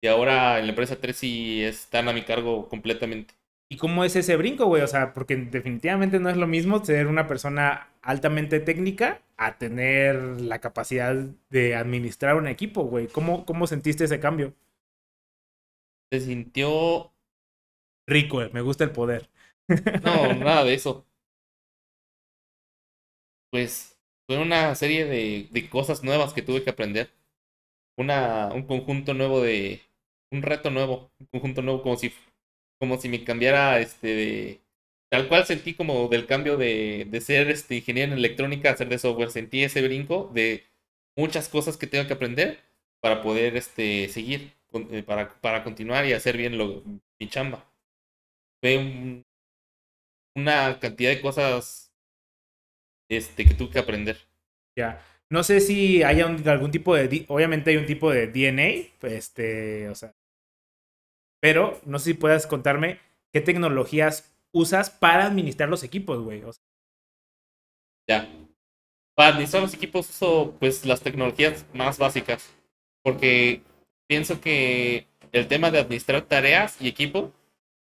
Y 0.00 0.08
ahora 0.08 0.58
en 0.58 0.66
la 0.66 0.70
empresa 0.70 1.00
3 1.00 1.16
sí 1.16 1.62
están 1.62 2.08
a 2.08 2.12
mi 2.14 2.22
cargo 2.22 2.68
completamente. 2.68 3.34
¿Y 3.68 3.76
cómo 3.76 4.04
es 4.04 4.16
ese 4.16 4.36
brinco, 4.36 4.66
güey? 4.66 4.82
O 4.82 4.86
sea, 4.86 5.12
porque 5.12 5.36
definitivamente 5.36 6.18
no 6.20 6.30
es 6.30 6.36
lo 6.36 6.46
mismo 6.46 6.84
ser 6.84 7.08
una 7.08 7.26
persona 7.26 7.88
altamente 8.02 8.60
técnica 8.60 9.22
a 9.36 9.58
tener 9.58 10.16
la 10.40 10.60
capacidad 10.60 11.14
de 11.50 11.74
administrar 11.74 12.36
un 12.36 12.48
equipo, 12.48 12.84
güey. 12.84 13.08
¿Cómo, 13.08 13.44
¿Cómo 13.44 13.66
sentiste 13.66 14.04
ese 14.04 14.20
cambio? 14.20 14.54
Se 16.10 16.20
sintió... 16.20 17.11
Rico, 18.06 18.36
güey. 18.36 18.50
Me 18.52 18.60
gusta 18.60 18.84
el 18.84 18.92
poder. 18.92 19.28
No, 20.02 20.34
nada 20.34 20.64
de 20.64 20.74
eso. 20.74 21.06
Pues 23.50 23.96
fue 24.26 24.38
una 24.38 24.74
serie 24.74 25.04
de, 25.04 25.48
de 25.50 25.68
cosas 25.68 26.02
nuevas 26.02 26.32
que 26.32 26.42
tuve 26.42 26.62
que 26.64 26.70
aprender. 26.70 27.10
Una, 27.96 28.50
un 28.54 28.64
conjunto 28.66 29.14
nuevo 29.14 29.42
de... 29.42 29.82
Un 30.32 30.42
reto 30.42 30.70
nuevo. 30.70 31.10
Un 31.20 31.26
conjunto 31.28 31.62
nuevo 31.62 31.82
como 31.82 31.96
si, 31.96 32.12
como 32.80 32.98
si 32.98 33.08
me 33.08 33.24
cambiara 33.24 33.80
este 33.80 34.08
de... 34.08 34.60
Tal 35.10 35.28
cual 35.28 35.46
sentí 35.46 35.74
como 35.74 36.08
del 36.08 36.26
cambio 36.26 36.56
de, 36.58 37.06
de 37.10 37.20
ser 37.20 37.50
este 37.50 37.76
ingeniero 37.76 38.12
en 38.12 38.18
electrónica 38.18 38.70
a 38.70 38.76
ser 38.78 38.88
de 38.88 38.98
software. 38.98 39.30
Sentí 39.30 39.64
ese 39.64 39.82
brinco 39.82 40.30
de 40.34 40.64
muchas 41.16 41.48
cosas 41.48 41.76
que 41.78 41.86
tengo 41.88 42.06
que 42.08 42.14
aprender 42.14 42.60
para 43.00 43.22
poder 43.22 43.56
este, 43.56 44.08
seguir, 44.08 44.52
eh, 44.92 45.02
para, 45.04 45.34
para 45.40 45.64
continuar 45.64 46.06
y 46.06 46.14
hacer 46.14 46.36
bien 46.38 46.58
lo, 46.58 46.82
mi 47.20 47.28
chamba. 47.28 47.66
Fue 48.62 48.78
un- 48.78 49.22
una 50.36 50.78
cantidad 50.80 51.10
de 51.10 51.20
cosas 51.20 51.92
este, 53.10 53.44
que 53.44 53.54
tuve 53.54 53.70
que 53.70 53.78
aprender. 53.78 54.16
Ya. 54.78 55.04
No 55.30 55.42
sé 55.42 55.60
si 55.60 56.02
haya 56.02 56.26
un- 56.26 56.46
algún 56.48 56.70
tipo 56.70 56.94
de. 56.94 57.24
Obviamente 57.28 57.70
hay 57.70 57.76
un 57.76 57.86
tipo 57.86 58.10
de 58.10 58.26
DNA. 58.28 58.90
pues, 59.00 59.12
Este. 59.12 59.88
O 59.88 59.94
sea. 59.94 60.14
Pero 61.40 61.80
no 61.84 61.98
sé 61.98 62.06
si 62.12 62.14
puedas 62.14 62.46
contarme 62.46 63.00
qué 63.32 63.40
tecnologías 63.40 64.32
usas 64.54 64.90
para 64.90 65.26
administrar 65.26 65.68
los 65.68 65.82
equipos, 65.82 66.22
güey. 66.22 66.42
O 66.44 66.52
sea, 66.52 66.62
Ya. 68.08 68.28
Para 69.16 69.30
administrar 69.30 69.62
los 69.62 69.74
equipos 69.74 70.08
uso 70.08 70.56
pues 70.58 70.86
las 70.86 71.02
tecnologías 71.02 71.66
más 71.74 71.98
básicas. 71.98 72.54
Porque 73.04 73.62
pienso 74.08 74.40
que 74.40 75.06
el 75.32 75.48
tema 75.48 75.70
de 75.70 75.78
administrar 75.80 76.22
tareas 76.22 76.80
y 76.80 76.88
equipo 76.88 77.32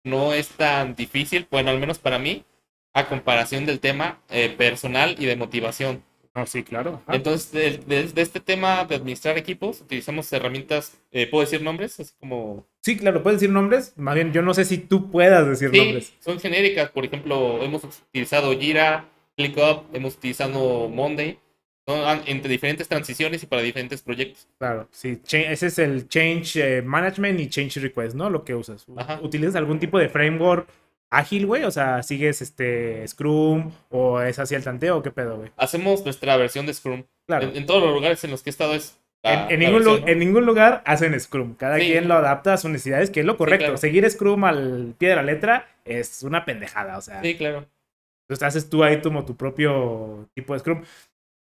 no 0.04 0.34
es 0.34 0.50
tan 0.50 0.96
difícil, 0.96 1.48
bueno, 1.50 1.72
al 1.72 1.80
menos 1.80 2.00
para 2.00 2.20
mí, 2.20 2.46
a 2.94 3.08
comparación 3.08 3.66
del 3.66 3.80
tema 3.80 4.22
eh, 4.30 4.50
personal 4.50 5.16
y 5.18 5.26
de 5.26 5.36
motivación. 5.36 6.04
No, 6.36 6.48
sí, 6.48 6.64
claro. 6.64 7.02
Ah. 7.06 7.16
Entonces, 7.16 7.52
de, 7.86 8.08
de, 8.08 8.22
este 8.22 8.40
tema 8.40 8.86
de 8.86 8.96
administrar 8.96 9.38
equipos, 9.38 9.82
utilizamos 9.82 10.32
herramientas, 10.34 11.00
eh, 11.12 11.28
¿puedo 11.28 11.44
decir 11.46 11.62
nombres? 11.62 12.00
Así 12.00 12.12
como... 12.20 12.68
Sí, 12.82 12.98
claro, 12.98 13.22
puedes 13.22 13.40
decir 13.40 13.54
nombres. 13.54 13.94
Más 13.98 14.16
bien, 14.16 14.34
yo 14.34 14.42
no 14.42 14.54
sé 14.54 14.66
si 14.66 14.80
tú 14.80 15.12
puedas 15.12 15.48
decir 15.48 15.70
sí, 15.72 15.78
nombres. 15.78 16.14
son 16.20 16.40
genéricas. 16.40 16.90
Por 16.90 17.06
ejemplo, 17.06 17.64
hemos 17.64 17.84
utilizado 17.84 18.58
Jira, 18.58 19.10
ClickUp, 19.38 19.94
hemos 19.94 20.16
utilizado 20.16 20.90
Monday. 20.90 21.38
Son 21.86 22.22
entre 22.28 22.50
diferentes 22.50 22.88
transiciones 22.88 23.44
y 23.44 23.46
para 23.46 23.62
diferentes 23.62 24.02
proyectos. 24.02 24.48
Claro, 24.58 24.88
sí. 24.92 25.22
Ese 25.30 25.68
es 25.68 25.80
el 25.80 26.08
Change 26.08 26.56
eh, 26.56 26.82
Management 26.82 27.40
y 27.42 27.50
Change 27.50 27.82
Request, 27.82 28.16
¿no? 28.16 28.30
Lo 28.30 28.46
que 28.46 28.56
usas. 28.56 28.86
¿Utilizas 29.22 29.56
algún 29.56 29.80
tipo 29.80 30.00
de 30.00 30.08
framework 30.08 30.68
ágil, 31.10 31.46
güey? 31.46 31.66
O 31.66 31.72
sea, 31.72 32.02
¿sigues 32.02 32.42
este 32.42 33.06
Scrum 33.08 33.72
o 33.90 34.22
es 34.22 34.40
así 34.40 34.56
el 34.56 34.64
tanteo 34.64 34.98
o 34.98 35.04
qué 35.04 35.12
pedo, 35.12 35.38
güey? 35.38 35.52
Hacemos 35.58 36.06
nuestra 36.06 36.38
versión 36.38 36.66
de 36.66 36.74
Scrum. 36.74 37.04
Claro. 37.28 37.52
En, 37.54 37.66
todos 37.66 37.84
los 37.84 37.94
lugares 37.94 38.24
en 38.24 38.32
los 38.32 38.44
que 38.44 38.50
he 38.50 38.52
estado 38.52 38.76
es. 38.76 38.98
en, 39.24 39.60
ningún 40.20 40.46
lugar 40.46 40.84
hacen 40.86 41.20
Scrum. 41.20 41.56
Cada 41.56 41.78
quien 41.78 42.08
lo 42.08 42.16
adapta 42.16 42.54
a 42.54 42.58
sus 42.58 42.72
necesidades, 42.72 43.10
que 43.10 43.20
es 43.22 43.26
lo 43.26 43.36
correcto. 43.36 43.76
Seguir 43.76 44.10
Scrum 44.10 44.46
al 44.46 44.96
pie 44.98 45.10
de 45.10 45.16
la 45.16 45.24
letra 45.24 45.68
es 45.84 46.24
una 46.24 46.46
pendejada, 46.46 46.98
o 46.98 47.02
sea. 47.02 47.22
Sí, 47.22 47.36
claro. 47.36 47.66
Entonces 48.24 48.48
haces 48.48 48.70
tú 48.70 48.84
ahí 48.84 49.02
como 49.02 49.26
tu 49.26 49.36
propio 49.36 50.30
tipo 50.34 50.54
de 50.54 50.60
Scrum. 50.60 50.84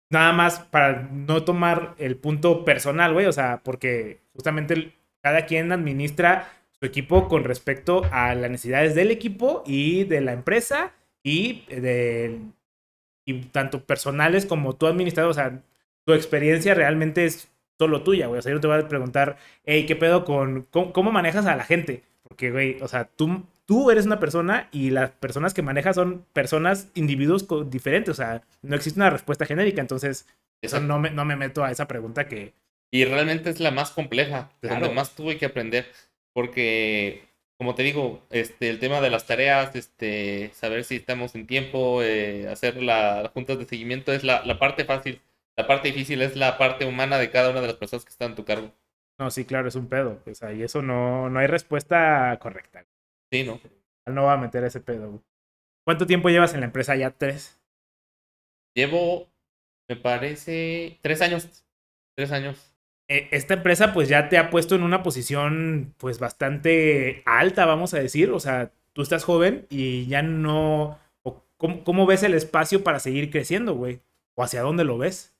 Nada 0.10 0.32
más 0.32 0.60
para 0.60 1.04
no 1.12 1.44
tomar 1.44 1.96
el 1.98 2.16
punto 2.16 2.64
personal, 2.64 3.14
güey. 3.14 3.26
O 3.26 3.34
sea, 3.34 3.62
porque 3.64 4.22
justamente 4.34 4.94
cada 5.22 5.46
quien 5.46 5.72
administra 5.72 6.50
su 6.80 6.86
equipo 6.86 7.28
con 7.28 7.44
respecto 7.44 8.04
a 8.12 8.36
las 8.36 8.52
necesidades 8.52 8.96
del 8.96 9.12
equipo 9.12 9.64
y 9.66 10.04
de 10.06 10.22
la 10.22 10.34
empresa 10.34 10.94
y 11.24 11.66
de 11.68 12.40
y 13.26 13.42
tanto 13.48 13.84
personales 13.84 14.46
como 14.46 14.78
tú 14.78 14.88
administrador, 14.88 15.32
o 15.32 15.34
sea, 15.34 15.62
tu 16.06 16.14
experiencia 16.14 16.74
realmente 16.74 17.26
es 17.26 17.50
solo 17.78 18.02
tuya, 18.02 18.28
güey. 18.28 18.40
O 18.40 18.42
sea, 18.42 18.54
yo 18.54 18.62
te 18.62 18.68
voy 18.68 18.80
a 18.80 18.88
preguntar, 18.88 19.38
hey, 19.66 19.86
¿qué 19.86 19.98
pedo 19.98 20.24
con 20.24 20.64
cómo, 20.72 21.12
manejas 21.12 21.46
a 21.46 21.58
la 21.58 21.66
gente? 21.66 22.04
Porque, 22.38 22.52
güey, 22.52 22.78
o 22.82 22.88
sea, 22.88 23.06
tú, 23.06 23.48
tú 23.66 23.90
eres 23.90 24.06
una 24.06 24.20
persona 24.20 24.70
y 24.72 24.92
las 24.92 25.10
personas 25.10 25.56
que 25.56 25.64
manejas 25.64 25.96
son 25.96 26.24
personas, 26.34 26.90
individuos 26.94 27.48
diferentes, 27.72 28.12
o 28.12 28.14
sea, 28.14 28.44
no 28.62 28.76
existe 28.76 29.00
una 29.00 29.10
respuesta 29.10 29.48
genérica, 29.48 29.82
entonces 29.82 30.28
eso 30.62 30.80
no 30.80 31.00
me, 31.00 31.10
no 31.10 31.26
me 31.26 31.36
meto 31.36 31.64
a 31.64 31.72
esa 31.72 31.88
pregunta 31.88 32.28
que... 32.28 32.54
Y 32.92 33.06
realmente 33.06 33.50
es 33.50 33.60
la 33.60 33.72
más 33.72 33.90
compleja, 33.90 34.52
claro. 34.62 34.82
donde 34.82 34.94
más 34.94 35.16
tuve 35.16 35.40
que 35.40 35.48
aprender 35.48 35.88
porque, 36.32 37.24
como 37.58 37.74
te 37.74 37.82
digo, 37.82 38.22
este, 38.30 38.70
el 38.70 38.78
tema 38.78 39.02
de 39.02 39.10
las 39.10 39.26
tareas, 39.26 39.76
este, 39.76 40.52
saber 40.54 40.84
si 40.84 40.98
estamos 40.98 41.34
en 41.34 41.48
tiempo, 41.48 42.04
eh, 42.04 42.48
hacer 42.48 42.84
las 42.84 43.32
juntas 43.32 43.58
de 43.58 43.66
seguimiento 43.66 44.14
es 44.14 44.24
la, 44.24 44.46
la, 44.46 44.60
parte 44.60 44.86
fácil. 44.86 45.20
La 45.56 45.66
parte 45.66 45.88
difícil 45.88 46.22
es 46.22 46.36
la 46.36 46.60
parte 46.60 46.86
humana 46.86 47.18
de 47.18 47.32
cada 47.32 47.50
una 47.50 47.62
de 47.62 47.66
las 47.66 47.78
personas 47.78 48.06
que 48.06 48.12
están 48.12 48.30
en 48.30 48.36
tu 48.36 48.46
cargo. 48.46 48.72
No, 49.20 49.32
sí, 49.32 49.46
claro, 49.46 49.68
es 49.68 49.76
un 49.76 49.88
pedo. 49.88 50.22
O 50.26 50.36
sea, 50.36 50.54
y 50.54 50.64
eso 50.64 50.82
no, 50.82 51.30
no 51.30 51.40
hay 51.40 51.48
respuesta 51.48 52.38
correcta. 52.40 52.86
Sí, 53.32 53.44
no. 53.44 53.60
No 54.06 54.24
va 54.26 54.34
a 54.34 54.38
meter 54.38 54.64
ese 54.64 54.80
pedo. 54.80 55.24
¿Cuánto 55.84 56.06
tiempo 56.06 56.30
llevas 56.30 56.54
en 56.54 56.62
la 56.62 56.68
empresa? 56.68 56.96
¿Ya 56.96 57.12
tres? 57.12 57.60
Llevo, 58.76 59.28
me 59.90 59.96
parece, 59.96 61.00
tres 61.02 61.22
años. 61.22 61.66
Tres 62.16 62.32
años. 62.32 62.74
Eh, 63.10 63.30
esta 63.32 63.54
empresa 63.54 63.94
pues 63.94 64.10
ya 64.10 64.28
te 64.28 64.38
ha 64.38 64.50
puesto 64.50 64.76
en 64.76 64.84
una 64.84 65.02
posición 65.02 65.94
pues 65.98 66.20
bastante 66.20 67.24
alta, 67.26 67.66
vamos 67.66 67.94
a 67.94 68.00
decir. 68.00 68.32
O 68.32 68.40
sea, 68.40 68.72
tú 68.94 69.02
estás 69.02 69.24
joven 69.24 69.66
y 69.70 70.08
ya 70.08 70.22
no... 70.22 71.00
¿Cómo, 71.58 72.06
ves 72.06 72.22
el 72.22 72.36
espacio 72.36 72.84
para 72.84 73.00
seguir 73.00 73.32
creciendo, 73.32 73.74
güey? 73.74 74.02
¿O 74.36 74.44
hacia 74.44 74.62
dónde 74.62 74.84
lo 74.84 75.00
ves? 75.00 75.36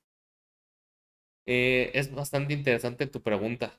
Eh, 1.48 1.92
es 1.94 2.14
bastante 2.14 2.54
interesante 2.54 3.08
tu 3.08 3.22
pregunta. 3.22 3.74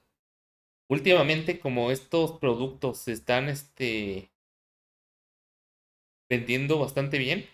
Últimamente, 0.88 1.60
como 1.60 1.90
estos 1.90 2.32
productos 2.38 2.98
se 2.98 3.12
están 3.12 3.50
este, 3.50 4.30
vendiendo 6.30 6.78
bastante 6.78 7.18
bien, 7.18 7.46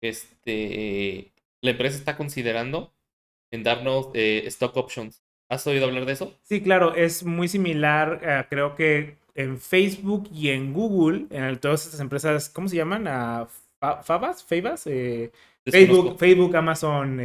este, 0.00 1.32
la 1.60 1.72
empresa 1.72 1.96
está 1.96 2.16
considerando 2.16 2.94
en 3.50 3.64
darnos 3.64 4.10
eh, 4.14 4.44
stock 4.46 4.76
options. 4.76 5.22
¿Has 5.48 5.66
oído 5.66 5.86
hablar 5.86 6.06
de 6.06 6.12
eso? 6.12 6.38
Sí, 6.42 6.62
claro, 6.62 6.94
es 6.94 7.24
muy 7.24 7.48
similar, 7.48 8.20
eh, 8.22 8.46
creo 8.48 8.76
que 8.76 9.16
en 9.34 9.58
Facebook 9.58 10.28
y 10.32 10.50
en 10.50 10.72
Google, 10.72 11.26
en 11.30 11.58
todas 11.58 11.84
estas 11.84 12.00
empresas, 12.00 12.48
¿cómo 12.48 12.68
se 12.68 12.76
llaman? 12.76 13.08
¿A. 13.08 13.48
¿Favas? 14.04 14.46
Eh, 14.86 15.32
Facebook, 15.64 16.16
Facebook, 16.16 16.54
Amazon, 16.54 17.18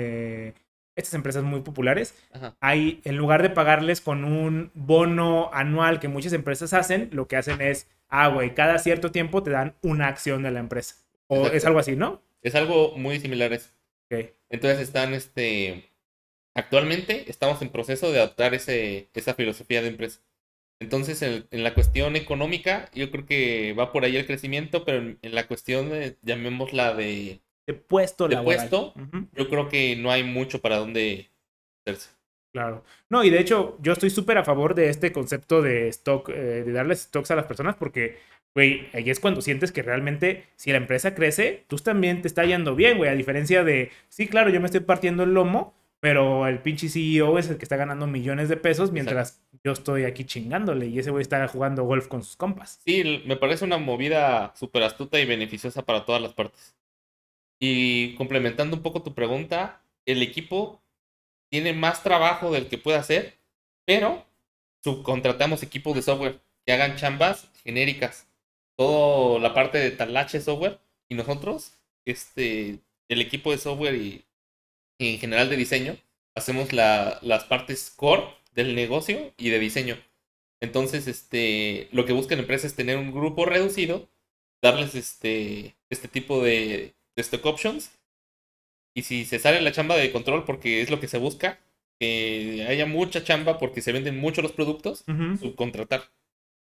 estas 0.97 1.13
empresas 1.13 1.43
muy 1.43 1.61
populares, 1.61 2.15
hay, 2.59 2.99
en 3.05 3.15
lugar 3.15 3.41
de 3.41 3.49
pagarles 3.49 4.01
con 4.01 4.25
un 4.25 4.71
bono 4.73 5.49
anual 5.53 6.01
que 6.01 6.09
muchas 6.09 6.33
empresas 6.33 6.73
hacen, 6.73 7.09
lo 7.13 7.27
que 7.27 7.37
hacen 7.37 7.61
es, 7.61 7.87
ah, 8.09 8.27
güey, 8.27 8.53
cada 8.53 8.77
cierto 8.79 9.11
tiempo 9.11 9.43
te 9.43 9.51
dan 9.51 9.75
una 9.81 10.07
acción 10.07 10.43
de 10.43 10.51
la 10.51 10.59
empresa. 10.59 10.95
O 11.27 11.47
es 11.47 11.63
algo 11.63 11.79
así, 11.79 11.95
¿no? 11.95 12.21
Es 12.41 12.55
algo 12.55 12.97
muy 12.97 13.19
similar. 13.19 13.57
Okay. 14.07 14.33
Entonces 14.49 14.79
están, 14.79 15.13
este, 15.13 15.89
Actualmente 16.57 17.29
estamos 17.29 17.61
en 17.61 17.69
proceso 17.69 18.11
de 18.11 18.17
adoptar 18.17 18.55
ese, 18.55 19.09
esa 19.13 19.35
filosofía 19.35 19.83
de 19.83 19.89
empresa. 19.89 20.21
Entonces, 20.79 21.21
en, 21.21 21.45
la 21.51 21.75
cuestión 21.75 22.15
económica, 22.15 22.89
yo 22.95 23.11
creo 23.11 23.27
que 23.27 23.73
va 23.73 23.91
por 23.91 24.03
ahí 24.05 24.17
el 24.17 24.25
crecimiento, 24.25 24.83
pero 24.83 25.15
en, 25.21 25.35
la 25.35 25.45
cuestión, 25.45 25.91
de, 25.91 26.17
llamémosla 26.23 26.95
de, 26.95 27.41
de 27.68 27.74
puesto, 27.74 28.28
de 28.28 28.38
puesto 28.38 28.93
yo 29.34 29.49
creo 29.49 29.68
que 29.68 29.95
no 29.97 30.09
hay 30.09 30.24
mucho 30.24 30.61
para 30.61 30.78
dónde 30.78 31.30
hacerse. 31.86 32.09
Claro. 32.53 32.84
No, 33.09 33.24
y 33.24 33.30
de 33.30 33.39
hecho, 33.39 33.78
yo 33.82 33.93
estoy 33.93 34.09
súper 34.09 34.38
a 34.38 34.43
favor 34.43 34.74
de 34.74 34.89
este 34.89 35.11
concepto 35.11 35.61
de 35.61 35.89
stock, 35.89 36.30
eh, 36.30 36.63
de 36.65 36.72
darles 36.72 37.01
stocks 37.01 37.30
a 37.30 37.36
las 37.36 37.45
personas, 37.45 37.76
porque, 37.76 38.18
güey, 38.55 38.88
ahí 38.93 39.09
es 39.09 39.20
cuando 39.20 39.41
sientes 39.41 39.72
que 39.72 39.84
realmente, 39.84 40.45
si 40.55 40.72
la 40.72 40.78
empresa 40.78 41.13
crece, 41.13 41.65
tú 41.68 41.76
también 41.76 42.22
te 42.22 42.28
está 42.28 42.45
yendo 42.45 42.74
bien, 42.74 42.97
güey, 42.97 43.11
a 43.11 43.15
diferencia 43.15 43.63
de, 43.63 43.91
sí, 44.07 44.28
claro, 44.28 44.49
yo 44.49 44.59
me 44.59 44.65
estoy 44.65 44.80
partiendo 44.80 45.24
el 45.24 45.34
lomo, 45.34 45.76
pero 45.99 46.47
el 46.47 46.59
pinche 46.59 46.89
CEO 46.89 47.38
es 47.38 47.49
el 47.49 47.57
que 47.57 47.65
está 47.65 47.76
ganando 47.76 48.07
millones 48.07 48.49
de 48.49 48.57
pesos 48.57 48.91
mientras 48.91 49.41
yo 49.63 49.72
estoy 49.72 50.05
aquí 50.05 50.24
chingándole 50.24 50.88
y 50.88 50.99
ese 50.99 51.09
güey 51.09 51.24
está 51.24 51.47
jugando 51.47 51.84
golf 51.84 52.07
con 52.07 52.24
sus 52.24 52.36
compas. 52.36 52.80
Sí, 52.86 53.24
me 53.26 53.36
parece 53.36 53.65
una 53.65 53.78
movida 53.78 54.53
súper 54.55 54.84
astuta 54.84 55.20
y 55.20 55.26
beneficiosa 55.26 55.84
para 55.84 56.05
todas 56.05 56.22
las 56.22 56.34
partes. 56.34 56.76
Y 57.60 58.16
complementando 58.16 58.76
un 58.76 58.84
poco 58.84 59.01
tu 59.01 59.14
pregunta, 59.14 59.82
el 60.05 60.22
equipo 60.22 60.82
tiene 61.49 61.74
más 61.74 62.03
trabajo 62.03 62.51
del 62.51 62.68
que 62.68 62.78
puede 62.78 62.97
hacer, 62.97 63.38
pero 63.86 64.26
subcontratamos 64.84 65.64
equipos 65.64 65.95
de 65.95 66.01
software 66.01 66.39
que 66.66 66.74
hagan 66.74 66.97
chambas 66.97 67.49
genéricas. 67.64 68.28
Toda 68.76 69.39
la 69.39 69.53
parte 69.53 69.80
de 69.80 69.91
talache 69.91 70.41
software 70.41 70.80
y 71.10 71.16
nosotros, 71.16 71.74
este, 72.05 72.80
el 73.08 73.22
equipo 73.22 73.51
de 73.51 73.58
software 73.58 73.95
y 73.95 74.26
en 74.99 75.20
general 75.20 75.49
de 75.49 75.58
diseño, 75.58 75.97
hacemos 76.36 76.74
la, 76.74 77.20
las 77.22 77.45
partes 77.45 77.91
core 77.95 78.24
del 78.53 78.76
negocio 78.76 79.34
y 79.38 79.49
de 79.49 79.60
diseño. 79.60 79.97
Entonces, 80.60 81.08
este, 81.08 81.88
lo 81.91 82.05
que 82.05 82.14
buscan 82.14 82.39
empresas 82.39 82.72
es 82.72 82.76
tener 82.76 82.97
un 82.97 83.12
grupo 83.12 83.45
reducido, 83.45 84.10
darles 84.62 84.95
este, 84.95 85.76
este 85.89 86.08
tipo 86.08 86.43
de, 86.43 86.95
de 87.18 87.22
stock 87.22 87.45
options. 87.45 87.91
Y 88.95 89.01
si 89.01 89.26
se 89.26 89.39
sale 89.39 89.59
la 89.59 89.74
chamba 89.74 89.97
de 89.97 90.11
control, 90.13 90.45
porque 90.45 90.82
es 90.82 90.89
lo 90.89 91.01
que 91.01 91.09
se 91.09 91.18
busca, 91.18 91.59
que 91.99 92.65
haya 92.70 92.86
mucha 92.86 93.24
chamba 93.24 93.57
porque 93.59 93.82
se 93.82 93.91
venden 93.91 94.18
mucho 94.18 94.41
los 94.41 94.53
productos, 94.53 95.03
subcontratar. 95.39 96.03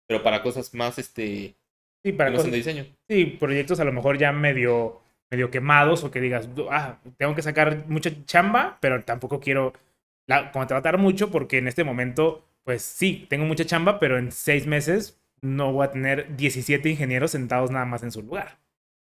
Pero 0.07 0.23
para 0.23 0.41
cosas 0.41 0.73
más, 0.73 0.97
este, 0.97 1.55
sí, 2.03 2.11
para 2.13 2.31
cosas 2.31 2.51
de 2.51 2.57
diseño. 2.57 2.85
Sí, 3.09 3.25
proyectos 3.25 3.81
a 3.81 3.83
lo 3.83 3.91
mejor 3.91 4.17
ya 4.17 4.31
medio 4.31 5.03
medio 5.33 5.49
quemados 5.49 6.03
o 6.03 6.11
que 6.11 6.21
digas, 6.21 6.47
ah, 6.69 6.99
tengo 7.17 7.33
que 7.33 7.41
sacar 7.41 7.85
mucha 7.87 8.11
chamba, 8.25 8.77
pero 8.79 9.03
tampoco 9.03 9.39
quiero 9.39 9.73
contratar 10.51 10.99
mucho 10.99 11.31
porque 11.31 11.57
en 11.57 11.67
este 11.67 11.83
momento, 11.83 12.45
pues 12.63 12.83
sí, 12.83 13.25
tengo 13.29 13.45
mucha 13.45 13.65
chamba, 13.65 13.99
pero 13.99 14.19
en 14.19 14.31
seis 14.31 14.67
meses 14.67 15.19
no 15.41 15.73
voy 15.73 15.87
a 15.87 15.91
tener 15.91 16.35
17 16.35 16.87
ingenieros 16.87 17.31
sentados 17.31 17.71
nada 17.71 17.85
más 17.85 18.03
en 18.03 18.11
su 18.11 18.21
lugar. 18.21 18.59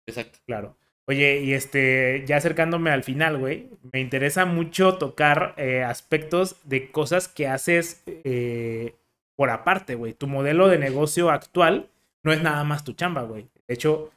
Exacto. 0.07 0.39
Claro. 0.47 0.77
Oye, 1.07 1.41
y 1.41 1.55
este, 1.55 2.25
ya 2.27 2.37
acercándome 2.37 2.91
al 2.91 3.03
final, 3.03 3.39
güey, 3.39 3.69
me 3.93 4.01
interesa 4.01 4.45
mucho 4.45 4.97
tocar 4.97 5.55
eh, 5.57 5.83
aspectos 5.83 6.57
de 6.65 6.91
cosas 6.93 7.27
que 7.27 7.49
haces 7.49 8.03
eh, 8.07 8.95
por 9.37 9.51
aparte, 9.51 9.97
güey. 9.97 10.15
Tu 10.15 10.27
modelo 10.29 10.69
de 10.69 10.79
negocio 10.79 11.31
actual 11.31 11.89
no 12.23 12.33
es 12.33 12.43
nada 12.43 12.63
más 12.65 12.85
tu 12.85 12.93
chamba, 12.93 13.23
güey. 13.23 13.49
De 13.67 13.75
hecho, 13.75 14.11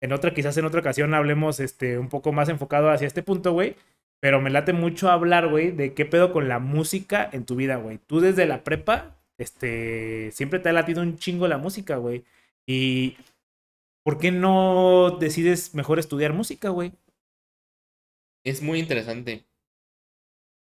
en 0.00 0.12
otra, 0.12 0.34
quizás 0.34 0.56
en 0.56 0.64
otra 0.64 0.80
ocasión 0.80 1.14
hablemos 1.14 1.60
este, 1.60 1.98
un 1.98 2.08
poco 2.08 2.32
más 2.32 2.48
enfocado 2.48 2.90
hacia 2.90 3.06
este 3.06 3.22
punto, 3.22 3.52
güey. 3.52 3.76
Pero 4.20 4.40
me 4.40 4.50
late 4.50 4.72
mucho 4.72 5.10
hablar, 5.10 5.48
güey, 5.48 5.70
de 5.70 5.94
qué 5.94 6.04
pedo 6.04 6.32
con 6.32 6.48
la 6.48 6.58
música 6.58 7.28
en 7.32 7.44
tu 7.44 7.54
vida, 7.56 7.76
güey. 7.76 7.98
Tú 7.98 8.20
desde 8.20 8.46
la 8.46 8.64
prepa, 8.64 9.16
este, 9.38 10.30
siempre 10.32 10.58
te 10.58 10.68
ha 10.68 10.72
latido 10.72 11.02
un 11.02 11.16
chingo 11.16 11.46
la 11.46 11.58
música, 11.58 11.96
güey. 11.96 12.24
Y 12.66 13.16
¿por 14.08 14.16
qué 14.16 14.32
no 14.32 15.18
decides 15.20 15.74
mejor 15.74 15.98
estudiar 15.98 16.32
música, 16.32 16.70
güey? 16.70 16.92
es 18.42 18.62
muy 18.62 18.78
interesante. 18.78 19.44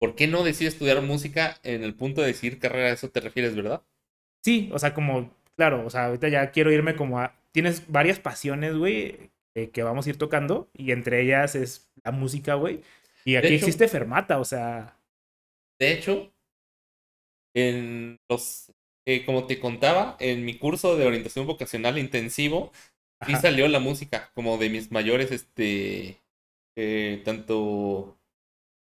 ¿Por 0.00 0.16
qué 0.16 0.26
no 0.26 0.42
decides 0.42 0.74
estudiar 0.74 1.00
música 1.02 1.60
en 1.62 1.84
el 1.84 1.94
punto 1.94 2.22
de 2.22 2.26
decir 2.26 2.58
carrera? 2.58 2.88
A 2.88 2.92
eso 2.92 3.08
te 3.08 3.20
refieres, 3.20 3.54
¿verdad? 3.54 3.82
Sí, 4.42 4.68
o 4.72 4.80
sea, 4.80 4.94
como, 4.94 5.32
claro, 5.56 5.86
o 5.86 5.90
sea, 5.90 6.06
ahorita 6.06 6.28
ya 6.28 6.50
quiero 6.50 6.72
irme 6.72 6.96
como 6.96 7.20
a... 7.20 7.36
Tienes 7.52 7.88
varias 7.88 8.18
pasiones, 8.18 8.76
güey, 8.76 9.30
eh, 9.54 9.70
que 9.70 9.84
vamos 9.84 10.06
a 10.06 10.10
ir 10.10 10.18
tocando, 10.18 10.68
y 10.74 10.90
entre 10.90 11.22
ellas 11.22 11.54
es 11.54 11.88
la 12.02 12.10
música, 12.10 12.54
güey. 12.54 12.82
Y 13.24 13.36
aquí 13.36 13.54
hecho- 13.54 13.66
existe 13.66 13.86
Fermata, 13.86 14.40
o 14.40 14.44
sea... 14.44 14.98
De 15.78 15.92
hecho, 15.92 16.32
en 17.54 18.18
los, 18.28 18.72
eh, 19.06 19.24
como 19.24 19.46
te 19.46 19.60
contaba, 19.60 20.16
en 20.20 20.44
mi 20.44 20.58
curso 20.58 20.96
de 20.96 21.06
orientación 21.06 21.46
vocacional 21.46 21.96
intensivo, 21.96 22.72
sí 23.24 23.34
ajá, 23.34 23.40
salió 23.40 23.68
la 23.68 23.80
música 23.80 24.30
como 24.34 24.58
de 24.58 24.70
mis 24.70 24.90
mayores, 24.92 25.32
este, 25.32 26.22
eh, 26.76 27.22
tanto, 27.24 28.18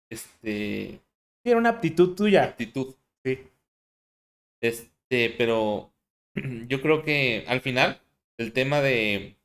este, 0.09 1.01
Era 1.45 1.57
una 1.57 1.69
aptitud 1.69 2.13
tuya. 2.15 2.43
aptitud. 2.43 2.95
Sí. 3.23 3.39
Este, 4.61 5.29
pero 5.37 5.93
yo 6.67 6.81
creo 6.81 7.03
que 7.03 7.45
al 7.47 7.61
final 7.61 8.01
el 8.37 8.53
tema 8.53 8.81
de, 8.81 9.37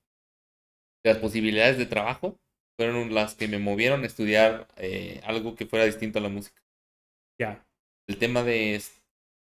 de 1.04 1.10
las 1.12 1.18
posibilidades 1.18 1.76
de 1.78 1.84
trabajo 1.86 2.38
fueron 2.78 3.14
las 3.14 3.34
que 3.34 3.48
me 3.48 3.58
movieron 3.58 4.02
a 4.02 4.06
estudiar 4.06 4.66
eh, 4.76 5.20
algo 5.24 5.54
que 5.54 5.66
fuera 5.66 5.84
distinto 5.84 6.18
a 6.18 6.22
la 6.22 6.30
música. 6.30 6.62
Ya. 7.38 7.64
El 8.06 8.18
tema 8.18 8.42
de, 8.42 8.82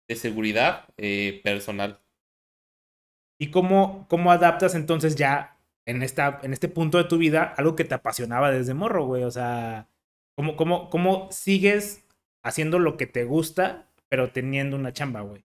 de 0.08 0.16
seguridad 0.16 0.88
eh, 0.96 1.40
personal. 1.44 2.00
¿Y 3.38 3.50
cómo, 3.50 4.06
cómo 4.08 4.32
adaptas 4.32 4.74
entonces 4.74 5.16
ya 5.16 5.56
en, 5.84 6.02
esta, 6.02 6.40
en 6.42 6.52
este 6.52 6.68
punto 6.68 6.98
de 6.98 7.04
tu 7.04 7.18
vida 7.18 7.54
algo 7.56 7.76
que 7.76 7.84
te 7.84 7.94
apasionaba 7.94 8.50
desde 8.50 8.74
morro, 8.74 9.06
güey? 9.06 9.24
O 9.24 9.30
sea, 9.30 9.88
¿cómo, 10.34 10.56
cómo, 10.56 10.90
cómo 10.90 11.28
sigues 11.30 12.04
haciendo 12.42 12.78
lo 12.78 12.96
que 12.96 13.06
te 13.06 13.24
gusta, 13.24 13.88
pero 14.08 14.30
teniendo 14.30 14.76
una 14.76 14.92
chamba, 14.92 15.20
güey? 15.20 15.44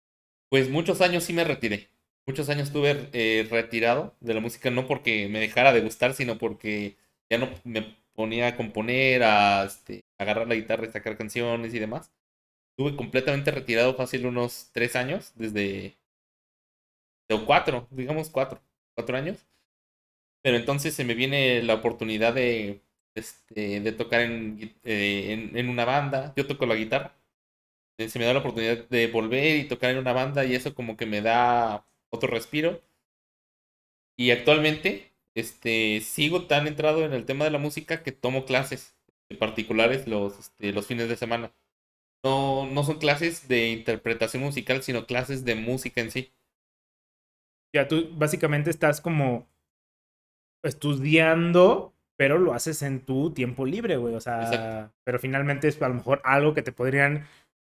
Pues 0.49 0.69
muchos 0.71 1.01
años 1.01 1.25
sí 1.25 1.33
me 1.33 1.45
retiré. 1.45 1.89
Muchos 2.27 2.49
años 2.49 2.69
estuve 2.69 3.09
eh, 3.13 3.49
retirado 3.51 4.15
de 4.21 4.35
la 4.35 4.41
música, 4.41 4.71
no 4.71 4.87
porque 4.87 5.29
me 5.29 5.41
dejara 5.41 5.73
de 5.73 5.81
gustar, 5.81 6.15
sino 6.15 6.39
porque 6.39 6.97
ya 7.29 7.39
no 7.39 7.49
me 7.65 7.97
ponía 8.15 8.49
a 8.49 8.57
componer, 8.57 9.23
a 9.25 9.65
este, 9.65 10.03
agarrar 10.19 10.47
la 10.47 10.55
guitarra 10.55 10.87
y 10.87 10.93
sacar 10.93 11.17
canciones 11.17 11.75
y 11.75 11.79
demás. 11.79 12.13
Estuve 12.71 12.97
completamente 12.97 13.51
retirado 13.51 13.95
fácil 13.95 14.27
unos 14.27 14.71
tres 14.73 14.97
años, 14.97 15.33
desde... 15.35 15.97
O 17.31 17.45
cuatro, 17.47 17.89
digamos 17.91 18.31
cuatro, 18.31 18.63
cuatro 18.95 19.17
años. 19.17 19.45
Pero 20.43 20.57
entonces 20.57 20.95
se 20.95 21.05
me 21.05 21.15
viene 21.15 21.63
la 21.63 21.75
oportunidad 21.75 22.35
de, 22.35 22.83
este, 23.15 23.81
de 23.81 23.93
tocar 23.93 24.23
en, 24.23 24.75
eh, 24.85 25.33
en, 25.33 25.57
en 25.57 25.69
una 25.69 25.85
banda. 25.85 26.33
Yo 26.37 26.47
toco 26.47 26.67
la 26.67 26.75
guitarra 26.77 27.15
eh, 27.99 28.09
se 28.09 28.19
me 28.19 28.27
da 28.27 28.35
la 28.35 28.41
oportunidad 28.41 28.89
de 28.91 29.09
volver 29.09 29.57
y 29.59 29.69
tocar 29.69 29.91
en 29.91 29.99
una 29.99 30.13
banda 30.15 30.45
y 30.45 30.55
eso 30.55 30.75
como 30.75 30.97
que 30.97 31.07
me 31.07 31.23
da 31.23 31.87
otro 32.11 32.31
respiro. 32.31 32.83
Y 34.17 34.31
actualmente 34.31 35.13
este, 35.35 36.01
sigo 36.01 36.47
tan 36.47 36.67
entrado 36.67 37.05
en 37.05 37.13
el 37.13 37.25
tema 37.25 37.45
de 37.45 37.51
la 37.51 37.59
música 37.59 38.03
que 38.03 38.13
tomo 38.13 38.45
clases 38.45 38.95
particulares 39.39 40.07
los, 40.07 40.39
este, 40.39 40.73
los 40.73 40.87
fines 40.87 41.09
de 41.09 41.17
semana. 41.17 41.53
No, 42.25 42.67
no 42.67 42.85
son 42.85 42.99
clases 42.99 43.49
de 43.49 43.71
interpretación 43.71 44.43
musical, 44.43 44.83
sino 44.83 45.07
clases 45.07 45.45
de 45.45 45.57
música 45.57 46.01
en 46.03 46.11
sí. 46.13 46.33
Ya 47.75 47.89
tú 47.89 48.09
básicamente 48.17 48.71
estás 48.71 49.01
como 49.01 49.47
estudiando, 50.63 51.95
pero 52.17 52.39
lo 52.39 52.55
haces 52.55 52.83
en 52.83 53.01
tu 53.01 53.33
tiempo 53.33 53.67
libre, 53.67 53.97
güey. 53.97 54.15
O 54.15 54.21
sea, 54.21 54.43
Exacto. 54.43 54.95
pero 55.05 55.19
finalmente 55.19 55.69
es 55.69 55.81
a 55.83 55.89
lo 55.89 55.95
mejor 55.95 56.21
algo 56.25 56.55
que 56.55 56.63
te 56.63 56.73
podrían 56.73 57.27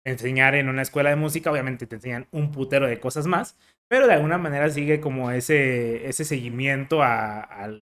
enseñar 0.04 0.54
en 0.54 0.68
una 0.68 0.82
escuela 0.82 1.10
de 1.10 1.16
música. 1.16 1.50
Obviamente 1.52 1.86
te 1.86 1.96
enseñan 1.96 2.26
un 2.32 2.50
putero 2.50 2.86
de 2.86 2.98
cosas 3.00 3.26
más, 3.26 3.56
pero 3.88 4.06
de 4.06 4.14
alguna 4.14 4.38
manera 4.38 4.68
sigue 4.70 5.00
como 5.00 5.30
ese, 5.30 6.08
ese 6.08 6.24
seguimiento 6.24 7.02
a- 7.02 7.40
al 7.42 7.82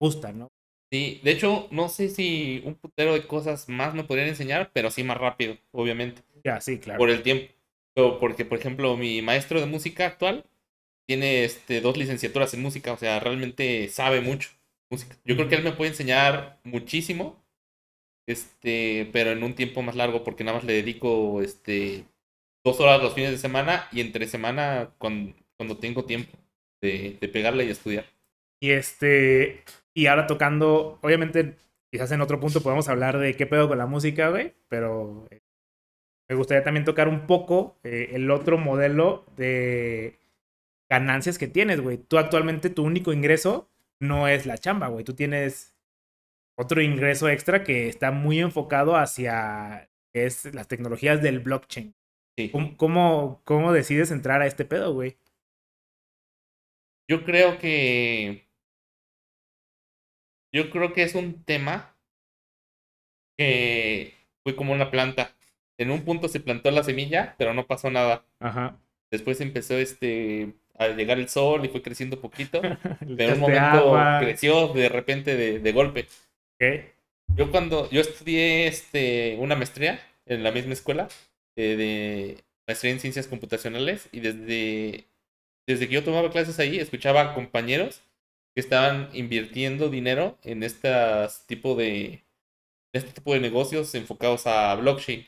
gusta, 0.00 0.32
¿no? 0.32 0.48
Sí, 0.92 1.20
de 1.24 1.32
hecho, 1.32 1.66
no 1.72 1.88
sé 1.88 2.08
si 2.08 2.62
un 2.64 2.76
putero 2.76 3.12
de 3.14 3.26
cosas 3.26 3.68
más 3.68 3.92
me 3.92 4.04
podrían 4.04 4.28
enseñar, 4.28 4.70
pero 4.72 4.90
sí 4.90 5.02
más 5.02 5.18
rápido, 5.18 5.56
obviamente. 5.72 6.22
Ya, 6.44 6.60
sí, 6.60 6.78
claro. 6.78 6.98
por 6.98 7.10
el 7.10 7.22
tiempo. 7.22 7.52
Porque, 8.20 8.44
por 8.44 8.58
ejemplo, 8.58 8.96
mi 8.96 9.20
maestro 9.22 9.58
de 9.58 9.66
música 9.66 10.06
actual 10.06 10.44
tiene 11.06 11.44
este, 11.44 11.80
dos 11.80 11.96
licenciaturas 11.96 12.52
en 12.54 12.62
música, 12.62 12.92
o 12.92 12.96
sea, 12.96 13.20
realmente 13.20 13.88
sabe 13.88 14.20
mucho 14.20 14.50
música. 14.90 15.16
Yo 15.24 15.36
creo 15.36 15.48
que 15.48 15.56
él 15.56 15.64
me 15.64 15.72
puede 15.72 15.90
enseñar 15.90 16.58
muchísimo, 16.64 17.42
este, 18.26 19.08
pero 19.12 19.30
en 19.30 19.42
un 19.42 19.54
tiempo 19.54 19.82
más 19.82 19.94
largo, 19.96 20.24
porque 20.24 20.44
nada 20.44 20.58
más 20.58 20.66
le 20.66 20.74
dedico 20.74 21.42
este, 21.42 22.04
dos 22.64 22.80
horas 22.80 23.02
los 23.02 23.14
fines 23.14 23.30
de 23.30 23.38
semana 23.38 23.88
y 23.92 24.00
entre 24.00 24.26
semana 24.26 24.90
cuando, 24.98 25.34
cuando 25.56 25.78
tengo 25.78 26.04
tiempo 26.04 26.36
de, 26.82 27.16
de 27.20 27.28
pegarle 27.28 27.64
y 27.64 27.70
estudiar. 27.70 28.06
Y 28.60 28.70
este, 28.70 29.62
y 29.94 30.06
ahora 30.06 30.26
tocando, 30.26 30.98
obviamente, 31.02 31.56
quizás 31.90 32.10
en 32.12 32.20
otro 32.20 32.40
punto 32.40 32.62
podemos 32.62 32.88
hablar 32.88 33.18
de 33.18 33.34
qué 33.34 33.46
pedo 33.46 33.68
con 33.68 33.78
la 33.78 33.86
música, 33.86 34.30
güey, 34.30 34.54
pero 34.68 35.26
eh, 35.30 35.40
me 36.28 36.36
gustaría 36.36 36.64
también 36.64 36.84
tocar 36.84 37.08
un 37.08 37.26
poco 37.26 37.78
eh, 37.84 38.10
el 38.12 38.30
otro 38.30 38.58
modelo 38.58 39.24
de 39.36 40.18
ganancias 40.88 41.38
que 41.38 41.48
tienes, 41.48 41.80
güey. 41.80 41.98
Tú 41.98 42.18
actualmente 42.18 42.70
tu 42.70 42.84
único 42.84 43.12
ingreso 43.12 43.70
no 44.00 44.28
es 44.28 44.46
la 44.46 44.58
chamba, 44.58 44.88
güey. 44.88 45.04
Tú 45.04 45.14
tienes 45.14 45.74
otro 46.58 46.80
ingreso 46.80 47.28
extra 47.28 47.64
que 47.64 47.88
está 47.88 48.10
muy 48.10 48.40
enfocado 48.40 48.96
hacia 48.96 49.90
es 50.14 50.54
las 50.54 50.68
tecnologías 50.68 51.22
del 51.22 51.40
blockchain. 51.40 51.94
Sí. 52.38 52.50
¿Cómo, 52.50 52.76
cómo, 52.76 53.42
cómo 53.44 53.72
decides 53.72 54.10
entrar 54.10 54.42
a 54.42 54.46
este 54.46 54.64
pedo, 54.64 54.92
güey? 54.92 55.18
Yo 57.08 57.24
creo 57.24 57.58
que. 57.58 58.46
Yo 60.52 60.70
creo 60.70 60.92
que 60.92 61.02
es 61.02 61.14
un 61.14 61.44
tema 61.44 61.96
que 63.36 64.14
fue 64.42 64.56
como 64.56 64.72
una 64.72 64.90
planta. 64.90 65.36
En 65.78 65.90
un 65.90 66.04
punto 66.04 66.28
se 66.28 66.40
plantó 66.40 66.70
la 66.70 66.82
semilla, 66.82 67.34
pero 67.38 67.52
no 67.52 67.66
pasó 67.66 67.90
nada. 67.90 68.24
Ajá. 68.40 68.80
Después 69.10 69.40
empezó 69.40 69.74
este 69.76 70.54
a 70.78 70.88
llegar 70.88 71.18
el 71.18 71.28
sol 71.28 71.64
y 71.64 71.68
fue 71.68 71.82
creciendo 71.82 72.20
poquito. 72.20 72.60
Pero 73.00 73.32
en 73.32 73.34
un 73.34 73.40
momento 73.40 73.60
agua. 73.60 74.18
creció 74.20 74.68
de 74.68 74.88
repente 74.88 75.36
de, 75.36 75.58
de 75.58 75.72
golpe. 75.72 76.06
Yo 77.34 77.50
cuando 77.50 77.90
yo 77.90 78.00
estudié 78.00 78.66
este 78.66 79.36
una 79.38 79.56
maestría 79.56 80.00
en 80.26 80.42
la 80.42 80.52
misma 80.52 80.72
escuela 80.72 81.08
eh, 81.56 81.76
de 81.76 82.44
maestría 82.66 82.92
en 82.92 83.00
ciencias 83.00 83.26
computacionales 83.26 84.08
y 84.12 84.20
desde 84.20 85.06
desde 85.66 85.88
que 85.88 85.94
yo 85.94 86.04
tomaba 86.04 86.30
clases 86.30 86.58
ahí 86.58 86.78
escuchaba 86.78 87.20
a 87.22 87.34
compañeros 87.34 88.02
que 88.54 88.60
estaban 88.60 89.10
invirtiendo 89.12 89.90
dinero 89.90 90.38
en 90.44 90.62
estas 90.62 91.46
tipo 91.46 91.74
de 91.74 92.22
este 92.94 93.12
tipo 93.12 93.34
de 93.34 93.40
negocios 93.40 93.94
enfocados 93.94 94.46
a 94.46 94.74
blockchain. 94.76 95.26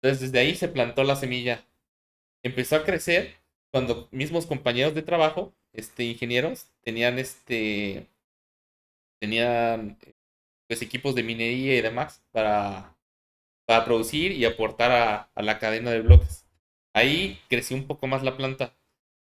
Entonces 0.00 0.20
desde 0.20 0.38
ahí 0.38 0.54
se 0.54 0.68
plantó 0.68 1.02
la 1.02 1.16
semilla. 1.16 1.64
Empezó 2.44 2.76
a 2.76 2.84
crecer 2.84 3.34
cuando 3.72 4.08
mismos 4.10 4.46
compañeros 4.46 4.94
de 4.94 5.02
trabajo, 5.02 5.54
este 5.72 6.04
ingenieros, 6.04 6.66
tenían 6.82 7.18
este 7.18 8.08
tenían 9.20 9.98
pues 10.68 10.82
equipos 10.82 11.14
de 11.14 11.22
minería 11.22 11.76
y 11.76 11.80
demás 11.80 12.22
para, 12.30 12.96
para 13.66 13.84
producir 13.84 14.32
y 14.32 14.44
aportar 14.44 15.30
a, 15.34 15.42
la 15.42 15.58
cadena 15.58 15.90
de 15.90 16.02
bloques. 16.02 16.46
Ahí 16.94 17.40
creció 17.48 17.76
un 17.76 17.86
poco 17.86 18.06
más 18.06 18.22
la 18.22 18.36
planta. 18.36 18.74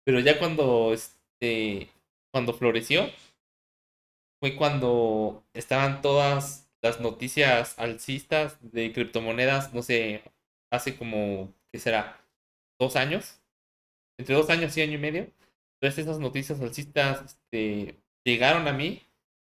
Pero 0.05 0.19
ya 0.19 0.39
cuando 0.39 0.93
este 0.93 1.89
cuando 2.31 2.53
floreció 2.53 3.09
fue 4.39 4.55
cuando 4.55 5.43
estaban 5.53 6.01
todas 6.01 6.69
las 6.81 6.99
noticias 6.99 7.79
alcistas 7.79 8.57
de 8.61 8.91
criptomonedas, 8.91 9.73
no 9.73 9.81
sé, 9.83 10.23
hace 10.71 10.97
como, 10.97 11.53
¿qué 11.71 11.79
será? 11.79 12.19
¿Dos 12.79 12.95
años? 12.97 13.39
Entre 14.17 14.35
dos 14.35 14.49
años 14.49 14.75
y 14.77 14.81
año 14.81 14.93
y 14.93 14.97
medio. 14.97 15.27
Entonces 15.81 16.05
esas 16.05 16.19
noticias 16.19 16.61
alcistas 16.61 17.23
este, 17.25 17.97
llegaron 18.25 18.67
a 18.67 18.73
mí. 18.73 19.01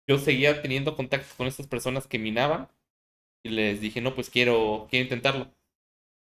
Yo 0.08 0.18
seguía 0.18 0.62
teniendo 0.62 0.96
contacto 0.96 1.34
con 1.36 1.46
estas 1.46 1.66
personas 1.66 2.06
que 2.06 2.18
minaban 2.18 2.68
y 3.42 3.50
les 3.50 3.80
dije, 3.80 4.00
no, 4.00 4.14
pues 4.14 4.30
quiero, 4.30 4.86
quiero 4.90 5.04
intentarlo. 5.04 5.50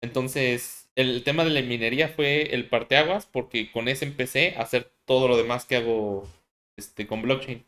Entonces, 0.03 0.91
el 0.97 1.23
tema 1.25 1.45
de 1.45 1.51
la 1.51 1.63
minería 1.63 2.09
fue 2.09 2.55
el 2.55 2.69
parteaguas 2.69 3.27
porque 3.27 3.71
con 3.71 3.89
ese 3.89 4.05
empecé 4.07 4.55
a 4.57 4.63
hacer 4.63 4.93
todo 5.05 5.29
lo 5.29 5.37
demás 5.37 5.67
que 5.67 5.77
hago 5.77 6.27
este, 6.79 7.07
con 7.07 7.23
blockchain. 7.23 7.65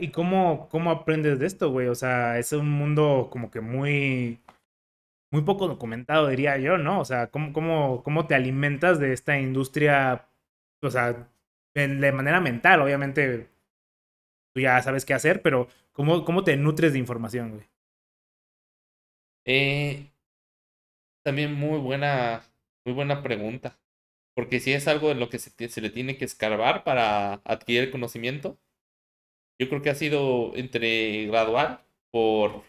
¿Y 0.00 0.08
cómo, 0.08 0.68
cómo 0.70 0.90
aprendes 0.90 1.38
de 1.38 1.46
esto, 1.46 1.70
güey? 1.70 1.88
O 1.88 1.94
sea, 1.94 2.38
es 2.38 2.52
un 2.52 2.70
mundo 2.70 3.28
como 3.32 3.50
que 3.50 3.60
muy, 3.60 4.38
muy 5.30 5.42
poco 5.42 5.68
documentado, 5.68 6.28
diría 6.28 6.58
yo, 6.58 6.78
¿no? 6.78 7.00
O 7.00 7.04
sea, 7.04 7.30
¿cómo, 7.30 7.52
cómo, 7.52 8.02
cómo 8.02 8.26
te 8.26 8.34
alimentas 8.34 8.98
de 8.98 9.12
esta 9.12 9.38
industria? 9.38 10.28
O 10.82 10.90
sea, 10.90 11.28
de, 11.74 12.12
manera 12.12 12.40
mental, 12.40 12.80
obviamente, 12.80 13.48
tú 14.54 14.60
ya 14.60 14.80
sabes 14.82 15.04
qué 15.04 15.14
hacer, 15.14 15.42
pero 15.42 15.68
¿cómo, 15.92 16.24
cómo 16.24 16.44
te 16.44 16.56
nutres 16.56 16.92
de 16.92 16.98
información, 16.98 17.52
güey? 17.52 17.66
Eh, 19.44 20.10
también 21.24 21.54
muy 21.54 21.78
buena, 21.78 22.42
muy 22.84 22.94
buena 22.94 23.22
pregunta. 23.22 23.78
Porque 24.34 24.60
si 24.60 24.72
es 24.72 24.88
algo 24.88 25.10
en 25.10 25.20
lo 25.20 25.30
que 25.30 25.38
se, 25.38 25.68
se 25.68 25.80
le 25.80 25.90
tiene 25.90 26.16
que 26.16 26.24
escarbar 26.24 26.84
para 26.84 27.34
adquirir 27.44 27.90
conocimiento, 27.90 28.58
yo 29.58 29.68
creo 29.68 29.82
que 29.82 29.90
ha 29.90 29.94
sido 29.94 30.54
entre 30.56 31.26
gradual 31.26 31.84
por, 32.10 32.62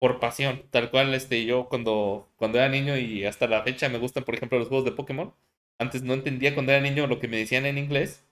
por 0.00 0.18
pasión. 0.18 0.64
Tal 0.70 0.90
cual, 0.90 1.14
este, 1.14 1.44
yo 1.44 1.68
cuando, 1.68 2.28
cuando 2.34 2.58
era 2.58 2.68
niño 2.68 2.96
y 2.96 3.24
hasta 3.24 3.46
la 3.46 3.62
fecha 3.62 3.88
me 3.88 3.98
gustan, 3.98 4.24
por 4.24 4.34
ejemplo, 4.34 4.58
los 4.58 4.66
juegos 4.66 4.84
de 4.84 4.92
Pokémon. 4.92 5.32
Antes 5.78 6.02
no 6.02 6.14
entendía 6.14 6.54
cuando 6.54 6.72
era 6.72 6.80
niño 6.80 7.06
lo 7.06 7.20
que 7.20 7.28
me 7.28 7.36
decían 7.36 7.64
en 7.66 7.78
inglés, 7.78 8.26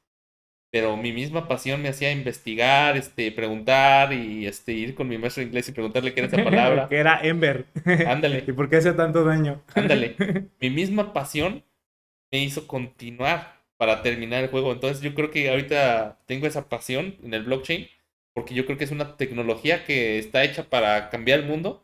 pero 0.71 0.97
mi 0.97 1.13
misma 1.13 1.47
pasión 1.49 1.81
me 1.81 1.89
hacía 1.89 2.11
investigar, 2.11 2.97
este, 2.97 3.33
preguntar 3.33 4.13
y 4.13 4.47
este, 4.47 4.73
ir 4.73 4.95
con 4.95 5.09
mi 5.09 5.17
maestro 5.17 5.43
de 5.43 5.47
inglés 5.47 5.69
y 5.69 5.73
preguntarle 5.73 6.13
qué 6.13 6.21
era 6.21 6.29
esa 6.29 6.45
palabra. 6.45 6.89
que 6.91 6.97
era 6.97 7.21
Ember. 7.23 7.67
Ándale. 8.07 8.45
¿Y 8.47 8.53
por 8.53 8.69
qué 8.69 8.77
hace 8.77 8.93
tanto 8.93 9.25
daño? 9.25 9.63
Ándale. 9.75 10.17
Mi 10.61 10.71
misma 10.71 11.13
pasión 11.13 11.65
me 12.31 12.43
hizo 12.43 12.67
continuar 12.67 13.59
para 13.79 14.03
terminar 14.03 14.45
el 14.45 14.51
juego. 14.51 14.73
Entonces 14.73 15.01
yo 15.03 15.15
creo 15.15 15.31
que 15.31 15.49
ahorita 15.49 16.19
tengo 16.27 16.47
esa 16.47 16.69
pasión 16.69 17.17
en 17.23 17.33
el 17.33 17.45
blockchain 17.45 17.89
porque 18.39 18.55
yo 18.55 18.67
creo 18.67 18.79
que 18.79 18.85
es 18.85 18.93
una 18.93 19.17
tecnología 19.17 19.85
que 19.85 20.17
está 20.21 20.45
hecha 20.45 20.71
para 20.71 21.11
cambiar 21.11 21.41
el 21.41 21.47
mundo, 21.47 21.83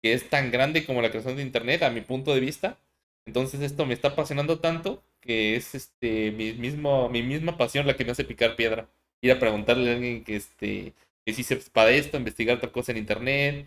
que 0.00 0.12
es 0.12 0.30
tan 0.30 0.52
grande 0.52 0.86
como 0.86 1.02
la 1.02 1.10
creación 1.10 1.34
de 1.34 1.42
Internet 1.42 1.82
a 1.82 1.90
mi 1.90 2.00
punto 2.00 2.32
de 2.32 2.38
vista. 2.38 2.78
Entonces 3.26 3.60
esto 3.60 3.84
me 3.84 3.92
está 3.92 4.10
apasionando 4.10 4.60
tanto 4.60 5.02
que 5.20 5.56
es 5.56 5.74
este 5.74 6.30
mi 6.30 6.52
mismo 6.52 7.08
mi 7.08 7.24
misma 7.24 7.58
pasión 7.58 7.88
la 7.88 7.96
que 7.96 8.04
me 8.04 8.12
hace 8.12 8.22
picar 8.22 8.54
piedra. 8.54 8.88
Ir 9.20 9.32
a 9.32 9.40
preguntarle 9.40 9.90
a 9.90 9.94
alguien 9.94 10.22
que 10.22 10.36
este 10.36 10.94
que 11.26 11.34
si 11.34 11.42
se 11.42 11.56
de 11.56 11.98
esto, 11.98 12.18
investigar 12.18 12.58
otra 12.58 12.70
cosa 12.70 12.92
en 12.92 12.98
internet, 12.98 13.66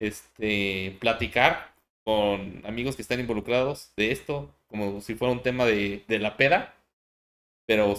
este 0.00 0.96
platicar 0.98 1.72
con 2.04 2.66
amigos 2.66 2.96
que 2.96 3.02
están 3.02 3.20
involucrados 3.20 3.92
de 3.96 4.10
esto, 4.10 4.52
como 4.66 5.00
si 5.00 5.14
fuera 5.14 5.30
un 5.32 5.42
tema 5.42 5.66
de, 5.66 6.02
de 6.08 6.18
la 6.18 6.36
peda, 6.36 6.74
pero 7.64 7.94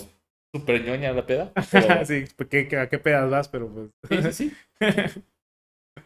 súper 0.56 0.86
ñoña 0.86 1.12
la 1.12 1.26
peda. 1.26 1.52
sí, 2.06 2.26
¿qué, 2.50 2.78
¿a 2.80 2.88
qué 2.88 2.98
pedas 2.98 3.30
vas? 3.30 3.50
Pero 3.50 3.68
pues... 3.68 3.90
Sí, 4.10 4.32
sí, 4.32 4.52
sí. 4.80 5.22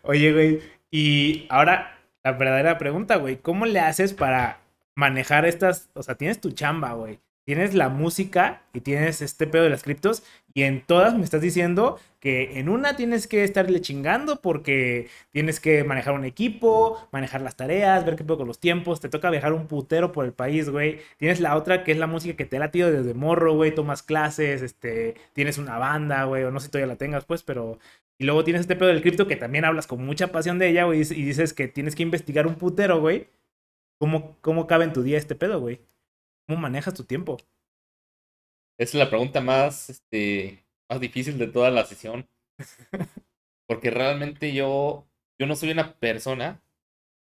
Oye, 0.02 0.34
güey, 0.34 0.60
y 0.90 1.46
ahora 1.50 2.00
la 2.24 2.32
verdadera 2.34 2.78
pregunta, 2.78 3.18
güey, 3.18 3.38
¿cómo 3.38 3.66
le 3.66 3.80
haces 3.80 4.14
para 4.14 4.62
manejar 4.96 5.46
estas, 5.46 5.90
o 5.94 6.02
sea, 6.02 6.16
tienes 6.16 6.42
tu 6.42 6.52
chamba, 6.52 6.94
güey. 6.94 7.20
Tienes 7.50 7.74
la 7.74 7.90
música 7.90 8.62
y 8.76 8.82
tienes 8.82 9.24
este 9.24 9.48
pedo 9.48 9.64
de 9.64 9.72
las 9.72 9.82
criptos 9.82 10.22
y 10.54 10.62
en 10.62 10.86
todas 10.86 11.16
me 11.16 11.24
estás 11.24 11.42
diciendo 11.42 11.98
que 12.20 12.60
en 12.60 12.70
una 12.70 12.96
tienes 12.96 13.26
que 13.26 13.44
estarle 13.44 13.82
chingando 13.82 14.40
porque 14.40 15.08
tienes 15.32 15.60
que 15.60 15.84
manejar 15.84 16.14
un 16.14 16.26
equipo, 16.26 17.10
manejar 17.12 17.42
las 17.42 17.56
tareas, 17.56 18.06
ver 18.06 18.18
qué 18.18 18.24
pedo 18.24 18.38
con 18.38 18.48
los 18.48 18.60
tiempos, 18.60 19.00
te 19.00 19.10
toca 19.10 19.32
viajar 19.32 19.54
un 19.54 19.66
putero 19.66 20.12
por 20.12 20.26
el 20.26 20.32
país, 20.32 20.70
güey. 20.70 21.00
Tienes 21.18 21.40
la 21.40 21.56
otra 21.56 21.84
que 21.84 21.92
es 21.92 21.98
la 21.98 22.06
música 22.06 22.38
que 22.38 22.46
te 22.46 22.58
ha 22.58 22.60
latido 22.60 22.92
desde 22.92 23.16
morro, 23.16 23.56
güey, 23.56 23.74
tomas 23.74 24.04
clases, 24.04 24.62
este, 24.62 25.16
tienes 25.34 25.58
una 25.58 25.80
banda, 25.80 26.26
güey, 26.26 26.44
o 26.44 26.52
no 26.52 26.60
sé 26.60 26.68
si 26.68 26.72
todavía 26.74 26.94
la 26.94 27.00
tengas, 27.00 27.26
pues, 27.26 27.42
pero... 27.42 27.80
Y 28.20 28.26
luego 28.26 28.44
tienes 28.44 28.62
este 28.62 28.76
pedo 28.76 28.90
del 28.90 29.02
cripto 29.02 29.26
que 29.26 29.38
también 29.38 29.66
hablas 29.66 29.88
con 29.88 30.06
mucha 30.06 30.28
pasión 30.28 30.60
de 30.60 30.70
ella, 30.70 30.84
güey, 30.84 31.02
y 31.02 31.24
dices 31.24 31.56
que 31.56 31.68
tienes 31.68 31.96
que 31.96 32.04
investigar 32.04 32.46
un 32.46 32.54
putero, 32.58 33.00
güey. 33.00 33.28
¿Cómo, 33.98 34.38
¿Cómo 34.42 34.68
cabe 34.68 34.84
en 34.86 34.94
tu 34.94 35.02
día 35.02 35.18
este 35.18 35.34
pedo, 35.34 35.60
güey? 35.60 35.80
¿Cómo 36.50 36.62
manejas 36.62 36.96
tu 36.96 37.04
tiempo? 37.04 37.38
Esa 38.80 38.98
es 38.98 39.04
la 39.04 39.10
pregunta 39.12 39.40
más, 39.40 39.92
este, 39.92 40.66
más 40.90 41.00
difícil 41.00 41.38
de 41.38 41.46
toda 41.46 41.70
la 41.70 41.86
sesión. 41.86 42.28
Porque 43.68 43.92
realmente 43.92 44.52
yo, 44.52 45.08
yo 45.38 45.46
no 45.46 45.56
soy 45.56 45.70
una 45.70 45.94
persona 46.00 46.60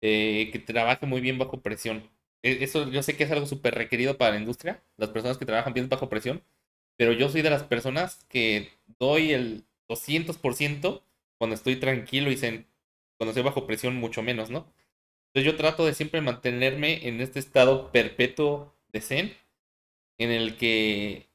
eh, 0.00 0.48
que 0.50 0.58
trabaje 0.58 1.04
muy 1.04 1.20
bien 1.20 1.36
bajo 1.36 1.60
presión. 1.60 2.10
E, 2.42 2.64
eso 2.64 2.88
yo 2.90 3.02
sé 3.02 3.14
que 3.14 3.24
es 3.24 3.30
algo 3.30 3.44
súper 3.44 3.74
requerido 3.74 4.16
para 4.16 4.32
la 4.32 4.40
industria, 4.40 4.82
las 4.96 5.10
personas 5.10 5.36
que 5.36 5.44
trabajan 5.44 5.74
bien 5.74 5.90
bajo 5.90 6.08
presión, 6.08 6.42
pero 6.96 7.12
yo 7.12 7.28
soy 7.28 7.42
de 7.42 7.50
las 7.50 7.64
personas 7.64 8.24
que 8.30 8.70
doy 8.98 9.32
el 9.34 9.66
200% 9.86 11.02
cuando 11.36 11.54
estoy 11.54 11.76
tranquilo 11.76 12.30
y. 12.30 12.36
Cuando 13.18 13.32
estoy 13.32 13.42
bajo 13.42 13.66
presión, 13.66 13.96
mucho 13.96 14.22
menos, 14.22 14.48
¿no? 14.48 14.72
Entonces 15.28 15.52
yo 15.52 15.56
trato 15.58 15.84
de 15.84 15.92
siempre 15.92 16.22
mantenerme 16.22 17.06
en 17.06 17.20
este 17.20 17.38
estado 17.38 17.92
perpetuo 17.92 18.79
de 18.92 19.00
zen, 19.00 19.36
en 20.18 20.30
el 20.30 20.56
que 20.56 21.28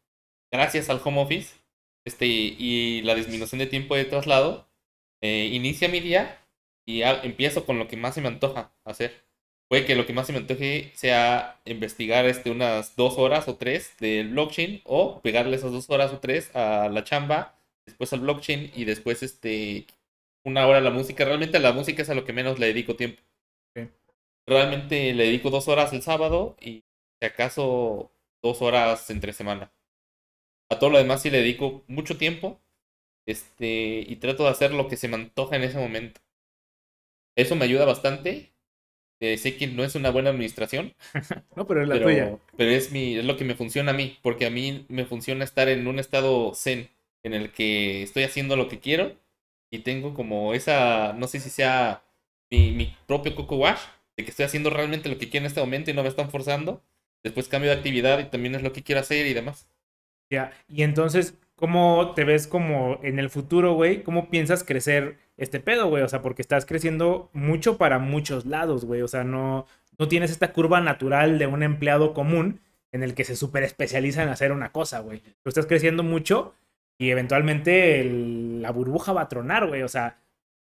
gracias 0.51 0.89
al 0.89 1.01
home 1.03 1.21
office 1.21 1.55
este, 2.05 2.25
y 2.27 3.01
la 3.03 3.15
disminución 3.15 3.59
de 3.59 3.67
tiempo 3.67 3.95
de 3.95 4.05
traslado, 4.05 4.67
eh, 5.21 5.49
inicia 5.51 5.89
mi 5.89 5.99
día 5.99 6.39
y 6.85 7.01
empiezo 7.01 7.65
con 7.65 7.79
lo 7.79 7.87
que 7.87 7.97
más 7.97 8.15
se 8.15 8.21
me 8.21 8.27
antoja 8.27 8.71
hacer. 8.85 9.25
Puede 9.67 9.85
que 9.85 9.95
lo 9.95 10.05
que 10.05 10.13
más 10.13 10.27
se 10.27 10.33
me 10.33 10.39
antoje 10.39 10.91
sea 10.95 11.59
investigar 11.65 12.25
este, 12.25 12.51
unas 12.51 12.95
dos 12.95 13.17
horas 13.17 13.47
o 13.47 13.55
tres 13.57 13.95
del 13.99 14.29
blockchain 14.29 14.81
o 14.85 15.21
pegarle 15.21 15.55
esas 15.55 15.71
dos 15.71 15.89
horas 15.89 16.13
o 16.13 16.19
tres 16.19 16.55
a 16.55 16.89
la 16.89 17.03
chamba, 17.03 17.55
después 17.87 18.13
al 18.13 18.19
blockchain 18.19 18.71
y 18.75 18.85
después 18.85 19.23
este, 19.23 19.87
una 20.43 20.67
hora 20.67 20.77
a 20.79 20.81
la 20.81 20.91
música. 20.91 21.25
Realmente 21.25 21.57
a 21.57 21.61
la 21.61 21.73
música 21.73 22.03
es 22.03 22.09
a 22.09 22.15
lo 22.15 22.25
que 22.25 22.33
menos 22.33 22.59
le 22.59 22.67
dedico 22.67 22.95
tiempo. 22.95 23.21
Realmente 24.47 25.13
le 25.13 25.25
dedico 25.25 25.49
dos 25.49 25.67
horas 25.67 25.91
el 25.93 26.03
sábado 26.03 26.55
y 26.61 26.83
si 27.19 27.25
acaso 27.25 28.11
dos 28.41 28.61
horas 28.61 29.09
entre 29.09 29.33
semana. 29.33 29.71
A 30.69 30.79
todo 30.79 30.89
lo 30.89 30.97
demás 30.97 31.21
sí 31.21 31.29
le 31.29 31.39
dedico 31.39 31.83
mucho 31.87 32.17
tiempo. 32.17 32.59
Este, 33.27 34.05
y 34.07 34.17
trato 34.17 34.43
de 34.43 34.49
hacer 34.49 34.73
lo 34.73 34.87
que 34.87 34.97
se 34.97 35.07
me 35.07 35.15
antoja 35.15 35.55
en 35.55 35.63
ese 35.63 35.77
momento. 35.79 36.21
Eso 37.35 37.55
me 37.55 37.65
ayuda 37.65 37.85
bastante. 37.85 38.53
Eh, 39.21 39.37
sé 39.37 39.57
que 39.57 39.67
no 39.67 39.83
es 39.83 39.95
una 39.95 40.11
buena 40.11 40.29
administración. 40.29 40.93
no, 41.55 41.67
pero 41.67 41.81
es 41.81 41.87
la 41.87 42.01
tuya. 42.01 42.37
Pero 42.57 42.71
es, 42.71 42.91
mi, 42.91 43.17
es 43.17 43.25
lo 43.25 43.37
que 43.37 43.45
me 43.45 43.55
funciona 43.55 43.91
a 43.91 43.95
mí. 43.95 44.17
Porque 44.21 44.45
a 44.45 44.49
mí 44.49 44.85
me 44.89 45.05
funciona 45.05 45.43
estar 45.43 45.69
en 45.69 45.87
un 45.87 45.99
estado 45.99 46.53
zen. 46.53 46.89
En 47.23 47.33
el 47.33 47.51
que 47.51 48.03
estoy 48.03 48.23
haciendo 48.23 48.55
lo 48.55 48.69
que 48.69 48.79
quiero. 48.79 49.15
Y 49.71 49.79
tengo 49.79 50.13
como 50.13 50.53
esa. 50.53 51.13
No 51.13 51.27
sé 51.27 51.39
si 51.39 51.49
sea 51.49 52.03
mi, 52.51 52.71
mi 52.71 52.95
propio 53.07 53.35
Coco 53.35 53.57
Wash 53.57 53.81
de 54.17 54.23
que 54.23 54.31
estoy 54.31 54.45
haciendo 54.45 54.69
realmente 54.69 55.09
lo 55.09 55.17
que 55.17 55.29
quiero 55.29 55.43
en 55.45 55.47
este 55.47 55.59
momento 55.59 55.91
y 55.91 55.93
no 55.93 56.03
me 56.03 56.09
están 56.09 56.29
forzando. 56.31 56.81
Después 57.25 57.47
cambio 57.47 57.71
de 57.71 57.77
actividad 57.77 58.19
y 58.19 58.25
también 58.25 58.53
es 58.53 58.61
lo 58.61 58.71
que 58.71 58.83
quiero 58.83 59.01
hacer 59.01 59.25
y 59.25 59.33
demás. 59.33 59.67
Ya, 60.29 60.51
y 60.69 60.83
entonces, 60.83 61.33
¿cómo 61.55 62.13
te 62.13 62.23
ves 62.23 62.45
como 62.45 62.99
en 63.01 63.17
el 63.17 63.31
futuro, 63.31 63.73
güey? 63.73 64.03
¿Cómo 64.03 64.29
piensas 64.29 64.63
crecer 64.63 65.17
este 65.35 65.59
pedo, 65.59 65.87
güey? 65.87 66.03
O 66.03 66.07
sea, 66.07 66.21
porque 66.21 66.43
estás 66.43 66.67
creciendo 66.67 67.31
mucho 67.33 67.79
para 67.79 67.97
muchos 67.97 68.45
lados, 68.45 68.85
güey. 68.85 69.01
O 69.01 69.07
sea, 69.07 69.23
no, 69.23 69.65
no 69.97 70.07
tienes 70.07 70.29
esta 70.29 70.53
curva 70.53 70.81
natural 70.81 71.39
de 71.39 71.47
un 71.47 71.63
empleado 71.63 72.13
común 72.13 72.61
en 72.91 73.01
el 73.01 73.15
que 73.15 73.23
se 73.23 73.35
súper 73.35 73.63
especializa 73.63 74.21
en 74.21 74.29
hacer 74.29 74.51
una 74.51 74.71
cosa, 74.71 74.99
güey. 74.99 75.21
Tú 75.41 75.49
estás 75.49 75.65
creciendo 75.65 76.03
mucho 76.03 76.53
y 76.99 77.09
eventualmente 77.09 78.03
la 78.03 78.69
burbuja 78.69 79.13
va 79.13 79.21
a 79.21 79.29
tronar, 79.29 79.65
güey. 79.65 79.81
O 79.81 79.89
sea, 79.89 80.19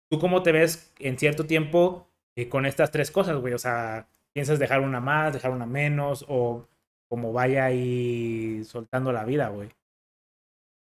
¿tú 0.08 0.20
cómo 0.20 0.44
te 0.44 0.52
ves 0.52 0.92
en 1.00 1.18
cierto 1.18 1.46
tiempo 1.46 2.06
y 2.36 2.46
con 2.46 2.64
estas 2.64 2.92
tres 2.92 3.10
cosas, 3.10 3.38
güey. 3.38 3.54
O 3.54 3.58
sea, 3.58 4.06
piensas 4.34 4.58
dejar 4.58 4.80
una 4.80 5.00
más, 5.00 5.32
dejar 5.32 5.52
una 5.52 5.66
menos, 5.66 6.26
o 6.28 6.68
como 7.08 7.32
vaya 7.32 7.64
ahí 7.64 8.62
soltando 8.64 9.12
la 9.12 9.24
vida, 9.24 9.48
güey. 9.48 9.70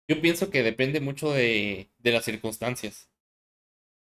Yo 0.07 0.21
pienso 0.21 0.51
que 0.51 0.63
depende 0.63 0.99
mucho 0.99 1.31
de, 1.31 1.89
de 1.97 2.11
las 2.11 2.25
circunstancias. 2.25 3.09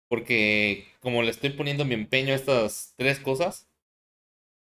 Porque 0.10 0.88
como 1.00 1.22
le 1.24 1.32
estoy 1.32 1.52
poniendo 1.52 1.86
mi 1.86 1.94
empeño 1.94 2.34
a 2.34 2.36
estas 2.38 2.94
tres 2.98 3.20
cosas, 3.20 3.68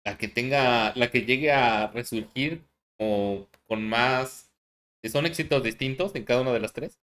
la 0.04 0.18
que 0.18 0.28
tenga, 0.28 0.94
la 0.96 1.12
que 1.12 1.24
llegue 1.24 1.52
a 1.52 1.88
resurgir 1.88 2.64
o 2.98 3.48
con 3.68 3.88
más, 3.88 4.52
son 5.04 5.26
éxitos 5.26 5.64
distintos 5.64 6.16
en 6.16 6.26
cada 6.26 6.42
una 6.42 6.54
de 6.54 6.60
las 6.60 6.74
tres, 6.74 7.00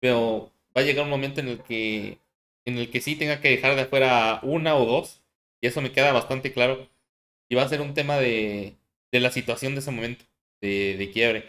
pero 0.00 0.52
va 0.76 0.82
a 0.82 0.84
llegar 0.84 1.04
un 1.04 1.10
momento 1.10 1.40
en 1.40 1.48
el 1.48 1.62
que 1.62 2.18
en 2.64 2.78
el 2.78 2.90
que 2.90 3.00
sí 3.00 3.16
tenga 3.16 3.40
que 3.40 3.50
dejar 3.50 3.74
de 3.74 3.82
afuera 3.82 4.40
una 4.42 4.76
o 4.76 4.86
dos, 4.86 5.20
y 5.60 5.66
eso 5.66 5.80
me 5.82 5.92
queda 5.92 6.12
bastante 6.12 6.52
claro, 6.52 6.88
y 7.52 7.54
va 7.54 7.64
a 7.64 7.68
ser 7.68 7.82
un 7.82 7.92
tema 7.92 8.16
de, 8.16 8.78
de 9.12 9.20
la 9.20 9.30
situación 9.30 9.74
de 9.74 9.80
ese 9.80 9.90
momento, 9.90 10.24
de, 10.62 10.96
de 10.96 11.10
quiebre. 11.10 11.44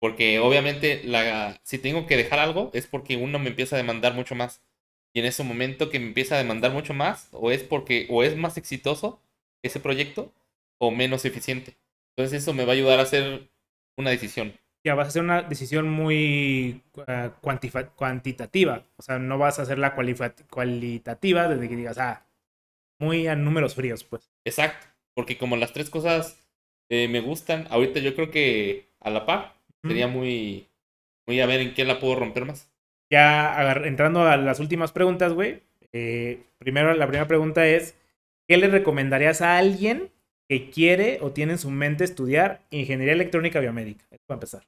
Porque 0.00 0.38
obviamente 0.38 1.02
la, 1.04 1.60
si 1.64 1.76
tengo 1.76 2.06
que 2.06 2.16
dejar 2.16 2.38
algo 2.38 2.70
es 2.72 2.86
porque 2.86 3.18
uno 3.18 3.38
me 3.38 3.50
empieza 3.50 3.76
a 3.76 3.78
demandar 3.78 4.14
mucho 4.14 4.34
más. 4.34 4.62
Y 5.12 5.20
en 5.20 5.26
ese 5.26 5.44
momento 5.44 5.90
que 5.90 5.98
me 5.98 6.06
empieza 6.06 6.34
a 6.34 6.38
demandar 6.38 6.72
mucho 6.72 6.94
más, 6.94 7.28
o 7.32 7.50
es 7.50 7.62
porque 7.62 8.06
o 8.08 8.22
es 8.22 8.38
más 8.38 8.56
exitoso 8.56 9.20
ese 9.62 9.80
proyecto 9.80 10.32
o 10.78 10.90
menos 10.90 11.26
eficiente. 11.26 11.76
Entonces 12.16 12.42
eso 12.42 12.54
me 12.54 12.64
va 12.64 12.72
a 12.72 12.76
ayudar 12.76 12.98
a 12.98 13.02
hacer 13.02 13.50
una 13.98 14.08
decisión 14.08 14.54
ya 14.84 14.94
vas 14.94 15.06
a 15.06 15.08
hacer 15.08 15.22
una 15.22 15.42
decisión 15.42 15.90
muy 15.90 16.82
uh, 16.96 17.30
cuantitativa. 17.96 18.86
O 18.96 19.02
sea, 19.02 19.18
no 19.18 19.36
vas 19.36 19.58
a 19.58 19.62
hacer 19.62 19.78
la 19.78 19.94
cualitativa 19.94 21.48
desde 21.48 21.68
que 21.68 21.76
digas, 21.76 21.98
ah, 21.98 22.26
muy 22.98 23.26
a 23.26 23.36
números 23.36 23.74
fríos, 23.74 24.04
pues. 24.04 24.30
Exacto, 24.46 24.86
porque 25.18 25.36
como 25.36 25.56
las 25.56 25.72
tres 25.72 25.90
cosas 25.90 26.38
eh, 26.88 27.08
me 27.08 27.18
gustan, 27.18 27.66
ahorita 27.70 27.98
yo 27.98 28.14
creo 28.14 28.30
que 28.30 28.86
a 29.00 29.10
la 29.10 29.26
par 29.26 29.56
sería 29.82 30.06
muy, 30.06 30.68
muy 31.26 31.40
a 31.40 31.46
ver 31.46 31.58
en 31.58 31.74
qué 31.74 31.84
la 31.84 31.98
puedo 31.98 32.14
romper 32.14 32.44
más. 32.44 32.70
Ya 33.10 33.74
entrando 33.84 34.22
a 34.22 34.36
las 34.36 34.60
últimas 34.60 34.92
preguntas, 34.92 35.32
güey, 35.32 35.64
Eh, 35.92 36.44
primero, 36.58 36.94
la 36.94 37.08
primera 37.08 37.26
pregunta 37.26 37.66
es, 37.66 37.96
¿qué 38.46 38.58
le 38.58 38.68
recomendarías 38.68 39.42
a 39.42 39.58
alguien 39.58 40.12
que 40.48 40.70
quiere 40.70 41.18
o 41.20 41.32
tiene 41.32 41.54
en 41.54 41.58
su 41.58 41.72
mente 41.72 42.04
estudiar 42.04 42.60
ingeniería 42.70 43.14
electrónica 43.14 43.58
biomédica? 43.58 44.04
Esto 44.12 44.24
va 44.30 44.34
a 44.34 44.40
empezar. 44.40 44.62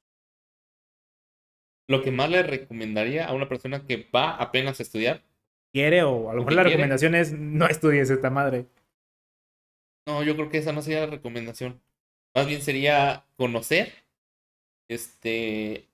Lo 1.87 2.03
que 2.03 2.11
más 2.11 2.29
le 2.29 2.43
recomendaría 2.43 3.25
a 3.27 3.35
una 3.35 3.49
persona 3.49 3.87
que 3.87 4.09
va 4.13 4.35
apenas 4.35 4.81
a 4.81 4.83
estudiar. 4.83 5.23
Quiere 5.73 6.03
o 6.03 6.29
a 6.29 6.35
lo 6.35 6.41
mejor 6.41 6.55
la 6.55 6.65
recomendación 6.65 7.15
es 7.15 7.33
no 7.33 7.69
estudies 7.69 8.11
esta 8.11 8.31
madre. 8.31 8.67
No, 10.11 10.25
yo 10.25 10.35
creo 10.35 10.49
que 10.49 10.59
esa 10.59 10.73
no 10.73 10.83
sería 10.83 11.07
la 11.07 11.07
recomendación. 11.07 11.81
Más 12.35 12.45
bien 12.49 12.63
sería 12.63 13.27
conocer 13.37 13.93
este 14.89 15.89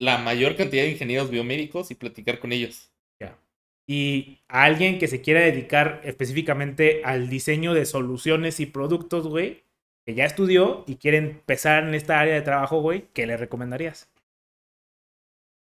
la 0.00 0.18
mayor 0.18 0.56
cantidad 0.56 0.82
de 0.82 0.90
ingenieros 0.90 1.30
biomédicos 1.30 1.92
y 1.92 1.94
platicar 1.94 2.40
con 2.40 2.50
ellos. 2.50 2.90
Ya. 3.20 3.38
Y 3.86 4.40
a 4.48 4.64
alguien 4.64 4.98
que 4.98 5.06
se 5.06 5.20
quiera 5.20 5.42
dedicar 5.42 6.00
específicamente 6.02 7.02
al 7.04 7.28
diseño 7.28 7.72
de 7.72 7.86
soluciones 7.86 8.58
y 8.58 8.66
productos, 8.66 9.28
güey, 9.28 9.62
que 10.04 10.14
ya 10.14 10.24
estudió 10.24 10.82
y 10.88 10.96
quiere 10.96 11.18
empezar 11.18 11.84
en 11.84 11.94
esta 11.94 12.18
área 12.18 12.34
de 12.34 12.42
trabajo, 12.42 12.80
güey, 12.80 13.06
¿qué 13.12 13.26
le 13.26 13.36
recomendarías? 13.36 14.10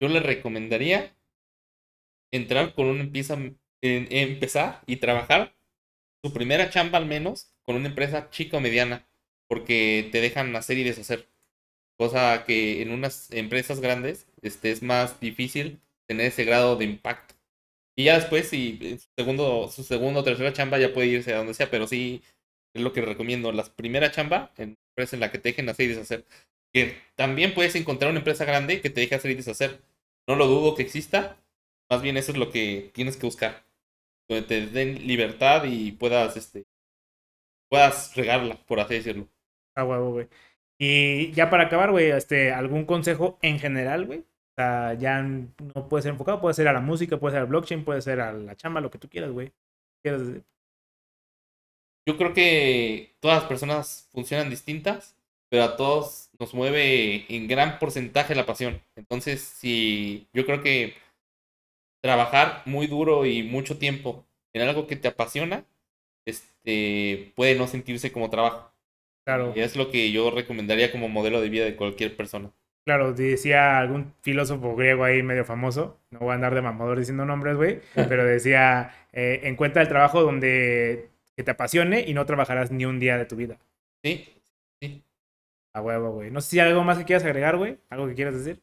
Yo 0.00 0.08
le 0.08 0.20
recomendaría 0.20 1.14
entrar 2.32 2.74
con 2.74 2.86
una 2.86 3.02
empieza, 3.02 3.34
en, 3.34 3.54
empezar 3.82 4.82
y 4.86 4.96
trabajar 4.96 5.54
su 6.24 6.32
primera 6.32 6.70
chamba 6.70 6.96
al 6.96 7.06
menos 7.06 7.52
con 7.68 7.76
una 7.76 7.88
empresa 7.88 8.30
chica 8.30 8.56
o 8.56 8.60
mediana, 8.60 9.06
porque 9.46 10.08
te 10.10 10.22
dejan 10.22 10.56
hacer 10.56 10.78
y 10.78 10.84
deshacer. 10.84 11.28
Cosa 11.98 12.44
que 12.46 12.80
en 12.80 12.90
unas 12.90 13.30
empresas 13.30 13.80
grandes 13.80 14.26
este, 14.40 14.70
es 14.70 14.82
más 14.82 15.20
difícil 15.20 15.78
tener 16.06 16.28
ese 16.28 16.44
grado 16.44 16.76
de 16.76 16.86
impacto. 16.86 17.34
Y 17.94 18.04
ya 18.04 18.14
después, 18.18 18.48
si 18.48 18.98
segundo, 19.14 19.68
su 19.68 19.84
segundo 19.84 20.20
o 20.20 20.24
tercera 20.24 20.54
chamba 20.54 20.78
ya 20.78 20.94
puede 20.94 21.08
irse 21.08 21.34
a 21.34 21.38
donde 21.38 21.52
sea, 21.52 21.70
pero 21.70 21.86
sí 21.86 22.22
es 22.72 22.80
lo 22.80 22.94
que 22.94 23.02
recomiendo. 23.02 23.52
La 23.52 23.64
primera 23.64 24.10
chamba 24.10 24.50
en 24.56 24.78
empresa 24.92 25.16
en 25.16 25.20
la 25.20 25.30
que 25.30 25.36
te 25.36 25.50
dejen 25.50 25.68
hacer 25.68 25.84
y 25.84 25.88
deshacer. 25.90 26.24
Que 26.72 26.96
también 27.16 27.52
puedes 27.52 27.74
encontrar 27.74 28.10
una 28.10 28.20
empresa 28.20 28.46
grande 28.46 28.80
que 28.80 28.88
te 28.88 29.02
deje 29.02 29.14
hacer 29.14 29.32
y 29.32 29.34
deshacer. 29.34 29.82
No 30.26 30.36
lo 30.36 30.46
dudo 30.46 30.74
que 30.74 30.84
exista. 30.84 31.36
Más 31.90 32.00
bien 32.00 32.16
eso 32.16 32.32
es 32.32 32.38
lo 32.38 32.50
que 32.50 32.90
tienes 32.94 33.18
que 33.18 33.26
buscar. 33.26 33.66
Donde 34.26 34.46
te 34.46 34.66
den 34.68 35.06
libertad 35.06 35.64
y 35.64 35.92
puedas, 35.92 36.38
este, 36.38 36.64
puedas 37.68 38.14
regarla, 38.16 38.58
por 38.66 38.80
así 38.80 38.94
decirlo. 38.94 39.28
Ah, 39.74 39.84
huevo, 39.84 40.12
güey. 40.12 40.28
Y 40.78 41.32
ya 41.32 41.50
para 41.50 41.64
acabar, 41.64 41.90
güey, 41.90 42.10
este, 42.10 42.52
¿algún 42.52 42.84
consejo 42.84 43.38
en 43.42 43.58
general, 43.58 44.06
güey? 44.06 44.20
O 44.20 44.54
sea, 44.56 44.94
ya 44.94 45.22
no 45.22 45.88
puede 45.88 46.02
ser 46.02 46.12
enfocado, 46.12 46.40
puede 46.40 46.54
ser 46.54 46.68
a 46.68 46.72
la 46.72 46.80
música, 46.80 47.18
puede 47.18 47.32
ser 47.34 47.42
al 47.42 47.48
blockchain, 47.48 47.84
puede 47.84 48.02
ser 48.02 48.20
a 48.20 48.32
la 48.32 48.56
chamba, 48.56 48.80
lo 48.80 48.90
que 48.90 48.98
tú 48.98 49.08
quieras, 49.08 49.30
güey. 49.30 49.52
¿Quieres 50.02 50.26
decir? 50.26 50.44
Yo 52.06 52.16
creo 52.16 52.32
que 52.32 53.14
todas 53.20 53.40
las 53.40 53.48
personas 53.48 54.08
funcionan 54.12 54.50
distintas, 54.50 55.16
pero 55.50 55.64
a 55.64 55.76
todos 55.76 56.30
nos 56.38 56.54
mueve 56.54 57.26
en 57.28 57.48
gran 57.48 57.78
porcentaje 57.78 58.34
la 58.34 58.46
pasión. 58.46 58.80
Entonces, 58.96 59.42
si 59.42 60.26
yo 60.32 60.46
creo 60.46 60.62
que 60.62 60.94
trabajar 62.02 62.62
muy 62.66 62.86
duro 62.86 63.26
y 63.26 63.42
mucho 63.42 63.78
tiempo 63.78 64.24
en 64.54 64.62
algo 64.62 64.86
que 64.86 64.96
te 64.96 65.08
apasiona, 65.08 65.64
este, 66.68 67.32
puede 67.34 67.54
no 67.54 67.66
sentirse 67.66 68.12
como 68.12 68.30
trabajo. 68.30 68.72
Claro. 69.24 69.52
Y 69.54 69.60
es 69.60 69.76
lo 69.76 69.90
que 69.90 70.10
yo 70.10 70.30
recomendaría 70.30 70.92
como 70.92 71.08
modelo 71.08 71.40
de 71.40 71.48
vida 71.48 71.64
de 71.64 71.76
cualquier 71.76 72.16
persona. 72.16 72.50
Claro, 72.86 73.12
decía 73.12 73.78
algún 73.78 74.14
filósofo 74.22 74.74
griego 74.74 75.04
ahí 75.04 75.22
medio 75.22 75.44
famoso, 75.44 76.00
no 76.10 76.20
voy 76.20 76.30
a 76.30 76.34
andar 76.34 76.54
de 76.54 76.62
mamador 76.62 76.98
diciendo 76.98 77.26
nombres, 77.26 77.56
güey, 77.56 77.80
pero 78.08 78.24
decía, 78.24 78.94
eh, 79.12 79.40
encuentra 79.44 79.82
el 79.82 79.88
trabajo 79.88 80.22
donde 80.22 81.10
que 81.36 81.44
te 81.44 81.50
apasione 81.50 82.04
y 82.06 82.14
no 82.14 82.24
trabajarás 82.24 82.70
ni 82.70 82.84
un 82.86 82.98
día 82.98 83.18
de 83.18 83.26
tu 83.26 83.36
vida. 83.36 83.58
Sí, 84.02 84.28
sí. 84.80 85.02
A 85.74 85.82
huevo, 85.82 86.12
güey. 86.12 86.30
No 86.30 86.40
sé 86.40 86.50
si 86.50 86.60
hay 86.60 86.70
algo 86.70 86.82
más 86.82 86.98
que 86.98 87.04
quieras 87.04 87.24
agregar, 87.24 87.56
güey, 87.56 87.78
algo 87.90 88.08
que 88.08 88.14
quieras 88.14 88.34
decir. 88.34 88.62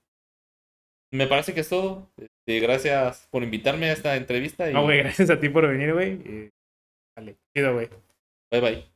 Me 1.11 1.27
parece 1.27 1.53
que 1.53 1.61
es 1.61 1.69
todo. 1.69 2.09
Este, 2.17 2.59
gracias 2.59 3.27
por 3.29 3.43
invitarme 3.43 3.89
a 3.89 3.93
esta 3.93 4.15
entrevista. 4.15 4.69
Y... 4.69 4.73
No, 4.73 4.83
güey, 4.83 4.97
gracias 5.03 5.29
a 5.29 5.39
ti 5.39 5.49
por 5.49 5.67
venir, 5.67 5.93
güey. 5.93 6.51
Vale, 7.15 7.37
chido, 7.53 7.73
güey. 7.73 7.89
Bye, 8.51 8.61
bye. 8.61 8.94